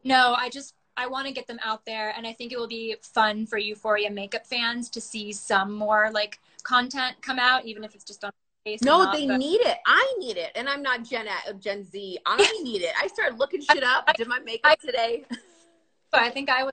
no 0.04 0.34
i 0.38 0.48
just 0.48 0.74
i 0.96 1.06
want 1.06 1.26
to 1.26 1.32
get 1.32 1.46
them 1.46 1.58
out 1.64 1.84
there 1.86 2.12
and 2.16 2.26
i 2.26 2.32
think 2.32 2.52
it 2.52 2.58
will 2.58 2.68
be 2.68 2.96
fun 3.02 3.46
for 3.46 3.58
euphoria 3.58 4.10
makeup 4.10 4.46
fans 4.46 4.88
to 4.90 5.00
see 5.00 5.32
some 5.32 5.72
more 5.72 6.10
like 6.12 6.38
content 6.62 7.16
come 7.22 7.38
out 7.38 7.64
even 7.64 7.84
if 7.84 7.94
it's 7.94 8.04
just 8.04 8.24
on 8.24 8.30
face 8.64 8.82
No, 8.82 9.04
not 9.04 9.12
they 9.14 9.26
the- 9.26 9.38
need 9.38 9.60
it. 9.60 9.78
I 9.86 10.14
need 10.18 10.36
it, 10.36 10.50
and 10.56 10.68
I'm 10.68 10.82
not 10.82 11.04
Gen 11.04 11.28
uh, 11.28 11.52
Gen 11.52 11.84
Z. 11.84 12.18
I 12.26 12.36
need 12.64 12.82
it. 12.82 12.92
I 13.00 13.06
started 13.06 13.38
looking 13.38 13.60
shit 13.60 13.84
up. 13.84 14.02
I- 14.08 14.12
Did 14.14 14.26
my 14.26 14.40
makeup 14.40 14.80
today. 14.80 15.24
but 16.10 16.20
i 16.22 16.30
think 16.30 16.48
i 16.50 16.62
was 16.64 16.72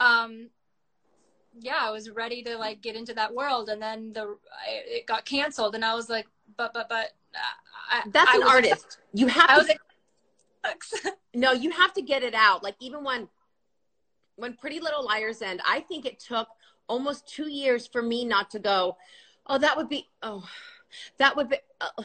um 0.00 0.48
yeah 1.58 1.78
i 1.80 1.90
was 1.90 2.10
ready 2.10 2.42
to 2.42 2.56
like 2.56 2.80
get 2.80 2.94
into 2.96 3.12
that 3.14 3.34
world 3.34 3.68
and 3.68 3.82
then 3.82 4.12
the 4.12 4.36
it 4.68 5.06
got 5.06 5.24
canceled 5.24 5.74
and 5.74 5.84
i 5.84 5.94
was 5.94 6.08
like 6.08 6.26
but 6.56 6.72
but 6.72 6.88
but 6.88 7.10
uh, 7.34 7.38
I, 7.90 8.02
That's 8.10 8.30
I 8.30 8.36
an 8.36 8.42
artist. 8.44 8.98
You 9.12 9.26
have 9.28 9.50
i 9.50 9.60
to 9.60 9.66
like 9.66 9.80
no 11.34 11.52
you 11.52 11.70
have 11.70 11.92
to 11.94 12.02
get 12.02 12.22
it 12.22 12.34
out. 12.34 12.62
Like 12.62 12.76
even 12.80 13.02
when 13.04 13.28
when 14.36 14.54
pretty 14.54 14.80
little 14.80 15.04
liars 15.04 15.42
end 15.42 15.60
i 15.66 15.80
think 15.80 16.06
it 16.06 16.18
took 16.18 16.48
almost 16.88 17.28
two 17.28 17.50
years 17.50 17.86
for 17.86 18.02
me 18.02 18.24
not 18.24 18.50
to 18.50 18.58
go 18.58 18.96
oh 19.46 19.58
that 19.58 19.76
would 19.76 19.88
be 19.88 20.06
oh 20.22 20.48
that 21.18 21.36
would 21.36 21.48
be 21.48 21.56
uh, 21.80 22.02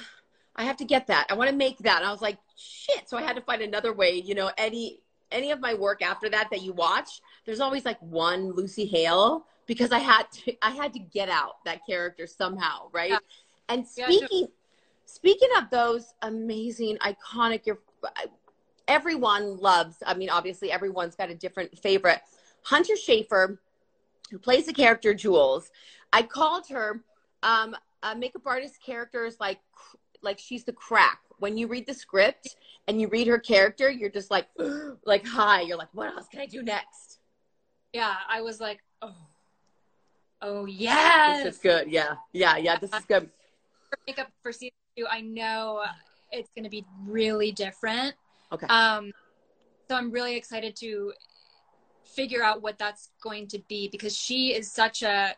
i 0.56 0.64
have 0.64 0.78
to 0.78 0.86
get 0.86 1.08
that. 1.08 1.28
I 1.30 1.34
want 1.34 1.50
to 1.50 1.56
make 1.56 1.78
that. 1.80 1.98
And 1.98 2.06
i 2.06 2.12
was 2.12 2.22
like 2.22 2.38
shit. 2.56 3.08
So 3.10 3.18
i 3.18 3.22
had 3.22 3.36
to 3.36 3.42
find 3.42 3.62
another 3.62 3.94
way 3.94 4.22
you 4.24 4.36
know 4.36 4.52
any 4.58 5.00
any 5.32 5.52
of 5.52 5.60
my 5.60 5.74
work 5.74 6.02
after 6.02 6.30
that 6.30 6.50
that 6.52 6.62
you 6.62 6.74
watch 6.74 7.22
there's 7.46 7.60
always 7.60 7.86
like 7.86 8.00
one 8.02 8.52
lucy 8.52 8.86
hale 8.86 9.46
because 9.66 9.92
i 9.92 10.00
had 10.00 10.24
to 10.32 10.54
i 10.62 10.72
had 10.72 10.94
to 10.94 11.00
get 11.00 11.30
out 11.30 11.64
that 11.66 11.86
character 11.86 12.28
somehow 12.28 12.88
right? 12.92 13.12
Yeah. 13.12 13.18
and 13.70 13.86
Yeah, 13.96 14.06
speaking 14.06 14.48
speaking 15.06 15.50
of 15.58 15.70
those 15.70 16.14
amazing 16.22 16.98
iconic 16.98 17.66
your 17.66 17.80
everyone 18.88 19.58
loves 19.58 19.98
i 20.06 20.14
mean 20.14 20.30
obviously 20.30 20.72
everyone's 20.72 21.16
got 21.16 21.30
a 21.30 21.36
different 21.36 21.78
favorite. 21.80 22.20
Hunter 22.64 22.94
schafer 22.94 23.58
who 24.32 24.40
plays 24.40 24.66
the 24.66 24.74
character 24.74 25.14
jules 25.14 25.72
i 26.14 26.22
called 26.22 26.68
her 26.68 27.04
um 27.44 27.76
a 28.04 28.16
makeup 28.16 28.44
artist 28.46 28.82
character 28.84 29.26
is 29.26 29.40
like 29.40 29.60
like 30.22 30.40
she's 30.40 30.64
the 30.64 30.74
crack. 30.74 31.20
When 31.40 31.58
you 31.58 31.68
read 31.68 31.86
the 31.86 31.94
script 31.94 32.56
and 32.88 33.00
you 33.00 33.08
read 33.08 33.28
her 33.28 33.40
character 33.40 33.90
you're 33.90 34.10
just 34.10 34.32
like 34.32 34.48
like 35.06 35.26
hi. 35.26 35.62
You're 35.62 35.78
like 35.78 35.94
what 35.94 36.08
else 36.08 36.28
can 36.32 36.42
i 36.42 36.46
do 36.46 36.62
next 36.64 37.15
yeah, 37.96 38.16
I 38.30 38.42
was 38.42 38.60
like, 38.60 38.82
oh, 39.02 39.16
oh 40.42 40.66
yes. 40.66 41.44
this 41.44 41.56
is 41.56 41.62
good. 41.62 41.90
Yeah 41.90 42.16
yeah 42.34 42.58
yeah 42.58 42.78
this 42.78 42.94
is 42.94 43.06
good. 43.06 43.30
Makeup 44.06 44.28
for 44.44 44.52
season 44.52 44.72
two, 44.98 45.06
I 45.10 45.22
know 45.22 45.84
it's 46.32 46.50
going 46.56 46.66
to 46.66 46.70
be 46.70 46.86
really 47.08 47.52
different. 47.54 48.14
okay. 48.52 48.68
Um, 48.68 49.12
so 49.88 49.96
I'm 49.96 50.12
really 50.12 50.36
excited 50.36 50.76
to 50.78 51.14
figure 52.04 52.44
out 52.44 52.62
what 52.62 52.78
that's 52.78 53.12
going 53.24 53.48
to 53.48 53.60
be 53.70 53.88
because 53.90 54.16
she 54.16 54.54
is 54.54 54.72
such 54.72 55.02
a 55.02 55.34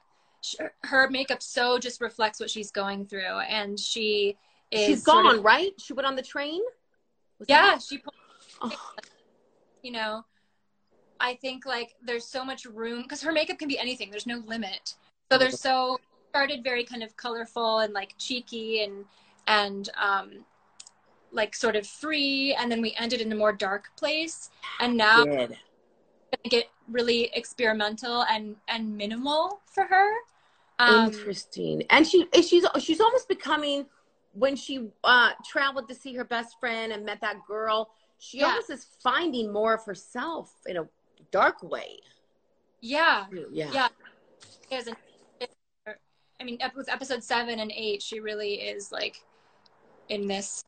her 0.83 1.09
makeup 1.09 1.41
so 1.41 1.77
just 1.77 1.99
reflects 2.01 2.39
what 2.39 2.49
she's 2.49 2.71
going 2.71 3.05
through, 3.05 3.39
and 3.49 3.79
she 3.79 4.35
is 4.71 4.85
she's 4.85 5.03
sort 5.03 5.25
gone 5.25 5.35
of- 5.37 5.43
right? 5.43 5.73
She 5.79 5.93
went 5.93 6.07
on 6.07 6.15
the 6.15 6.21
train? 6.23 6.61
Was 7.39 7.47
yeah, 7.49 7.77
she. 7.77 8.01
Oh, 8.61 8.71
You 9.83 9.91
know, 9.91 10.25
I 11.19 11.35
think 11.35 11.65
like 11.65 11.95
there's 12.03 12.25
so 12.25 12.43
much 12.45 12.65
room 12.65 13.03
because 13.03 13.21
her 13.21 13.31
makeup 13.31 13.59
can 13.59 13.67
be 13.67 13.77
anything. 13.79 14.09
There's 14.11 14.27
no 14.27 14.41
limit. 14.45 14.95
So 15.31 15.37
there's 15.37 15.59
so 15.59 15.99
started 16.29 16.63
very 16.63 16.83
kind 16.83 17.03
of 17.03 17.15
colorful 17.17 17.79
and 17.79 17.93
like 17.93 18.13
cheeky 18.17 18.83
and 18.83 19.05
and 19.47 19.89
um 19.99 20.45
like 21.31 21.55
sort 21.55 21.75
of 21.75 21.85
free 21.85 22.55
and 22.57 22.71
then 22.71 22.81
we 22.81 22.95
ended 22.97 23.21
in 23.21 23.31
a 23.31 23.35
more 23.35 23.51
dark 23.53 23.89
place 23.97 24.49
and 24.79 24.95
now 24.95 25.25
get 26.49 26.65
really 26.89 27.29
experimental 27.33 28.23
and 28.23 28.55
and 28.67 28.95
minimal 28.97 29.59
for 29.65 29.83
her 29.85 30.11
um 30.79 31.07
Interesting. 31.07 31.83
And 31.89 32.05
she 32.07 32.27
she's 32.41 32.65
she's 32.79 33.01
almost 33.01 33.27
becoming 33.27 33.87
when 34.33 34.55
she 34.55 34.87
uh 35.03 35.31
traveled 35.45 35.87
to 35.89 35.95
see 35.95 36.13
her 36.15 36.23
best 36.23 36.59
friend 36.59 36.91
and 36.91 37.05
met 37.05 37.19
that 37.21 37.37
girl, 37.47 37.89
she 38.19 38.39
Yeah. 38.39 38.47
almost 38.47 38.69
is 38.69 38.85
finding 39.01 39.51
more 39.51 39.73
of 39.73 39.83
herself 39.85 40.53
in 40.65 40.77
a 40.77 40.87
dark 41.31 41.61
way. 41.63 41.99
yeah 42.81 43.25
Yeah. 43.51 43.71
Yeah. 43.73 44.77
an, 44.87 44.95
I 46.39 46.43
mean, 46.43 46.59
with 46.75 46.89
episode 46.89 47.23
seven 47.23 47.59
and 47.59 47.71
eight, 47.75 48.01
she 48.01 48.19
really 48.19 48.55
is 48.55 48.91
like 48.91 49.23
in 50.09 50.27
this 50.27 50.63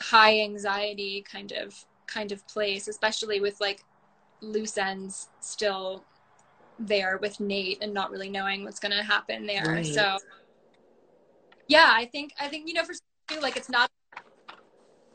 high 0.00 0.40
anxiety 0.40 1.24
kind 1.30 1.52
of 1.52 1.74
kind 2.06 2.32
of 2.32 2.46
place, 2.46 2.88
especially 2.88 3.40
with 3.40 3.60
like 3.60 3.84
loose 4.40 4.78
ends 4.78 5.28
still 5.40 6.04
there 6.78 7.18
with 7.18 7.40
Nate 7.40 7.78
and 7.82 7.92
not 7.92 8.10
really 8.10 8.30
knowing 8.30 8.64
what's 8.64 8.78
going 8.78 8.96
to 8.96 9.02
happen 9.02 9.46
there. 9.46 9.64
Right. 9.64 9.86
So, 9.86 10.18
yeah, 11.66 11.90
I 11.92 12.04
think 12.06 12.32
I 12.40 12.48
think 12.48 12.68
you 12.68 12.74
know 12.74 12.84
for 12.84 12.94
you, 13.32 13.40
like 13.40 13.56
it's 13.56 13.68
not 13.68 13.90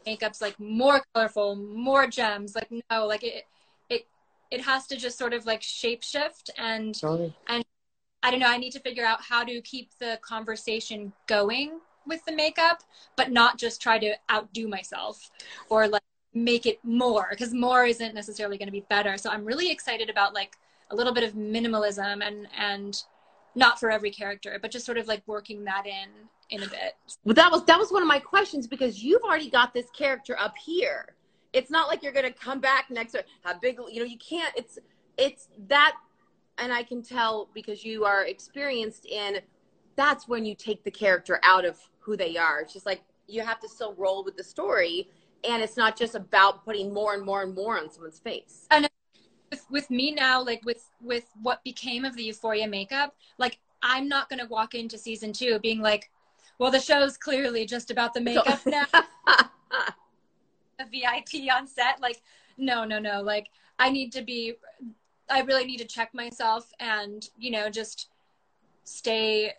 makeup's 0.06 0.42
like 0.42 0.60
more 0.60 1.02
colorful, 1.14 1.56
more 1.56 2.08
gems. 2.08 2.56
Like 2.56 2.72
no, 2.90 3.06
like 3.06 3.24
it 3.24 3.46
it 4.54 4.60
it 4.60 4.62
has 4.62 4.88
to 4.88 4.96
just 4.96 5.18
sort 5.18 5.34
of 5.34 5.46
like 5.46 5.62
shapeshift 5.62 6.50
and 6.58 7.00
and 7.48 7.66
I 8.22 8.32
don't 8.32 8.40
know. 8.40 8.48
I 8.48 8.58
need 8.58 8.72
to 8.72 8.80
figure 8.80 9.04
out 9.04 9.22
how 9.22 9.44
to 9.44 9.62
keep 9.62 9.92
the 10.00 10.18
conversation 10.22 11.12
going 11.28 11.82
with 12.08 12.24
the 12.26 12.32
makeup, 12.32 12.82
but 13.18 13.32
not 13.32 13.58
just 13.58 13.82
try 13.82 14.00
to 14.00 14.14
outdo 14.32 14.68
myself 14.70 15.30
or 15.70 15.90
like 15.90 16.04
make 16.34 16.66
it 16.66 16.80
more 16.84 17.28
because 17.32 17.54
more 17.54 17.86
isn't 17.86 18.16
necessarily 18.16 18.58
going 18.58 18.68
to 18.68 18.72
be 18.72 18.86
better. 18.90 19.18
So 19.18 19.30
I'm 19.30 19.44
really 19.44 19.70
excited 19.70 20.10
about 20.10 20.34
like 20.34 20.56
a 20.92 20.96
little 20.96 21.14
bit 21.14 21.24
of 21.24 21.34
minimalism 21.34 22.26
and 22.26 22.48
and 22.58 23.04
not 23.56 23.80
for 23.80 23.92
every 23.92 24.12
character, 24.12 24.58
but 24.62 24.72
just 24.72 24.86
sort 24.86 24.98
of 24.98 25.08
like 25.08 25.22
working 25.28 25.64
that 25.66 25.86
in 25.86 26.10
in 26.50 26.64
a 26.64 26.68
bit. 26.68 26.96
Well, 27.26 27.36
that 27.36 27.52
was 27.52 27.66
that 27.66 27.80
was 27.80 27.92
one 27.92 28.02
of 28.02 28.08
my 28.08 28.20
questions 28.20 28.68
because 28.68 29.04
you've 29.04 29.24
already 29.24 29.50
got 29.50 29.74
this 29.74 29.90
character 29.90 30.38
up 30.40 30.56
here. 30.58 31.16
It's 31.54 31.70
not 31.70 31.88
like 31.88 32.04
you're 32.04 32.12
gonna 32.12 32.34
come 32.34 32.60
back 32.60 32.90
next. 32.90 33.16
How 33.44 33.58
big? 33.60 33.78
You 33.92 34.00
know, 34.00 34.06
you 34.06 34.18
can't. 34.18 34.54
It's 34.58 34.80
it's 35.18 35.48
that, 35.68 35.96
and 36.58 36.74
I 36.74 36.84
can 36.84 37.02
tell 37.02 37.50
because 37.54 37.86
you 37.86 38.06
are 38.06 38.26
experienced 38.26 39.06
in. 39.06 39.40
That's 39.96 40.28
when 40.28 40.44
you 40.44 40.56
take 40.56 40.84
the 40.84 40.92
character 40.92 41.40
out 41.44 41.66
of 41.66 41.78
who 42.00 42.18
they 42.18 42.36
are. 42.36 42.62
It's 42.62 42.74
just 42.74 42.88
like 42.88 43.04
you 43.28 43.42
have 43.42 43.60
to 43.60 43.70
still 43.70 43.94
roll 43.94 44.24
with 44.24 44.36
the 44.36 44.44
story, 44.44 45.08
and 45.44 45.62
it's 45.62 45.78
not 45.78 45.96
just 45.96 46.16
about 46.16 46.66
putting 46.66 46.92
more 46.94 47.14
and 47.14 47.24
more 47.24 47.44
and 47.44 47.54
more 47.54 47.80
on 47.80 47.92
someone's 47.92 48.20
face. 48.20 48.68
with, 49.52 49.66
with 49.70 49.90
me 49.92 50.12
now, 50.12 50.44
like 50.44 50.66
with 50.66 50.90
with 51.02 51.26
what 51.42 51.64
became 51.64 52.06
of 52.06 52.16
the 52.16 52.24
Euphoria 52.24 52.68
makeup, 52.68 53.16
like 53.38 53.60
I'm 53.84 54.08
not 54.08 54.30
gonna 54.30 54.48
walk 54.48 54.74
into 54.74 54.98
season 54.98 55.32
two 55.32 55.60
being 55.60 55.82
like, 55.82 56.10
well, 56.58 56.72
the 56.72 56.80
show's 56.80 57.18
clearly 57.18 57.66
just 57.66 57.92
about 57.92 58.14
the 58.14 58.22
makeup 58.22 58.66
now. 58.66 58.86
a 60.80 60.86
VIP 60.86 61.52
on 61.54 61.68
set. 61.68 62.02
Like, 62.02 62.22
no, 62.58 62.86
no, 62.86 63.00
no. 63.00 63.22
Like 63.22 63.48
I 63.80 63.90
need 63.90 64.12
to 64.14 64.22
be, 64.22 64.54
I 65.30 65.42
really 65.42 65.66
need 65.66 65.78
to 65.78 65.86
check 65.86 66.14
myself 66.14 66.72
and, 66.80 67.28
you 67.38 67.52
know, 67.52 67.70
just 67.70 68.10
stay, 68.84 69.54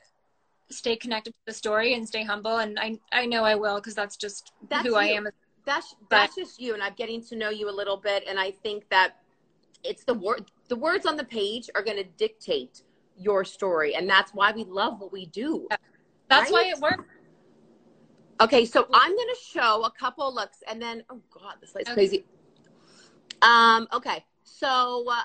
stay 0.70 0.96
connected 0.96 1.30
to 1.30 1.40
the 1.46 1.52
story 1.52 1.94
and 1.94 2.06
stay 2.06 2.24
humble. 2.24 2.58
And 2.58 2.78
I, 2.78 2.98
I 3.12 3.26
know 3.26 3.44
I 3.44 3.54
will, 3.54 3.80
cause 3.80 3.94
that's 3.94 4.16
just 4.16 4.52
That's 4.68 4.86
who 4.86 4.96
I 4.96 5.06
am. 5.06 5.28
That's 5.64 5.94
that's 6.10 6.34
just 6.36 6.60
you, 6.60 6.74
and 6.74 6.82
I'm 6.82 6.92
getting 6.94 7.22
to 7.24 7.36
know 7.36 7.48
you 7.48 7.70
a 7.70 7.72
little 7.72 7.96
bit, 7.96 8.24
and 8.28 8.38
I 8.38 8.50
think 8.50 8.88
that 8.90 9.16
it's 9.82 10.04
the 10.04 10.14
word 10.14 10.50
the 10.68 10.76
words 10.76 11.06
on 11.06 11.16
the 11.16 11.24
page 11.24 11.70
are 11.74 11.82
going 11.82 11.96
to 11.96 12.04
dictate 12.04 12.82
your 13.16 13.44
story, 13.44 13.94
and 13.94 14.08
that's 14.08 14.32
why 14.34 14.52
we 14.52 14.64
love 14.64 15.00
what 15.00 15.12
we 15.12 15.26
do. 15.26 15.66
That's 16.28 16.50
why 16.50 16.64
it 16.66 16.78
works. 16.80 17.04
Okay, 18.40 18.64
so 18.64 18.86
I'm 18.92 19.14
going 19.14 19.28
to 19.28 19.40
show 19.52 19.84
a 19.84 19.90
couple 19.90 20.32
looks, 20.34 20.58
and 20.68 20.80
then 20.80 21.04
oh 21.10 21.20
god, 21.30 21.54
this 21.60 21.74
light's 21.74 21.90
Okay. 21.90 21.94
crazy. 21.94 22.24
Um, 23.42 23.86
okay, 23.92 24.24
so 24.42 25.04
uh, 25.08 25.22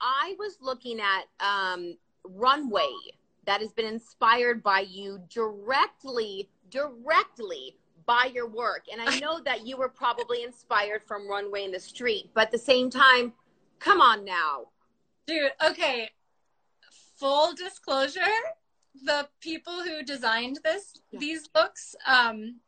I 0.00 0.34
was 0.38 0.58
looking 0.60 1.00
at 1.00 1.24
um, 1.40 1.96
runway 2.24 2.92
that 3.46 3.60
has 3.60 3.72
been 3.72 3.86
inspired 3.86 4.62
by 4.62 4.80
you 4.80 5.20
directly, 5.28 6.50
directly 6.70 7.76
by 8.06 8.30
your 8.32 8.48
work, 8.48 8.84
and 8.92 9.00
I 9.00 9.18
know 9.20 9.40
that 9.44 9.66
you 9.66 9.76
were 9.76 9.88
probably 9.88 10.44
inspired 10.44 11.02
from 11.06 11.28
runway 11.28 11.64
in 11.64 11.72
the 11.72 11.80
street, 11.80 12.30
but 12.34 12.42
at 12.42 12.50
the 12.52 12.58
same 12.58 12.90
time, 12.90 13.32
come 13.80 14.00
on 14.00 14.24
now. 14.24 14.66
Dude, 15.26 15.52
okay. 15.64 16.10
Full 17.16 17.54
disclosure, 17.54 18.20
the 19.04 19.28
people 19.40 19.82
who 19.82 20.02
designed 20.02 20.58
this 20.64 20.94
Yeah. 21.10 21.18
these 21.20 21.48
looks, 21.54 21.94
um 22.06 22.60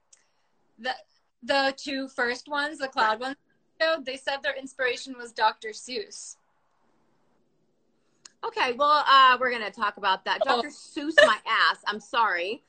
the 0.79 0.95
the 1.43 1.75
two 1.77 2.09
first 2.09 2.49
ones, 2.49 2.79
the 2.79 2.89
cloud 2.89 3.20
ones, 3.20 3.37
they 4.05 4.16
said 4.16 4.39
their 4.43 4.57
inspiration 4.57 5.14
was 5.18 5.33
Dr. 5.33 5.68
Seuss. 5.70 6.37
Okay, 8.45 8.72
well, 8.75 9.05
uh, 9.09 9.37
we're 9.41 9.51
gonna 9.51 9.70
talk 9.70 9.97
about 9.97 10.25
that. 10.27 10.39
Oh. 10.47 10.57
Dr. 10.62 10.68
Seuss, 10.68 11.14
my 11.27 11.39
ass. 11.47 11.79
I'm 11.87 12.01
sorry, 12.01 12.62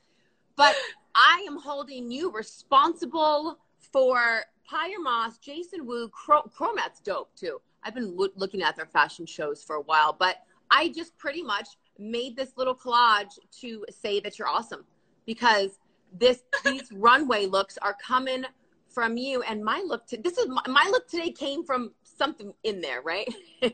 but 0.56 0.74
I 1.14 1.44
am 1.46 1.58
holding 1.58 2.10
you 2.10 2.30
responsible 2.30 3.58
for 3.92 4.44
Pyer 4.68 4.98
Moss, 5.00 5.38
Jason 5.38 5.86
Wu, 5.86 6.08
Cro- 6.08 6.50
Chromat's 6.54 7.00
dope 7.00 7.34
too. 7.36 7.60
I've 7.82 7.94
been 7.94 8.16
loo- 8.16 8.32
looking 8.36 8.62
at 8.62 8.74
their 8.76 8.86
fashion 8.86 9.26
shows 9.26 9.62
for 9.62 9.76
a 9.76 9.82
while, 9.82 10.12
but 10.12 10.36
I 10.70 10.88
just 10.88 11.16
pretty 11.18 11.42
much 11.42 11.68
made 11.98 12.36
this 12.36 12.52
little 12.56 12.74
collage 12.74 13.38
to 13.60 13.84
say 13.90 14.20
that 14.20 14.38
you're 14.38 14.48
awesome 14.48 14.84
because 15.24 15.78
this 16.12 16.42
these 16.64 16.90
runway 16.92 17.46
looks 17.46 17.78
are 17.78 17.94
coming 17.94 18.44
from 18.88 19.18
you, 19.18 19.42
and 19.42 19.62
my 19.62 19.84
look. 19.86 20.06
To, 20.06 20.16
this 20.16 20.38
is 20.38 20.48
my, 20.48 20.62
my 20.66 20.88
look 20.90 21.06
today 21.06 21.30
came 21.30 21.64
from 21.64 21.92
something 22.02 22.52
in 22.64 22.80
there, 22.80 23.02
right? 23.02 23.28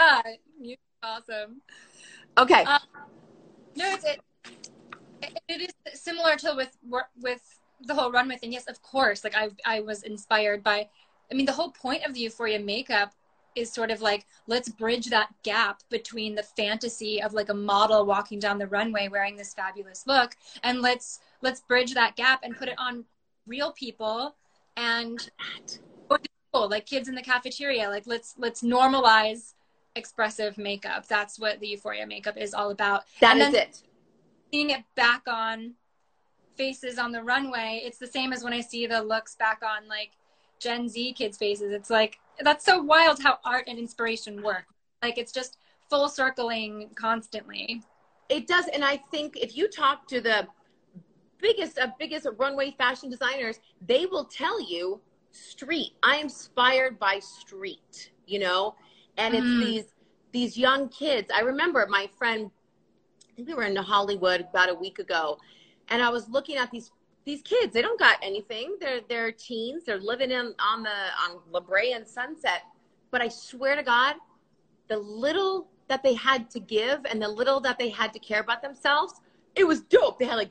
Ah, 0.00 0.22
you 0.60 0.76
awesome. 1.02 1.60
okay. 2.38 2.62
Uh, 2.62 2.78
No, 3.74 3.92
it's 3.94 4.04
it, 4.04 4.20
it, 5.22 5.38
it 5.48 5.60
is 5.62 6.00
similar 6.00 6.36
to 6.36 6.54
with 6.54 6.76
with 7.20 7.42
the 7.84 7.94
whole 7.94 8.12
runway 8.12 8.36
thing. 8.36 8.52
Yes, 8.52 8.66
of 8.68 8.80
course. 8.80 9.24
Like 9.24 9.34
I 9.34 9.50
I 9.64 9.80
was 9.80 10.04
inspired 10.04 10.62
by. 10.62 10.88
I 11.32 11.34
mean, 11.34 11.46
the 11.46 11.52
whole 11.52 11.72
point 11.72 12.04
of 12.04 12.14
the 12.14 12.20
Euphoria 12.20 12.60
makeup 12.60 13.12
is 13.58 13.72
sort 13.72 13.90
of 13.90 14.00
like 14.00 14.26
let's 14.46 14.68
bridge 14.68 15.06
that 15.06 15.28
gap 15.42 15.82
between 15.90 16.34
the 16.34 16.42
fantasy 16.42 17.22
of 17.22 17.32
like 17.34 17.48
a 17.48 17.54
model 17.54 18.06
walking 18.06 18.38
down 18.38 18.58
the 18.58 18.66
runway 18.66 19.08
wearing 19.08 19.36
this 19.36 19.54
fabulous 19.54 20.06
look, 20.06 20.36
and 20.62 20.80
let's 20.82 21.20
let's 21.42 21.60
bridge 21.60 21.94
that 21.94 22.16
gap 22.16 22.40
and 22.42 22.56
put 22.56 22.68
it 22.68 22.78
on 22.78 23.04
real 23.46 23.72
people 23.72 24.34
and 24.76 25.30
like 26.52 26.86
kids 26.86 27.08
in 27.08 27.14
the 27.14 27.22
cafeteria. 27.22 27.88
Like 27.88 28.06
let's 28.06 28.34
let's 28.38 28.62
normalize 28.62 29.54
expressive 29.94 30.58
makeup. 30.58 31.06
That's 31.06 31.38
what 31.38 31.60
the 31.60 31.68
Euphoria 31.68 32.06
makeup 32.06 32.36
is 32.36 32.54
all 32.54 32.70
about. 32.70 33.04
That 33.20 33.36
and 33.36 33.54
is 33.54 33.60
it. 33.60 33.82
seeing 34.52 34.70
it 34.70 34.82
back 34.94 35.22
on 35.26 35.74
faces 36.56 36.98
on 36.98 37.12
the 37.12 37.22
runway, 37.22 37.82
it's 37.84 37.98
the 37.98 38.06
same 38.06 38.32
as 38.32 38.42
when 38.42 38.52
I 38.52 38.60
see 38.60 38.86
the 38.86 39.02
looks 39.02 39.36
back 39.36 39.62
on 39.62 39.88
like 39.88 40.10
Gen 40.58 40.88
Z 40.88 41.12
kids' 41.14 41.36
faces. 41.36 41.72
It's 41.72 41.90
like 41.90 42.18
that's 42.40 42.64
so 42.64 42.82
wild 42.82 43.22
how 43.22 43.38
art 43.44 43.64
and 43.68 43.78
inspiration 43.78 44.42
work. 44.42 44.66
Like 45.02 45.18
it's 45.18 45.32
just 45.32 45.58
full 45.90 46.08
circling 46.08 46.90
constantly. 46.94 47.82
It 48.28 48.46
does, 48.46 48.66
and 48.68 48.84
I 48.84 48.98
think 49.10 49.36
if 49.36 49.56
you 49.56 49.68
talk 49.68 50.06
to 50.08 50.20
the 50.20 50.46
biggest, 51.40 51.78
uh, 51.78 51.88
biggest 51.98 52.26
runway 52.36 52.72
fashion 52.72 53.10
designers, 53.10 53.60
they 53.86 54.06
will 54.06 54.24
tell 54.24 54.60
you 54.60 55.00
street. 55.32 55.92
I 56.02 56.16
am 56.16 56.24
inspired 56.24 56.98
by 56.98 57.20
street, 57.20 58.12
you 58.26 58.38
know, 58.38 58.74
and 59.16 59.34
it's 59.34 59.48
Mhm. 59.48 59.60
these 59.60 59.94
these 60.30 60.58
young 60.58 60.88
kids. 60.90 61.30
I 61.34 61.40
remember 61.40 61.86
my 61.88 62.06
friend. 62.18 62.50
I 63.30 63.34
think 63.34 63.48
we 63.48 63.54
were 63.54 63.62
in 63.64 63.76
Hollywood 63.76 64.40
about 64.50 64.68
a 64.68 64.74
week 64.74 64.98
ago, 64.98 65.38
and 65.88 66.02
I 66.02 66.10
was 66.10 66.28
looking 66.28 66.56
at 66.56 66.70
these 66.70 66.90
these 67.28 67.42
kids. 67.42 67.74
They 67.74 67.82
don't 67.82 68.00
got 68.00 68.16
anything. 68.22 68.76
They're 68.80 69.00
they're 69.08 69.30
teens. 69.30 69.84
They're 69.84 70.00
living 70.00 70.30
in 70.30 70.54
on 70.58 70.82
the 70.82 70.98
on 71.24 71.40
La 71.52 71.60
Brea 71.60 71.92
and 71.92 72.08
Sunset. 72.08 72.62
But 73.10 73.20
I 73.20 73.28
swear 73.28 73.76
to 73.76 73.82
God, 73.82 74.16
the 74.88 74.98
little 74.98 75.68
that 75.88 76.02
they 76.02 76.14
had 76.14 76.50
to 76.50 76.60
give 76.60 77.04
and 77.04 77.20
the 77.20 77.28
little 77.28 77.60
that 77.60 77.78
they 77.78 77.90
had 77.90 78.12
to 78.14 78.18
care 78.18 78.40
about 78.40 78.62
themselves, 78.62 79.14
it 79.54 79.64
was 79.64 79.82
dope. 79.82 80.18
They 80.18 80.24
had 80.24 80.36
like 80.36 80.50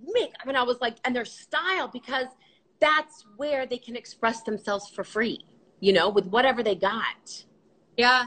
make 0.00 0.32
I 0.40 0.46
mean 0.46 0.56
I 0.56 0.62
was 0.62 0.80
like, 0.80 0.96
and 1.04 1.14
their 1.14 1.24
style 1.24 1.88
because 1.88 2.28
that's 2.78 3.24
where 3.36 3.66
they 3.66 3.78
can 3.78 3.96
express 3.96 4.42
themselves 4.42 4.88
for 4.88 5.02
free, 5.02 5.44
you 5.80 5.92
know, 5.92 6.08
with 6.08 6.26
whatever 6.26 6.62
they 6.62 6.76
got. 6.76 7.44
Yeah, 7.96 8.26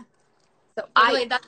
So 0.77 0.85
totally. 0.95 1.23
I, 1.23 1.27
that's 1.27 1.47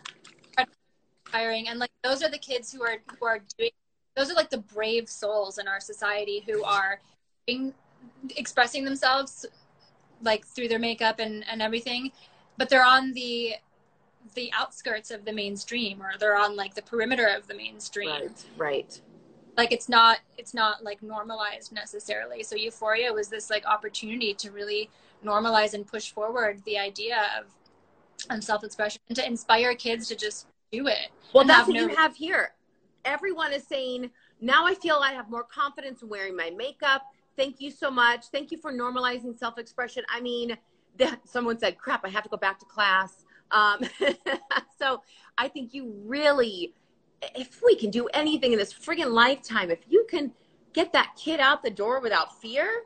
inspiring, 1.26 1.68
and 1.68 1.80
like 1.80 1.92
those 2.04 2.24
are 2.24 2.30
the 2.30 2.38
kids 2.38 2.72
who 2.72 2.84
are 2.84 2.98
who 3.20 3.26
are 3.26 3.40
doing. 3.58 3.72
Those 4.16 4.30
are 4.30 4.36
like 4.36 4.50
the 4.50 4.60
brave 4.60 5.10
souls 5.10 5.58
in 5.58 5.68
our 5.68 5.80
society 5.80 6.44
who 6.46 6.64
are 6.64 7.00
being, 7.48 7.74
expressing 8.36 8.84
themselves 8.84 9.46
like 10.22 10.46
through 10.46 10.68
their 10.68 10.80
makeup 10.80 11.20
and 11.20 11.44
and 11.50 11.62
everything, 11.62 12.12
but 12.58 12.70
they're 12.70 12.86
on 12.86 13.14
the 13.14 13.56
the 14.36 14.52
outskirts 14.54 15.12
of 15.12 15.26
the 15.26 15.34
mainstream 15.34 16.02
or 16.02 16.12
they're 16.20 16.38
on 16.38 16.56
like 16.56 16.76
the 16.76 16.82
perimeter 16.82 17.28
of 17.28 17.48
the 17.48 17.56
mainstream 17.56 18.10
right, 18.10 18.46
right. 18.56 19.02
like 19.58 19.72
it's 19.72 19.90
not 19.90 20.20
it's 20.38 20.54
not 20.54 20.84
like 20.84 21.02
normalized 21.02 21.72
necessarily 21.72 22.44
so 22.44 22.56
euphoria 22.56 23.12
was 23.12 23.30
this 23.30 23.50
like 23.50 23.66
opportunity 23.66 24.32
to 24.34 24.52
really 24.52 24.90
normalize 25.26 25.74
and 25.74 25.88
push 25.88 26.12
forward 26.12 26.62
the 26.66 26.78
idea 26.78 27.30
of 27.40 27.48
um, 28.30 28.42
self-expression 28.42 29.02
and 29.10 29.16
to 29.16 29.26
inspire 29.26 29.74
kids 29.74 30.08
to 30.08 30.16
just 30.16 30.46
do 30.72 30.88
it 30.88 31.10
Well, 31.34 31.44
that's 31.44 31.68
what 31.68 31.76
no- 31.76 31.88
you 31.88 31.96
have 31.96 32.16
here. 32.16 32.52
Everyone 33.06 33.54
is 33.54 33.66
saying, 33.66 34.10
now 34.40 34.66
I 34.66 34.74
feel 34.74 34.96
I 35.04 35.14
have 35.14 35.30
more 35.30 35.44
confidence 35.44 36.02
in 36.02 36.10
wearing 36.10 36.36
my 36.36 36.52
makeup. 36.52 37.04
Thank 37.38 37.62
you 37.62 37.72
so 37.72 37.90
much. 37.90 38.26
Thank 38.28 38.52
you 38.52 38.58
for 38.58 38.74
normalizing 38.74 39.38
self 39.38 39.58
expression. 39.58 40.04
I 40.10 40.22
mean, 40.22 40.58
the, 40.98 41.18
someone 41.26 41.58
said, 41.58 41.78
crap, 41.78 42.06
I 42.06 42.10
have 42.10 42.24
to 42.24 42.30
go 42.30 42.38
back 42.38 42.60
to 42.60 42.66
class. 42.66 43.26
Um, 43.52 43.80
so 44.80 45.02
I 45.38 45.48
think 45.48 45.74
you 45.74 45.94
really, 46.06 46.74
if 47.36 47.62
we 47.64 47.76
can 47.76 47.90
do 47.90 48.08
anything 48.14 48.52
in 48.52 48.60
this 48.60 48.74
friggin' 48.74 49.12
lifetime, 49.12 49.72
if 49.72 49.80
you 49.90 50.06
can 50.10 50.32
get 50.74 50.94
that 50.94 51.16
kid 51.18 51.40
out 51.40 51.64
the 51.64 51.70
door 51.70 52.02
without 52.02 52.42
fear, 52.42 52.84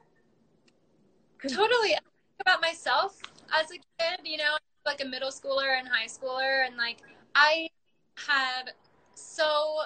totally 1.48 1.96
about 2.42 2.62
myself 2.62 3.22
as 3.54 3.70
a 3.72 3.76
kid 3.76 4.20
you 4.24 4.38
know 4.38 4.58
like 4.86 5.02
a 5.02 5.06
middle 5.06 5.30
schooler 5.30 5.78
and 5.78 5.88
high 5.88 6.08
schooler 6.08 6.66
and 6.66 6.76
like 6.78 6.98
i 7.36 7.68
had 8.16 8.72
so 9.14 9.80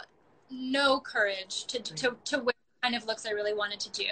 no 0.50 1.00
courage 1.00 1.66
to 1.66 1.80
to 1.80 2.16
to 2.26 2.38
wear 2.38 2.54
the 2.54 2.82
kind 2.84 2.96
of 2.96 3.06
looks 3.06 3.26
i 3.26 3.32
really 3.32 3.54
wanted 3.54 3.80
to 3.80 3.90
do 3.92 4.08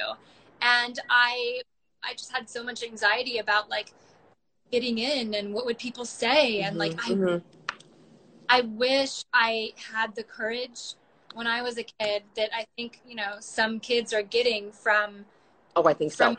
and 0.61 0.99
i 1.09 1.61
i 2.03 2.13
just 2.13 2.31
had 2.31 2.49
so 2.49 2.63
much 2.63 2.83
anxiety 2.83 3.37
about 3.39 3.69
like 3.69 3.93
getting 4.71 4.97
in 4.99 5.33
and 5.33 5.53
what 5.53 5.65
would 5.65 5.77
people 5.77 6.05
say 6.05 6.59
and 6.61 6.77
like 6.77 6.93
i 7.05 7.11
Mhm. 7.11 7.43
I 8.49 8.61
wish 8.61 9.23
I 9.33 9.73
had 9.75 10.15
the 10.15 10.23
courage 10.23 10.93
when 11.33 11.47
I 11.47 11.61
was 11.61 11.77
a 11.77 11.83
kid 11.83 12.23
that 12.37 12.49
I 12.55 12.65
think, 12.77 13.01
you 13.05 13.13
know, 13.13 13.35
some 13.41 13.77
kids 13.81 14.13
are 14.13 14.21
getting 14.23 14.71
from 14.71 15.25
oh, 15.75 15.83
I 15.83 15.93
think 15.93 16.13
so. 16.13 16.33
from 16.35 16.37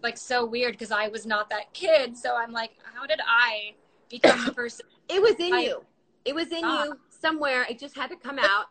like 0.00 0.16
so 0.16 0.44
weird 0.44 0.74
because 0.74 0.92
I 0.92 1.08
was 1.08 1.26
not 1.26 1.50
that 1.50 1.72
kid. 1.74 2.16
So 2.16 2.36
I'm 2.36 2.52
like, 2.52 2.70
how 2.94 3.04
did 3.04 3.18
I 3.26 3.74
become 4.08 4.44
the 4.46 4.52
person? 4.62 4.86
It 5.08 5.20
was 5.20 5.34
in 5.40 5.52
I- 5.54 5.60
you. 5.62 5.84
It 6.24 6.36
was 6.36 6.52
in 6.52 6.60
Ah. 6.64 6.84
you 6.84 7.00
somewhere. 7.20 7.66
It 7.68 7.80
just 7.80 7.96
had 7.96 8.08
to 8.10 8.16
come 8.16 8.38
out. 8.38 8.66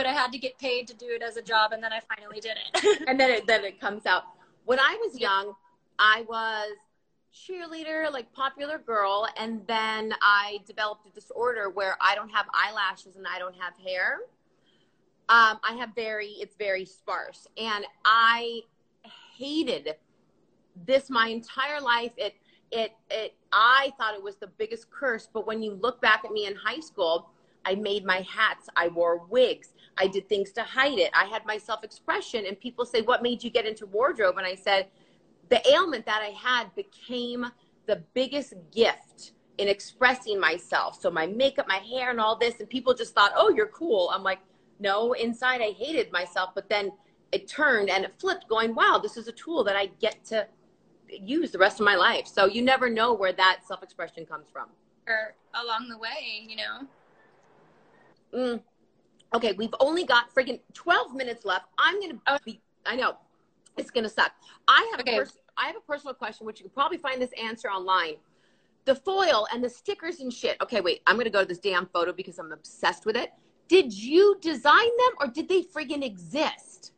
But 0.00 0.06
I 0.06 0.14
had 0.14 0.32
to 0.32 0.38
get 0.38 0.58
paid 0.58 0.88
to 0.88 0.94
do 0.94 1.08
it 1.10 1.20
as 1.20 1.36
a 1.36 1.42
job, 1.42 1.72
and 1.72 1.84
then 1.84 1.92
I 1.92 2.00
finally 2.16 2.40
did 2.40 2.52
it. 2.56 3.02
and 3.06 3.20
then 3.20 3.30
it 3.30 3.46
then 3.46 3.66
it 3.66 3.78
comes 3.78 4.06
out. 4.06 4.22
When 4.64 4.80
I 4.80 4.96
was 5.04 5.20
young, 5.20 5.52
I 5.98 6.24
was 6.26 6.72
cheerleader, 7.34 8.10
like 8.10 8.32
popular 8.32 8.78
girl, 8.78 9.28
and 9.36 9.60
then 9.66 10.14
I 10.22 10.60
developed 10.66 11.06
a 11.06 11.10
disorder 11.10 11.68
where 11.68 11.98
I 12.00 12.14
don't 12.14 12.30
have 12.30 12.46
eyelashes 12.54 13.16
and 13.16 13.26
I 13.26 13.38
don't 13.38 13.54
have 13.56 13.74
hair. 13.86 14.20
Um, 15.28 15.60
I 15.62 15.74
have 15.78 15.90
very, 15.94 16.28
it's 16.28 16.56
very 16.56 16.86
sparse, 16.86 17.46
and 17.58 17.84
I 18.06 18.62
hated 19.36 19.96
this 20.86 21.10
my 21.10 21.28
entire 21.28 21.78
life. 21.78 22.12
It 22.16 22.36
it 22.72 22.92
it 23.10 23.34
I 23.52 23.92
thought 23.98 24.14
it 24.14 24.22
was 24.22 24.36
the 24.36 24.46
biggest 24.46 24.90
curse, 24.90 25.28
but 25.30 25.46
when 25.46 25.62
you 25.62 25.74
look 25.74 26.00
back 26.00 26.24
at 26.24 26.30
me 26.30 26.46
in 26.46 26.56
high 26.56 26.80
school, 26.80 27.28
I 27.64 27.74
made 27.74 28.04
my 28.04 28.22
hats, 28.22 28.68
I 28.76 28.88
wore 28.88 29.26
wigs, 29.26 29.74
I 29.98 30.06
did 30.06 30.28
things 30.28 30.52
to 30.52 30.62
hide 30.62 30.98
it. 30.98 31.10
I 31.14 31.24
had 31.26 31.44
my 31.46 31.58
self-expression 31.58 32.46
and 32.46 32.58
people 32.58 32.84
say, 32.86 33.02
"What 33.02 33.22
made 33.22 33.42
you 33.44 33.50
get 33.50 33.66
into 33.66 33.86
wardrobe?" 33.86 34.38
And 34.38 34.46
I 34.46 34.54
said, 34.54 34.90
"The 35.48 35.66
ailment 35.68 36.06
that 36.06 36.22
I 36.22 36.30
had 36.30 36.74
became 36.74 37.46
the 37.86 37.96
biggest 38.14 38.54
gift 38.70 39.32
in 39.58 39.68
expressing 39.68 40.40
myself. 40.40 40.98
So 41.00 41.10
my 41.10 41.26
makeup, 41.26 41.68
my 41.68 41.78
hair 41.78 42.10
and 42.10 42.20
all 42.20 42.36
this 42.36 42.60
and 42.60 42.68
people 42.68 42.94
just 42.94 43.14
thought, 43.14 43.32
"Oh, 43.36 43.50
you're 43.50 43.68
cool." 43.68 44.10
I'm 44.10 44.22
like, 44.22 44.40
"No, 44.78 45.12
inside 45.12 45.60
I 45.60 45.72
hated 45.72 46.10
myself, 46.12 46.50
but 46.54 46.68
then 46.68 46.92
it 47.32 47.46
turned 47.46 47.90
and 47.90 48.04
it 48.04 48.14
flipped 48.18 48.48
going, 48.48 48.74
"Wow, 48.74 48.98
this 49.02 49.16
is 49.16 49.28
a 49.28 49.32
tool 49.32 49.62
that 49.64 49.76
I 49.76 49.86
get 49.86 50.24
to 50.26 50.48
use 51.08 51.50
the 51.50 51.58
rest 51.58 51.80
of 51.80 51.86
my 51.86 51.96
life. 51.96 52.26
So 52.26 52.46
you 52.46 52.62
never 52.62 52.88
know 52.88 53.12
where 53.12 53.32
that 53.32 53.60
self 53.66 53.82
expression 53.82 54.26
comes 54.26 54.48
from. 54.50 54.68
Or 55.06 55.34
along 55.54 55.88
the 55.88 55.98
way, 55.98 56.46
you 56.46 56.56
know. 56.56 56.86
Mm. 58.32 58.62
Okay, 59.34 59.52
we've 59.52 59.74
only 59.80 60.04
got 60.04 60.34
freaking 60.34 60.60
12 60.74 61.14
minutes 61.14 61.44
left. 61.44 61.66
I'm 61.78 62.00
going 62.00 62.12
to 62.12 62.18
oh. 62.26 62.38
be, 62.44 62.60
I 62.84 62.96
know, 62.96 63.16
it's 63.76 63.90
going 63.90 64.04
to 64.04 64.10
suck. 64.10 64.32
I 64.66 64.88
have, 64.90 65.00
okay. 65.00 65.16
a 65.16 65.18
pers- 65.20 65.38
I 65.56 65.66
have 65.66 65.76
a 65.76 65.80
personal 65.80 66.14
question, 66.14 66.46
which 66.46 66.58
you 66.58 66.64
can 66.64 66.72
probably 66.72 66.98
find 66.98 67.20
this 67.22 67.30
answer 67.40 67.68
online. 67.68 68.14
The 68.86 68.94
foil 68.94 69.46
and 69.52 69.62
the 69.62 69.68
stickers 69.68 70.20
and 70.20 70.32
shit. 70.32 70.56
Okay, 70.60 70.80
wait, 70.80 71.02
I'm 71.06 71.16
going 71.16 71.26
to 71.26 71.30
go 71.30 71.42
to 71.42 71.46
this 71.46 71.58
damn 71.58 71.86
photo 71.86 72.12
because 72.12 72.38
I'm 72.38 72.50
obsessed 72.50 73.06
with 73.06 73.16
it. 73.16 73.32
Did 73.68 73.92
you 73.92 74.36
design 74.40 74.74
them 74.98 75.14
or 75.20 75.26
did 75.28 75.48
they 75.48 75.62
friggin' 75.62 76.04
exist? 76.04 76.92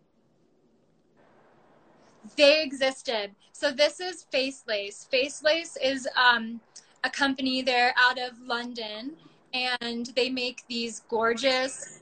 They 2.36 2.62
existed. 2.62 3.32
So 3.52 3.70
this 3.72 4.00
is 4.00 4.26
Facelace. 4.32 5.08
Face 5.08 5.42
Lace 5.42 5.76
is 5.82 6.08
um, 6.16 6.60
a 7.04 7.10
company. 7.10 7.62
They're 7.62 7.94
out 7.98 8.18
of 8.18 8.40
London, 8.40 9.12
and 9.52 10.06
they 10.16 10.30
make 10.30 10.64
these 10.68 11.00
gorgeous 11.08 12.01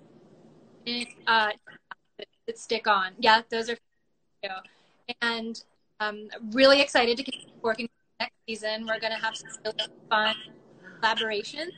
uh, 1.27 1.51
that 2.47 2.59
stick 2.59 2.87
on. 2.87 3.13
Yeah, 3.19 3.43
those 3.51 3.71
are. 3.71 3.77
And 5.23 5.63
um, 6.01 6.29
really 6.53 6.81
excited 6.81 7.17
to 7.17 7.23
keep 7.23 7.49
working 7.63 7.89
next 8.19 8.35
season. 8.47 8.87
We're 8.87 9.01
gonna 9.01 9.19
have 9.19 9.37
some 9.37 9.49
really 9.65 9.91
fun 10.09 10.35
collaboration. 11.01 11.71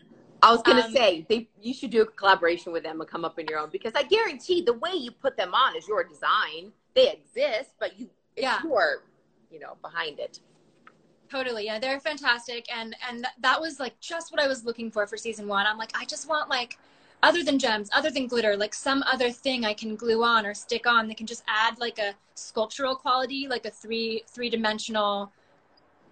I 0.42 0.50
was 0.53 0.62
gonna 0.62 0.82
um, 0.82 0.92
say 0.92 1.26
they 1.28 1.48
you 1.61 1.74
should 1.74 1.90
do 1.90 2.03
a 2.03 2.07
collaboration 2.07 2.72
with 2.72 2.82
them 2.82 3.00
and 3.00 3.09
come 3.09 3.24
up 3.24 3.38
in 3.38 3.46
your 3.46 3.59
own 3.59 3.70
because 3.70 3.92
I 3.94 4.03
guarantee 4.03 4.62
the 4.62 4.74
way 4.74 4.92
you 4.92 5.11
put 5.11 5.36
them 5.36 5.55
on 5.55 5.76
is 5.76 5.88
your 5.88 6.05
design. 6.05 6.72
They 6.94 7.11
exist, 7.11 7.70
but 7.78 7.98
you 7.98 8.11
yeah. 8.36 8.61
your, 8.64 9.03
you 9.50 9.61
know, 9.61 9.76
behind 9.82 10.18
it. 10.18 10.40
Totally. 11.30 11.64
Yeah, 11.64 11.78
they're 11.78 12.00
fantastic. 12.00 12.66
And 12.74 12.94
and 13.09 13.26
that 13.40 13.61
was 13.61 13.80
like 13.80 13.98
just 14.00 14.32
what 14.32 14.40
I 14.40 14.46
was 14.46 14.64
looking 14.64 14.90
for 14.90 15.07
for 15.07 15.16
season 15.16 15.48
1. 15.48 15.66
I'm 15.66 15.78
like 15.78 15.92
I 15.94 16.05
just 16.05 16.28
want 16.28 16.50
like 16.50 16.78
other 17.23 17.43
than 17.43 17.59
gems, 17.59 17.89
other 17.93 18.11
than 18.11 18.27
glitter, 18.27 18.57
like 18.57 18.75
some 18.75 19.03
other 19.05 19.31
thing 19.31 19.64
I 19.64 19.75
can 19.75 19.95
glue 19.95 20.25
on 20.25 20.45
or 20.45 20.55
stick 20.55 20.87
on 20.87 21.09
that 21.09 21.16
can 21.16 21.27
just 21.27 21.45
add 21.47 21.79
like 21.79 21.99
a 21.99 22.14
sculptural 22.35 22.97
quality, 22.97 23.47
like 23.49 23.64
a 23.66 23.70
three 23.70 24.23
three 24.29 24.51
dimensional 24.51 25.33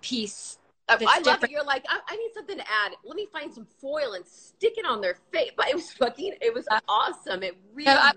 piece. 0.00 0.58
Oh, 0.88 0.96
I 1.00 1.16
love 1.16 1.24
different. 1.24 1.44
it. 1.44 1.50
You're 1.50 1.64
like, 1.64 1.84
I, 1.88 2.00
I, 2.08 2.16
need 2.16 2.30
something 2.34 2.56
to 2.56 2.64
add. 2.64 2.92
Let 3.04 3.14
me 3.14 3.28
find 3.32 3.54
some 3.54 3.64
foil 3.80 4.14
and 4.14 4.26
stick 4.26 4.74
it 4.76 4.84
on 4.84 5.00
their 5.00 5.18
face. 5.32 5.52
But 5.56 5.68
it 5.68 5.76
was 5.76 5.92
fucking, 5.92 6.34
it 6.40 6.52
was 6.52 6.66
uh, 6.68 6.80
awesome. 6.88 7.44
It 7.44 7.56
really, 7.72 7.90
I, 7.90 8.10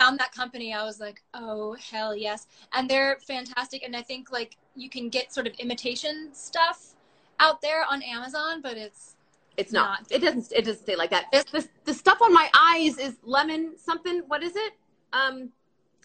found 0.00 0.18
that 0.18 0.32
company, 0.32 0.72
I 0.72 0.84
was 0.84 1.00
like, 1.00 1.22
oh 1.34 1.76
hell 1.90 2.16
yes, 2.16 2.46
and 2.72 2.88
they're 2.88 3.18
fantastic. 3.26 3.82
And 3.82 3.94
I 3.94 4.02
think 4.02 4.32
like 4.32 4.56
you 4.74 4.88
can 4.88 5.08
get 5.08 5.32
sort 5.32 5.46
of 5.46 5.54
imitation 5.54 6.30
stuff 6.32 6.94
out 7.40 7.60
there 7.60 7.84
on 7.90 8.02
Amazon, 8.02 8.60
but 8.62 8.76
it's 8.76 9.13
it's 9.56 9.72
not. 9.72 10.00
not. 10.00 10.12
It 10.12 10.20
doesn't. 10.20 10.52
It 10.52 10.64
doesn't 10.64 10.82
stay 10.82 10.96
like 10.96 11.10
that. 11.10 11.26
the, 11.32 11.66
the 11.84 11.94
stuff 11.94 12.20
on 12.22 12.32
my 12.32 12.48
eyes 12.56 12.98
is 12.98 13.16
lemon 13.22 13.74
something. 13.76 14.22
What 14.26 14.42
is 14.42 14.56
it? 14.56 14.72
Um, 15.12 15.50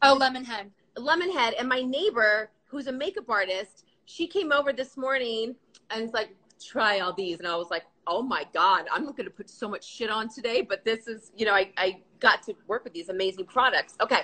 oh, 0.02 0.14
lemon 0.14 0.45
head. 0.45 0.72
Lemon 0.97 1.32
head. 1.32 1.56
And 1.58 1.68
my 1.68 1.82
neighbor, 1.82 2.52
who's 2.66 2.88
a 2.88 2.91
makeup 2.91 3.30
artist, 3.30 3.86
she 4.06 4.28
came 4.28 4.52
over 4.52 4.74
this 4.74 4.97
morning 4.97 5.56
and 5.89 6.04
was 6.04 6.14
like, 6.14 6.36
"Try 6.62 7.00
all 7.00 7.14
these," 7.14 7.39
and 7.39 7.47
I 7.47 7.56
was 7.56 7.70
like, 7.72 7.84
"Oh 8.08 8.22
my 8.22 8.45
god, 8.54 8.86
I'm 8.91 9.04
going 9.04 9.16
to 9.26 9.30
put 9.30 9.50
so 9.50 9.68
much 9.68 9.86
shit 9.86 10.10
on 10.10 10.30
today." 10.30 10.62
But 10.62 10.86
this 10.86 11.08
is, 11.08 11.32
you 11.36 11.45
know, 11.45 11.54
I 11.54 11.72
I 11.78 12.02
got 12.20 12.43
to 12.43 12.56
work 12.68 12.84
with 12.84 12.93
these 12.93 13.10
amazing 13.10 13.45
products. 13.45 13.95
Okay. 14.02 14.22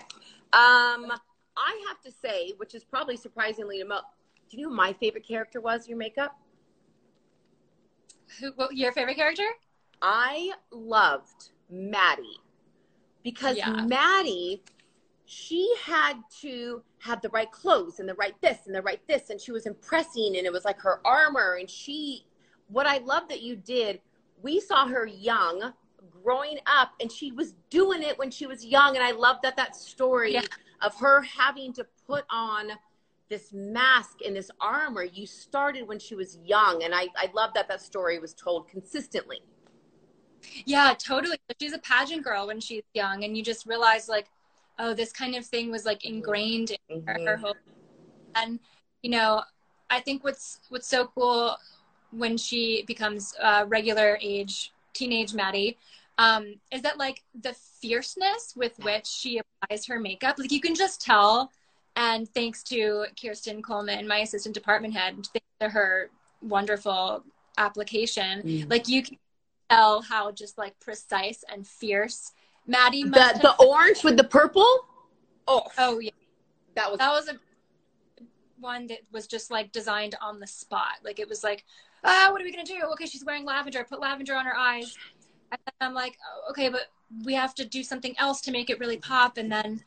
Um, 0.54 1.12
I 1.58 1.86
have 1.88 2.02
to 2.02 2.12
say, 2.12 2.54
which 2.58 2.76
is 2.76 2.84
probably 2.84 3.18
surprisingly 3.18 3.80
to 3.80 3.86
most, 3.86 4.04
do 4.50 4.58
you 4.58 4.64
know 4.64 4.70
who 4.70 4.76
my 4.76 4.94
favorite 4.94 5.28
character 5.28 5.62
was 5.62 5.88
your 5.88 5.98
makeup? 5.98 6.38
Who, 8.40 8.52
what, 8.56 8.76
your 8.76 8.92
favorite 8.92 9.16
character? 9.16 9.48
I 10.02 10.52
loved 10.72 11.50
Maddie 11.70 12.40
because 13.24 13.58
yeah. 13.58 13.86
Maddie, 13.86 14.64
she 15.26 15.74
had 15.82 16.18
to 16.42 16.84
have 17.00 17.22
the 17.22 17.30
right 17.30 17.52
clothes 17.52 18.00
and 18.00 18.08
the 18.08 18.14
right 18.16 18.36
this 18.42 18.68
and 18.68 18.76
the 18.76 18.82
right 18.82 19.02
this, 19.08 19.30
and 19.30 19.40
she 19.40 19.52
was 19.52 19.66
impressing, 19.66 20.38
and 20.38 20.46
it 20.46 20.54
was 20.54 20.66
like 20.66 20.80
her 20.80 21.00
armor. 21.06 21.58
And 21.60 21.70
she, 21.70 22.26
what 22.68 22.86
I 22.86 22.98
love 23.00 23.28
that 23.30 23.42
you 23.42 23.56
did, 23.56 24.02
we 24.42 24.60
saw 24.60 24.88
her 24.88 25.06
young, 25.06 25.74
growing 26.24 26.58
up 26.66 26.94
and 27.00 27.12
she 27.12 27.32
was 27.32 27.54
doing 27.70 28.02
it 28.02 28.18
when 28.18 28.32
she 28.32 28.48
was 28.48 28.66
young 28.66 28.96
and 28.96 29.04
i 29.04 29.12
love 29.12 29.38
that 29.44 29.56
that 29.56 29.76
story 29.76 30.34
yeah. 30.34 30.42
of 30.82 30.96
her 30.96 31.22
having 31.22 31.72
to 31.74 31.86
put 32.08 32.26
on 32.30 32.72
this 33.30 33.52
mask 33.54 34.20
and 34.26 34.36
this 34.36 34.52
armor 34.62 35.04
you 35.04 35.26
started 35.26 35.88
when 35.88 36.00
she 36.00 36.16
was 36.16 36.38
young 36.44 36.84
and 36.84 36.94
i, 36.94 37.08
I 37.18 37.30
love 37.34 37.52
that 37.56 37.68
that 37.68 37.82
story 37.82 38.20
was 38.20 38.34
told 38.34 38.68
consistently 38.68 39.42
yeah 40.66 40.94
totally 40.98 41.38
she's 41.60 41.74
a 41.74 41.80
pageant 41.80 42.24
girl 42.24 42.48
when 42.48 42.60
she's 42.60 42.84
young 42.94 43.24
and 43.24 43.36
you 43.36 43.44
just 43.44 43.66
realize 43.66 44.08
like 44.08 44.28
oh 44.78 44.94
this 44.94 45.12
kind 45.12 45.36
of 45.36 45.46
thing 45.46 45.72
was 45.72 45.86
like 45.86 46.06
ingrained 46.06 46.72
in 46.90 47.02
mm-hmm. 47.02 47.08
her, 47.08 47.32
her 47.32 47.38
whole 47.38 47.56
and 48.36 48.60
you 49.02 49.10
know 49.10 49.42
i 49.90 50.00
think 50.00 50.24
what's 50.24 50.60
what's 50.70 50.88
so 50.88 51.08
cool 51.16 51.56
when 52.12 52.38
she 52.38 52.84
becomes 52.86 53.34
a 53.42 53.66
regular 53.66 54.18
age 54.22 54.72
teenage 54.94 55.34
maddie 55.34 55.78
um, 56.18 56.56
is 56.72 56.82
that 56.84 56.98
like 56.98 57.24
the 57.42 57.54
fierceness 57.82 58.54
with 58.56 58.78
which 58.80 59.06
she 59.06 59.40
applies 59.40 59.86
her 59.88 60.00
makeup. 60.00 60.40
Like 60.40 60.52
you 60.52 60.62
can 60.62 60.76
just 60.76 61.02
tell. 61.02 61.52
And 61.96 62.28
thanks 62.30 62.62
to 62.64 63.06
Kirsten 63.20 63.62
Coleman, 63.62 64.08
my 64.08 64.18
assistant 64.20 64.54
department 64.54 64.94
head, 64.94 65.16
thanks 65.16 65.48
to 65.62 65.70
her 65.70 66.10
wonderful 66.42 67.24
application, 67.58 68.42
mm. 68.42 68.70
like 68.70 68.88
you 68.88 69.02
can 69.02 69.18
tell 69.70 70.02
how 70.02 70.32
just 70.32 70.58
like 70.58 70.80
precise 70.80 71.44
and 71.52 71.66
fierce 71.66 72.32
Maddie. 72.68 73.04
the 73.04 73.40
the 73.42 73.56
orange 73.60 74.04
with 74.04 74.18
the 74.18 74.24
purple. 74.24 74.88
Oh, 75.48 75.64
oh 75.78 76.00
yeah, 76.00 76.12
that 76.76 76.90
was 76.90 77.00
that 77.00 77.12
was 77.12 77.30
a 77.30 77.40
one 78.60 78.88
that 78.88 79.00
was 79.12 79.28
just 79.28 79.52
like 79.52 79.72
designed 79.72 80.16
on 80.22 80.40
the 80.40 80.48
spot. 80.48 80.98
Like 81.04 81.20
it 81.20 81.30
was 81.30 81.44
like, 81.44 81.64
ah, 82.04 82.30
what 82.32 82.42
are 82.42 82.44
we 82.44 82.52
gonna 82.52 82.64
do? 82.64 82.82
Okay, 82.94 83.06
she's 83.06 83.26
wearing 83.26 83.46
lavender. 83.46 83.86
Put 83.88 84.00
lavender 84.00 84.36
on 84.36 84.46
her 84.46 84.56
eyes. 84.56 84.96
And 85.52 85.60
I'm 85.80 85.94
like, 85.94 86.18
oh, 86.28 86.50
okay, 86.52 86.70
but 86.70 86.88
we 87.24 87.34
have 87.36 87.54
to 87.56 87.66
do 87.66 87.84
something 87.84 88.16
else 88.18 88.42
to 88.42 88.52
make 88.52 88.70
it 88.70 88.80
really 88.80 88.98
pop. 88.98 89.38
And 89.38 89.52
then 89.52 89.84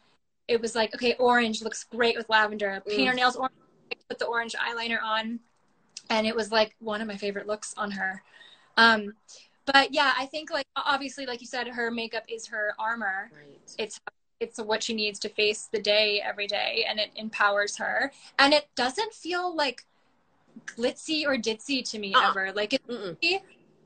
it 0.49 0.61
was 0.61 0.75
like, 0.75 0.95
okay, 0.95 1.15
orange 1.19 1.63
looks 1.63 1.85
great 1.85 2.17
with 2.17 2.29
lavender. 2.29 2.83
Paint 2.87 3.01
mm. 3.01 3.07
her 3.09 3.15
nails 3.15 3.37
orange, 3.37 3.55
put 4.09 4.19
the 4.19 4.27
orange 4.27 4.55
eyeliner 4.55 5.01
on. 5.03 5.41
And 6.11 6.27
it 6.27 6.35
was 6.35 6.51
like 6.51 6.75
one 6.81 7.03
of 7.03 7.07
my 7.07 7.17
favorite 7.17 7.47
looks 7.47 7.75
on 7.77 7.91
her. 7.93 8.23
Um, 8.79 9.13
but 9.67 9.93
yeah, 9.93 10.15
I 10.17 10.25
think 10.27 10.51
like 10.51 10.67
obviously, 10.75 11.27
like 11.27 11.43
you 11.43 11.47
said, 11.47 11.69
her 11.69 11.91
makeup 11.91 12.25
is 12.29 12.47
her 12.47 12.73
armor. 12.79 13.31
Right. 13.37 13.61
It's 13.79 14.01
it's 14.41 14.59
what 14.59 14.83
she 14.83 14.95
needs 14.95 15.19
to 15.19 15.29
face 15.29 15.69
the 15.71 15.81
day 15.81 16.23
every 16.25 16.47
day, 16.47 16.87
and 16.89 16.99
it 16.99 17.11
empowers 17.17 17.77
her. 17.77 18.13
And 18.39 18.55
it 18.55 18.69
doesn't 18.77 19.13
feel 19.13 19.55
like 19.55 19.85
glitzy 20.65 21.27
or 21.27 21.37
ditzy 21.37 21.89
to 21.91 21.99
me 21.99 22.15
uh 22.15 22.31
ever. 22.31 22.53
Like 22.53 22.73
it, 22.73 22.83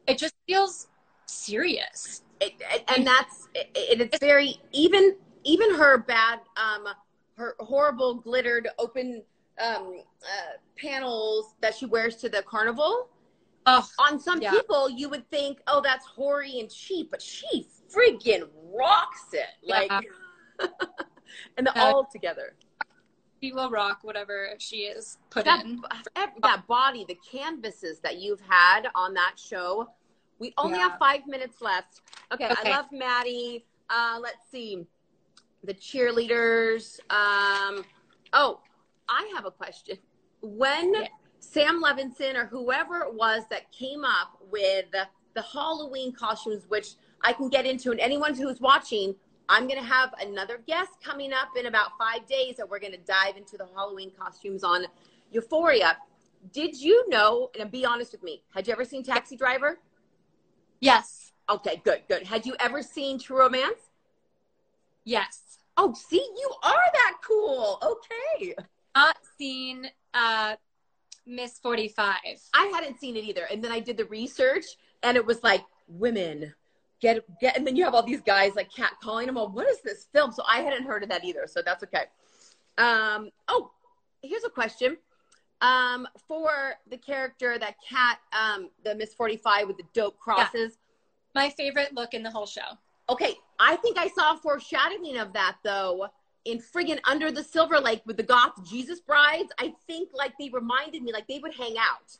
it 0.06 0.18
just 0.18 0.34
feels 0.46 0.86
serious. 1.26 2.22
It, 2.40 2.54
it, 2.60 2.84
and 2.88 3.06
that's 3.06 3.48
it, 3.54 4.00
it's 4.00 4.18
very 4.18 4.60
even 4.72 5.16
even 5.44 5.74
her 5.74 5.98
bad 5.98 6.40
um 6.56 6.86
her 7.36 7.54
horrible 7.60 8.14
glittered 8.14 8.68
open 8.78 9.22
um 9.62 10.00
uh, 10.22 10.56
panels 10.76 11.54
that 11.60 11.74
she 11.74 11.86
wears 11.86 12.16
to 12.16 12.28
the 12.28 12.42
carnival. 12.42 13.08
Oh, 13.64 13.86
on 14.00 14.18
some 14.18 14.42
yeah. 14.42 14.50
people 14.50 14.90
you 14.90 15.08
would 15.08 15.28
think, 15.30 15.60
oh, 15.68 15.80
that's 15.80 16.04
hoary 16.04 16.58
and 16.58 16.68
cheap, 16.68 17.12
but 17.12 17.22
she 17.22 17.68
freaking 17.88 18.48
rocks 18.72 19.26
it. 19.32 19.46
Like 19.62 19.90
yeah. 19.90 20.66
and 21.56 21.66
the 21.66 21.80
all 21.80 22.08
together. 22.10 22.54
She 23.40 23.52
will 23.52 23.70
rock 23.70 24.00
whatever 24.02 24.50
she 24.58 24.78
is 24.78 25.18
put 25.30 25.44
that, 25.44 25.64
in. 25.64 25.80
That 26.42 26.66
body, 26.66 27.04
the 27.06 27.18
canvases 27.28 28.00
that 28.00 28.18
you've 28.18 28.40
had 28.40 28.88
on 28.94 29.14
that 29.14 29.34
show 29.36 29.88
we 30.42 30.52
only 30.58 30.78
yeah. 30.78 30.88
have 30.88 30.98
five 30.98 31.24
minutes 31.28 31.62
left. 31.62 32.00
Okay, 32.32 32.50
okay. 32.50 32.70
I 32.72 32.76
love 32.76 32.86
Maddie. 32.90 33.64
Uh, 33.88 34.18
let's 34.20 34.50
see. 34.50 34.84
The 35.64 35.74
cheerleaders. 35.74 36.98
Um, 37.10 37.84
oh, 38.32 38.60
I 39.08 39.30
have 39.34 39.46
a 39.46 39.50
question. 39.50 39.98
when 40.42 40.94
Yeah. 40.94 41.06
Sam 41.38 41.82
Levinson 41.82 42.34
or 42.34 42.46
whoever 42.46 43.00
it 43.00 43.14
was 43.14 43.42
that 43.50 43.70
came 43.72 44.04
up 44.04 44.38
with 44.50 44.90
the, 44.92 45.06
the 45.34 45.42
Halloween 45.42 46.12
costumes, 46.12 46.64
which 46.68 46.94
I 47.22 47.32
can 47.32 47.48
get 47.48 47.66
into, 47.66 47.90
and 47.90 48.00
anyone 48.00 48.34
who's 48.34 48.60
watching, 48.60 49.14
I'm 49.48 49.66
going 49.66 49.80
to 49.80 49.86
have 49.86 50.14
another 50.20 50.62
guest 50.66 50.92
coming 51.02 51.32
up 51.32 51.48
in 51.56 51.66
about 51.66 51.90
five 51.98 52.26
days 52.26 52.56
that 52.56 52.68
we're 52.68 52.78
going 52.78 52.92
to 52.92 52.98
dive 52.98 53.36
into 53.36 53.56
the 53.56 53.66
Halloween 53.74 54.12
costumes 54.18 54.64
on 54.64 54.86
Euphoria. 55.30 55.96
Did 56.52 56.80
you 56.80 57.08
know, 57.08 57.50
and 57.58 57.70
be 57.70 57.84
honest 57.84 58.12
with 58.12 58.22
me, 58.22 58.42
had 58.54 58.66
you 58.66 58.72
ever 58.72 58.84
seen 58.84 59.02
Taxi 59.02 59.36
Driver? 59.36 59.78
Yes. 60.80 61.32
Okay, 61.48 61.80
good, 61.84 62.02
good. 62.08 62.24
Had 62.24 62.46
you 62.46 62.54
ever 62.58 62.82
seen 62.82 63.18
True 63.18 63.38
Romance? 63.38 63.78
Yes. 65.04 65.51
Oh, 65.76 65.94
see, 65.94 66.16
you 66.16 66.50
are 66.62 66.84
that 66.92 67.14
cool. 67.26 67.78
Okay. 67.82 68.54
Not 68.94 69.16
seen 69.38 69.86
uh 70.14 70.56
Miss 71.26 71.58
45. 71.58 72.16
I 72.54 72.66
hadn't 72.74 72.98
seen 72.98 73.16
it 73.16 73.24
either. 73.24 73.46
And 73.50 73.62
then 73.62 73.72
I 73.72 73.80
did 73.80 73.96
the 73.96 74.04
research 74.06 74.64
and 75.02 75.16
it 75.16 75.24
was 75.24 75.42
like 75.42 75.62
women 75.88 76.52
get 77.00 77.24
get 77.40 77.56
and 77.56 77.66
then 77.66 77.76
you 77.76 77.84
have 77.84 77.94
all 77.94 78.02
these 78.02 78.20
guys 78.20 78.54
like 78.54 78.72
cat 78.74 78.92
calling 79.02 79.26
them, 79.26 79.38
oh, 79.38 79.48
what 79.48 79.68
is 79.68 79.80
this 79.82 80.08
film? 80.12 80.32
So 80.32 80.42
I 80.46 80.60
hadn't 80.60 80.84
heard 80.84 81.02
of 81.02 81.08
that 81.08 81.24
either. 81.24 81.46
So 81.46 81.62
that's 81.64 81.82
okay. 81.84 82.04
Um 82.78 83.30
oh, 83.48 83.70
here's 84.22 84.44
a 84.44 84.50
question. 84.50 84.96
Um 85.60 86.06
for 86.28 86.74
the 86.90 86.98
character 86.98 87.58
that 87.58 87.76
cat 87.88 88.18
um 88.32 88.68
the 88.84 88.94
Miss 88.94 89.14
45 89.14 89.68
with 89.68 89.76
the 89.78 89.84
dope 89.94 90.18
crosses. 90.18 90.78
My 91.34 91.48
favorite 91.48 91.94
look 91.94 92.12
in 92.12 92.22
the 92.22 92.30
whole 92.30 92.46
show. 92.46 92.60
Okay, 93.12 93.34
I 93.60 93.76
think 93.76 93.98
I 93.98 94.08
saw 94.08 94.34
a 94.34 94.38
foreshadowing 94.38 95.18
of 95.18 95.34
that 95.34 95.58
though 95.62 96.08
in 96.46 96.58
friggin' 96.58 96.98
Under 97.04 97.30
the 97.30 97.44
Silver 97.44 97.78
Lake 97.78 98.00
with 98.06 98.16
the 98.16 98.22
goth 98.22 98.54
Jesus 98.68 99.00
brides. 99.00 99.52
I 99.58 99.74
think 99.86 100.08
like 100.14 100.32
they 100.40 100.48
reminded 100.48 101.02
me 101.02 101.12
like 101.12 101.28
they 101.28 101.38
would 101.38 101.54
hang 101.54 101.76
out, 101.78 102.16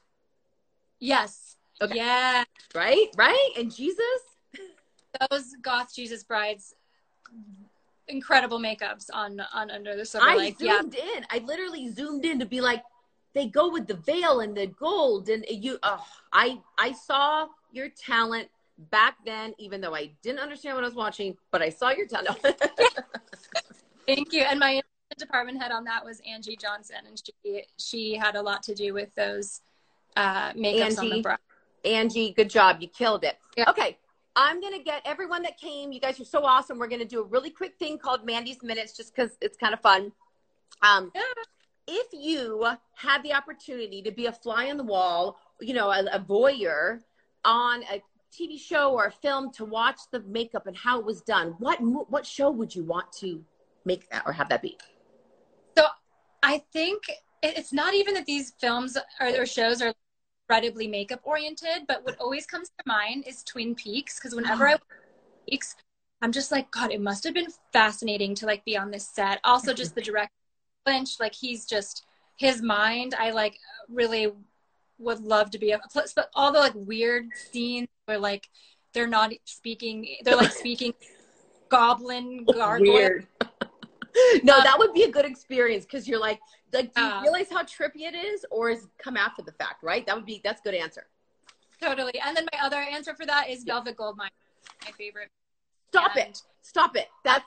Yes. 1.00 1.56
Okay. 1.80 1.96
Yeah. 1.96 2.44
right? 2.74 3.08
Right? 3.16 3.50
And 3.56 3.74
Jesus? 3.74 4.20
Those 5.30 5.56
goth 5.62 5.94
Jesus 5.94 6.22
brides 6.22 6.74
incredible 8.08 8.60
makeups 8.60 9.06
on 9.14 9.40
on 9.54 9.70
Under 9.70 9.96
the 9.96 10.04
Silver 10.04 10.28
I 10.28 10.36
Lake. 10.36 10.56
Yeah. 10.60 10.80
zoomed 10.80 10.94
in. 10.94 11.26
I 11.30 11.38
literally 11.38 11.88
zoomed 11.88 12.26
in 12.26 12.38
to 12.38 12.44
be 12.46 12.60
like, 12.60 12.82
they 13.34 13.46
go 13.46 13.70
with 13.70 13.86
the 13.86 13.94
veil 13.94 14.40
and 14.40 14.54
the 14.54 14.66
gold 14.66 15.30
and 15.30 15.44
you. 15.48 15.78
Oh, 15.82 16.04
I 16.34 16.60
I 16.78 16.92
saw 16.92 17.46
your 17.72 17.88
talent 17.88 18.48
back 18.90 19.16
then, 19.24 19.54
even 19.58 19.80
though 19.80 19.94
I 19.94 20.12
didn't 20.22 20.40
understand 20.40 20.76
what 20.76 20.84
I 20.84 20.86
was 20.88 20.94
watching, 20.94 21.36
but 21.50 21.62
I 21.62 21.68
saw 21.68 21.90
your 21.90 22.06
tunnel. 22.06 22.36
Thank 24.06 24.32
you. 24.32 24.42
And 24.42 24.58
my 24.58 24.82
department 25.18 25.62
head 25.62 25.72
on 25.72 25.84
that 25.84 26.04
was 26.04 26.20
Angie 26.26 26.56
Johnson 26.56 26.96
and 27.06 27.22
she 27.22 27.64
she 27.78 28.14
had 28.14 28.34
a 28.34 28.40
lot 28.42 28.62
to 28.62 28.74
do 28.74 28.94
with 28.94 29.14
those 29.14 29.60
uh 30.16 30.52
makeups 30.52 30.98
on 30.98 31.10
the 31.10 31.16
Angie. 31.16 31.38
Angie, 31.84 32.32
good 32.32 32.50
job. 32.50 32.78
You 32.80 32.88
killed 32.88 33.24
it. 33.24 33.36
Yeah. 33.56 33.68
Okay. 33.70 33.98
I'm 34.34 34.60
going 34.60 34.72
to 34.72 34.82
get 34.82 35.02
everyone 35.04 35.42
that 35.42 35.58
came. 35.58 35.92
You 35.92 36.00
guys 36.00 36.18
are 36.18 36.24
so 36.24 36.44
awesome. 36.44 36.78
We're 36.78 36.86
going 36.86 37.00
to 37.02 37.06
do 37.06 37.20
a 37.20 37.24
really 37.24 37.50
quick 37.50 37.76
thing 37.78 37.98
called 37.98 38.24
Mandi's 38.24 38.62
Minutes 38.62 38.96
just 38.96 39.14
because 39.14 39.36
it's 39.40 39.58
kind 39.58 39.74
of 39.74 39.80
fun. 39.80 40.12
Um, 40.80 41.12
Yeah. 41.14 41.22
If 41.88 42.06
you 42.12 42.64
had 42.94 43.24
the 43.24 43.34
opportunity 43.34 44.02
to 44.02 44.12
be 44.12 44.26
a 44.26 44.32
fly 44.32 44.70
on 44.70 44.76
the 44.76 44.84
wall, 44.84 45.38
you 45.60 45.74
know, 45.74 45.90
a, 45.90 46.04
a 46.12 46.20
voyeur 46.20 47.00
on 47.44 47.82
a 47.82 48.00
TV 48.32 48.58
show 48.58 48.92
or 48.92 49.06
a 49.06 49.12
film 49.12 49.52
to 49.52 49.64
watch 49.64 50.00
the 50.10 50.20
makeup 50.20 50.66
and 50.66 50.76
how 50.76 50.98
it 50.98 51.04
was 51.04 51.20
done, 51.22 51.54
what 51.58 51.78
what 51.80 52.26
show 52.26 52.50
would 52.50 52.74
you 52.74 52.84
want 52.84 53.12
to 53.20 53.44
make 53.84 54.08
that 54.10 54.22
or 54.26 54.32
have 54.32 54.48
that 54.48 54.62
be? 54.62 54.76
So 55.76 55.86
I 56.42 56.62
think 56.72 57.02
it's 57.42 57.72
not 57.72 57.94
even 57.94 58.14
that 58.14 58.26
these 58.26 58.52
films 58.60 58.96
or, 59.20 59.40
or 59.40 59.46
shows 59.46 59.82
are 59.82 59.92
incredibly 60.48 60.86
makeup 60.86 61.20
oriented, 61.24 61.86
but 61.88 62.04
what 62.04 62.18
always 62.18 62.46
comes 62.46 62.68
to 62.68 62.84
mind 62.86 63.24
is 63.26 63.42
Twin 63.42 63.74
Peaks 63.74 64.18
because 64.18 64.34
whenever 64.34 64.66
I 64.66 64.72
ah. 64.72 64.74
watch 64.74 64.82
Twin 64.88 65.30
Peaks, 65.48 65.76
I'm 66.20 66.32
just 66.32 66.52
like, 66.52 66.70
God, 66.70 66.92
it 66.92 67.00
must 67.00 67.24
have 67.24 67.34
been 67.34 67.48
fascinating 67.72 68.34
to 68.36 68.46
like 68.46 68.64
be 68.64 68.76
on 68.76 68.90
this 68.90 69.08
set. 69.08 69.40
Also, 69.44 69.74
just 69.74 69.94
the 69.94 70.02
director 70.10 70.32
Lynch, 70.86 71.20
like 71.20 71.34
he's 71.34 71.64
just 71.64 72.04
his 72.36 72.62
mind. 72.62 73.14
I 73.18 73.30
like 73.30 73.58
really 73.88 74.32
would 75.02 75.20
love 75.20 75.50
to 75.50 75.58
be 75.58 75.70
a 75.72 75.80
plus, 75.90 76.12
but 76.14 76.30
all 76.34 76.52
the 76.52 76.58
like 76.58 76.72
weird 76.74 77.26
scenes 77.50 77.88
where 78.06 78.18
like 78.18 78.48
they're 78.94 79.06
not 79.06 79.32
speaking, 79.44 80.06
they're 80.24 80.36
like 80.36 80.52
speaking 80.52 80.94
goblin 81.68 82.44
gargoyle. 82.54 82.92
Weird. 82.94 83.26
no, 84.42 84.60
that 84.62 84.76
would 84.78 84.92
be 84.92 85.04
a 85.04 85.10
good 85.10 85.24
experience 85.24 85.84
because 85.84 86.06
you're 86.06 86.20
like, 86.20 86.38
like, 86.72 86.94
do 86.94 87.00
you 87.02 87.06
Uh, 87.08 87.22
realize 87.22 87.46
how 87.50 87.62
trippy 87.62 88.02
it 88.02 88.14
is, 88.14 88.44
or 88.50 88.70
is 88.70 88.86
come 88.98 89.16
after 89.16 89.42
the 89.42 89.52
fact? 89.52 89.82
Right? 89.82 90.06
That 90.06 90.16
would 90.16 90.26
be 90.26 90.40
that's 90.44 90.60
a 90.60 90.64
good 90.64 90.74
answer. 90.74 91.06
Totally. 91.80 92.12
And 92.24 92.36
then 92.36 92.46
my 92.52 92.60
other 92.64 92.76
answer 92.76 93.14
for 93.14 93.26
that 93.26 93.50
is 93.50 93.64
Velvet 93.64 93.96
Goldmine, 93.96 94.30
my 94.84 94.90
favorite. 94.92 95.28
Stop 95.88 96.12
And- 96.16 96.30
it. 96.30 96.42
Stop 96.64 96.96
it. 96.96 97.08
That's 97.24 97.44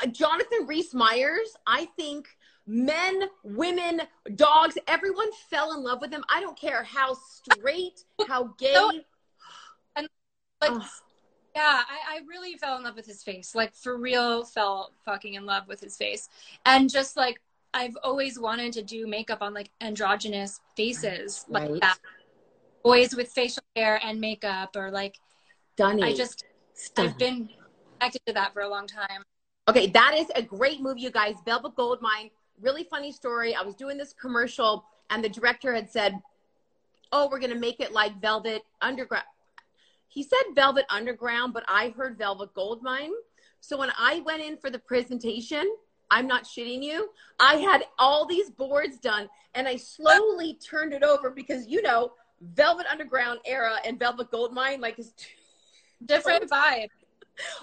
uh, 0.00 0.06
Jonathan 0.06 0.64
Rhys 0.66 0.94
Meyers. 0.94 1.56
I 1.66 1.86
think 1.98 2.28
men, 2.66 3.22
women, 3.42 4.02
dogs, 4.34 4.78
everyone 4.86 5.28
fell 5.50 5.72
in 5.72 5.82
love 5.82 6.00
with 6.00 6.12
him. 6.12 6.24
I 6.32 6.40
don't 6.40 6.58
care 6.58 6.82
how 6.82 7.14
straight, 7.14 8.04
how 8.28 8.54
gay. 8.58 8.72
No. 8.74 10.08
Like, 10.60 10.82
yeah, 11.56 11.82
I, 11.88 12.16
I 12.16 12.20
really 12.28 12.54
fell 12.54 12.76
in 12.76 12.84
love 12.84 12.94
with 12.94 13.06
his 13.06 13.22
face. 13.22 13.54
Like, 13.54 13.74
for 13.74 13.98
real, 13.98 14.44
fell 14.44 14.92
fucking 15.04 15.34
in 15.34 15.44
love 15.44 15.66
with 15.66 15.80
his 15.80 15.96
face. 15.96 16.28
And 16.64 16.88
just 16.88 17.16
like, 17.16 17.40
I've 17.74 17.96
always 18.04 18.38
wanted 18.38 18.72
to 18.74 18.82
do 18.82 19.06
makeup 19.06 19.42
on 19.42 19.52
like 19.54 19.70
androgynous 19.80 20.60
faces 20.76 21.44
Right. 21.48 21.70
like 21.70 21.80
that. 21.80 21.98
Boys 22.84 23.14
with 23.14 23.28
facial 23.32 23.62
hair 23.74 24.00
and 24.04 24.20
makeup, 24.20 24.76
or 24.76 24.90
like, 24.90 25.18
Stunning. 25.74 26.04
I 26.04 26.14
just, 26.14 26.44
Stunning. 26.74 27.10
I've 27.10 27.18
been 27.18 27.48
connected 27.98 28.20
to 28.26 28.32
that 28.34 28.52
for 28.52 28.62
a 28.62 28.68
long 28.68 28.86
time. 28.86 29.22
Okay, 29.68 29.86
that 29.88 30.14
is 30.16 30.26
a 30.34 30.42
great 30.42 30.80
movie, 30.80 31.00
you 31.00 31.10
guys. 31.10 31.34
Velvet 31.44 31.74
Goldmine. 31.76 32.30
Really 32.62 32.84
funny 32.84 33.10
story. 33.10 33.56
I 33.56 33.62
was 33.62 33.74
doing 33.74 33.98
this 33.98 34.12
commercial, 34.12 34.84
and 35.10 35.22
the 35.22 35.28
director 35.28 35.74
had 35.74 35.90
said, 35.90 36.14
"Oh, 37.10 37.28
we're 37.28 37.40
gonna 37.40 37.56
make 37.56 37.80
it 37.80 37.92
like 37.92 38.20
Velvet 38.20 38.62
Underground." 38.80 39.26
He 40.06 40.22
said 40.22 40.42
Velvet 40.54 40.86
Underground, 40.88 41.54
but 41.54 41.64
I 41.66 41.88
heard 41.88 42.16
Velvet 42.16 42.54
Goldmine. 42.54 43.12
So 43.60 43.76
when 43.76 43.90
I 43.98 44.20
went 44.20 44.42
in 44.42 44.56
for 44.58 44.70
the 44.70 44.78
presentation, 44.78 45.74
I'm 46.08 46.28
not 46.28 46.44
shitting 46.44 46.84
you. 46.84 47.10
I 47.40 47.56
had 47.56 47.84
all 47.98 48.26
these 48.26 48.48
boards 48.48 48.98
done, 48.98 49.28
and 49.54 49.66
I 49.66 49.76
slowly 49.76 50.54
turned 50.54 50.92
it 50.92 51.02
over 51.02 51.30
because 51.30 51.66
you 51.66 51.82
know 51.82 52.12
Velvet 52.40 52.86
Underground 52.86 53.40
era 53.44 53.76
and 53.84 53.98
Velvet 53.98 54.30
Goldmine 54.30 54.80
like 54.80 54.98
is. 55.00 55.12
Different 56.06 56.50
vibe. 56.50 56.88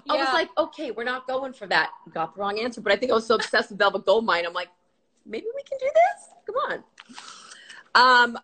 I 0.10 0.16
was 0.16 0.34
like, 0.34 0.50
okay, 0.58 0.92
we're 0.92 1.04
not 1.04 1.28
going 1.28 1.52
for 1.52 1.68
that. 1.68 1.92
Got 2.14 2.36
the 2.36 2.40
wrong 2.42 2.58
answer, 2.58 2.80
but 2.80 2.94
I 2.94 2.96
think 2.96 3.12
I 3.12 3.16
was 3.16 3.28
so 3.28 3.36
obsessed 3.36 3.70
with 3.70 3.80
Velvet 3.80 4.06
Goldmine. 4.06 4.46
I'm 4.46 4.54
like, 4.54 4.70
maybe 5.30 5.46
we 5.56 5.64
can 5.64 5.78
do 5.80 5.90
this. 5.94 6.30
Come 6.46 6.84
on. 7.96 8.34
Um, 8.34 8.40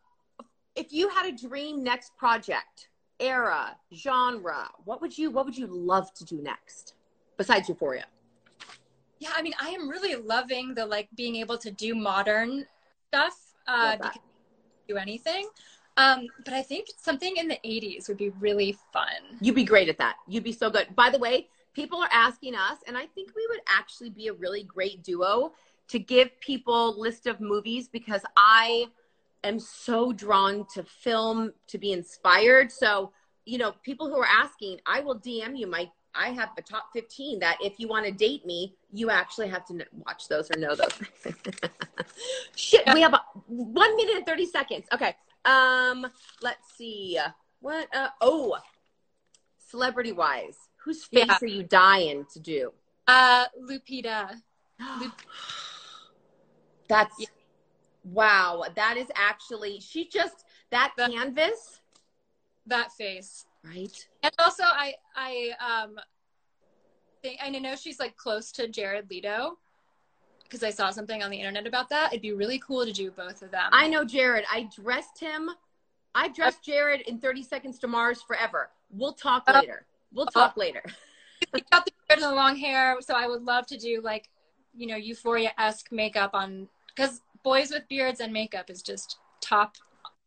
if 0.75 0.93
you 0.93 1.09
had 1.09 1.25
a 1.25 1.31
dream 1.31 1.83
next 1.83 2.15
project, 2.17 2.89
era, 3.19 3.75
genre, 3.93 4.69
what 4.83 5.01
would 5.01 5.17
you 5.17 5.31
what 5.31 5.45
would 5.45 5.57
you 5.57 5.67
love 5.67 6.13
to 6.15 6.25
do 6.25 6.41
next 6.41 6.95
besides 7.37 7.69
Euphoria? 7.69 8.05
Yeah, 9.19 9.29
I 9.35 9.41
mean, 9.41 9.53
I 9.61 9.69
am 9.69 9.89
really 9.89 10.15
loving 10.15 10.73
the 10.73 10.85
like 10.85 11.07
being 11.15 11.37
able 11.37 11.57
to 11.59 11.71
do 11.71 11.95
modern 11.95 12.65
stuff 13.07 13.37
uh, 13.67 13.71
Love 13.71 13.99
that. 13.99 14.13
because 14.13 14.21
do 14.87 14.97
anything. 14.97 15.47
Um, 15.97 16.27
but 16.43 16.53
I 16.53 16.61
think 16.61 16.87
something 16.97 17.37
in 17.37 17.47
the 17.47 17.57
80s 17.65 18.07
would 18.07 18.17
be 18.17 18.29
really 18.29 18.77
fun. 18.91 19.39
You'd 19.39 19.55
be 19.55 19.63
great 19.63 19.87
at 19.87 19.97
that. 19.97 20.17
You'd 20.27 20.43
be 20.43 20.51
so 20.51 20.69
good. 20.69 20.93
By 20.95 21.09
the 21.09 21.17
way, 21.17 21.47
people 21.73 21.99
are 21.99 22.09
asking 22.11 22.53
us, 22.55 22.79
and 22.85 22.97
I 22.97 23.05
think 23.05 23.31
we 23.35 23.47
would 23.49 23.61
actually 23.67 24.09
be 24.09 24.27
a 24.27 24.33
really 24.33 24.63
great 24.63 25.03
duo 25.03 25.53
to 25.89 25.99
give 25.99 26.39
people 26.39 26.99
list 26.99 27.27
of 27.27 27.39
movies 27.39 27.87
because 27.87 28.21
I 28.35 28.87
am 29.43 29.59
so 29.59 30.11
drawn 30.11 30.65
to 30.73 30.83
film 30.83 31.53
to 31.67 31.77
be 31.77 31.91
inspired. 31.91 32.71
So, 32.71 33.11
you 33.45 33.57
know, 33.57 33.73
people 33.83 34.07
who 34.09 34.17
are 34.17 34.27
asking, 34.27 34.81
I 34.85 35.01
will 35.01 35.19
DM 35.19 35.57
you 35.57 35.67
my 35.67 35.89
I 36.17 36.29
have 36.29 36.49
a 36.57 36.61
top 36.61 36.85
15 36.93 37.39
that 37.39 37.57
if 37.61 37.73
you 37.77 37.87
want 37.87 38.05
to 38.05 38.11
date 38.11 38.45
me, 38.45 38.73
you 38.93 39.09
actually 39.09 39.49
have 39.49 39.65
to 39.65 39.85
watch 40.05 40.29
those 40.29 40.49
or 40.49 40.57
know 40.57 40.73
those. 40.73 40.97
Shit, 42.55 42.83
we 42.93 43.01
have 43.01 43.13
a, 43.13 43.21
one 43.47 43.95
minute 43.97 44.15
and 44.15 44.25
30 44.25 44.45
seconds. 44.45 44.85
Okay. 44.93 45.13
Um, 45.43 46.07
let's 46.41 46.73
see. 46.77 47.19
What? 47.59 47.93
Uh, 47.93 48.09
oh, 48.21 48.57
celebrity 49.69 50.13
wise, 50.13 50.57
whose 50.77 51.03
face 51.03 51.25
Yeah. 51.27 51.37
are 51.41 51.47
you 51.47 51.63
dying 51.63 52.25
to 52.33 52.39
do? 52.39 52.71
Uh, 53.07 53.45
Lupita. 53.61 54.41
That's 56.87 57.15
Yeah. 57.19 57.27
wow. 58.03 58.63
That 58.75 58.97
is 58.97 59.07
actually 59.15 59.79
she 59.79 60.07
just 60.07 60.45
that 60.71 60.93
That- 60.97 61.11
canvas, 61.11 61.81
that 62.65 62.91
face. 62.93 63.45
right? 63.63 64.07
And 64.23 64.33
also, 64.39 64.63
I, 64.63 64.95
I, 65.15 65.51
um, 65.59 65.99
think, 67.21 67.39
and 67.43 67.55
I 67.55 67.59
know 67.59 67.75
she's 67.75 67.99
like 67.99 68.15
close 68.17 68.51
to 68.53 68.67
Jared 68.67 69.09
Leto. 69.09 69.57
because 70.43 70.61
I 70.63 70.69
saw 70.69 70.91
something 70.91 71.23
on 71.23 71.31
the 71.31 71.37
internet 71.39 71.65
about 71.65 71.89
that. 71.89 72.13
It'd 72.13 72.21
be 72.21 72.31
really 72.31 72.59
cool 72.59 72.85
to 72.85 72.93
do 72.93 73.09
both 73.09 73.41
of 73.41 73.49
them. 73.49 73.69
I 73.71 73.87
know 73.87 74.05
Jared. 74.05 74.45
I 74.51 74.69
dressed 74.75 75.19
him. 75.19 75.49
I 76.13 76.27
dressed 76.29 76.63
Jared 76.63 77.01
in 77.01 77.19
30 77.19 77.41
Seconds 77.41 77.79
to 77.79 77.87
Mars 77.87 78.21
forever. 78.21 78.69
We'll 78.91 79.13
talk 79.13 79.43
Uh, 79.47 79.53
later. 79.59 79.87
We'll 80.13 80.27
talk 80.27 80.55
later. 80.55 80.83
He's 81.51 81.63
got 81.71 81.85
the 81.85 81.91
beard 82.07 82.21
and 82.21 82.31
the 82.31 82.35
long 82.35 82.55
hair, 82.55 82.97
so 83.01 83.15
I 83.15 83.27
would 83.27 83.41
love 83.43 83.65
to 83.67 83.77
do 83.77 84.01
like, 84.01 84.29
you 84.75 84.85
know, 84.85 84.95
Euphoria 84.95 85.51
esque 85.57 85.91
makeup 85.91 86.29
on 86.35 86.69
because 86.95 87.21
boys 87.43 87.71
with 87.71 87.87
beards 87.87 88.19
and 88.19 88.31
makeup 88.31 88.69
is 88.69 88.81
just 88.81 89.17
top 89.41 89.75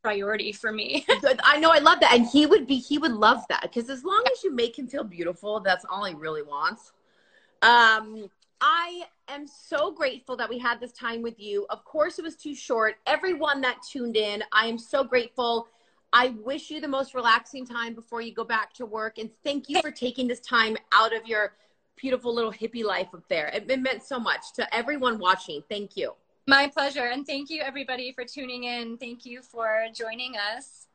priority 0.03 0.53
for 0.53 0.73
me. 0.73 1.05
I 1.45 1.59
know 1.59 1.71
I 1.71 1.79
love 1.79 2.01
that. 2.01 2.15
And 2.15 2.27
he 2.27 2.47
would 2.47 2.67
be 2.67 2.77
he 2.77 2.99
would 2.99 3.13
love 3.13 3.45
that 3.49 3.63
because 3.63 3.91
as 3.91 4.05
long 4.05 4.23
as 4.33 4.45
you 4.45 4.55
make 4.55 4.79
him 4.79 4.87
feel 4.87 5.05
beautiful, 5.05 5.61
that's 5.61 5.85
all 5.91 6.05
he 6.05 6.15
really 6.15 6.43
wants. 6.43 6.93
Um 7.63 8.29
I 8.61 9.05
am 9.29 9.47
so 9.47 9.93
grateful 9.93 10.37
that 10.37 10.49
we 10.49 10.59
had 10.59 10.81
this 10.81 10.93
time 10.93 11.23
with 11.23 11.39
you. 11.39 11.67
Of 11.71 11.85
course 11.85 12.19
it 12.19 12.23
was 12.23 12.37
too 12.37 12.55
short. 12.55 12.97
Everyone 13.07 13.61
that 13.61 13.77
tuned 13.89 14.17
in, 14.17 14.43
I 14.53 14.67
am 14.67 14.79
so 14.79 15.05
grateful. 15.05 15.69
I 16.13 16.35
wish 16.43 16.71
you 16.71 16.81
the 16.81 16.89
most 16.89 17.15
relaxing 17.15 17.67
time 17.67 17.95
before 17.95 18.21
you 18.21 18.33
go 18.33 18.45
back 18.45 18.73
to 18.75 18.87
work 18.87 19.19
and 19.19 19.31
thank 19.45 19.69
you 19.69 19.81
for 19.83 19.91
taking 19.91 20.27
this 20.27 20.41
time 20.41 20.77
out 20.93 21.15
of 21.15 21.27
your 21.27 21.53
beautiful 21.97 22.35
little 22.35 22.53
hippie 22.53 22.85
life 22.85 23.09
up 23.13 23.29
there. 23.29 23.49
It, 23.49 23.71
it 23.71 23.81
meant 23.81 24.03
so 24.03 24.19
much 24.19 24.53
to 24.55 24.75
everyone 24.75 25.19
watching. 25.19 25.63
Thank 25.69 25.97
you. 25.97 26.15
My 26.49 26.69
pleasure. 26.69 27.07
And 27.07 27.27
thank 27.27 27.51
you, 27.51 27.63
everybody, 27.63 28.13
for 28.13 28.25
tuning 28.25 28.65
in. 28.65 28.99
Thank 28.99 29.27
you 29.27 29.43
for 29.43 29.87
joining 29.95 30.35
us. 30.37 30.88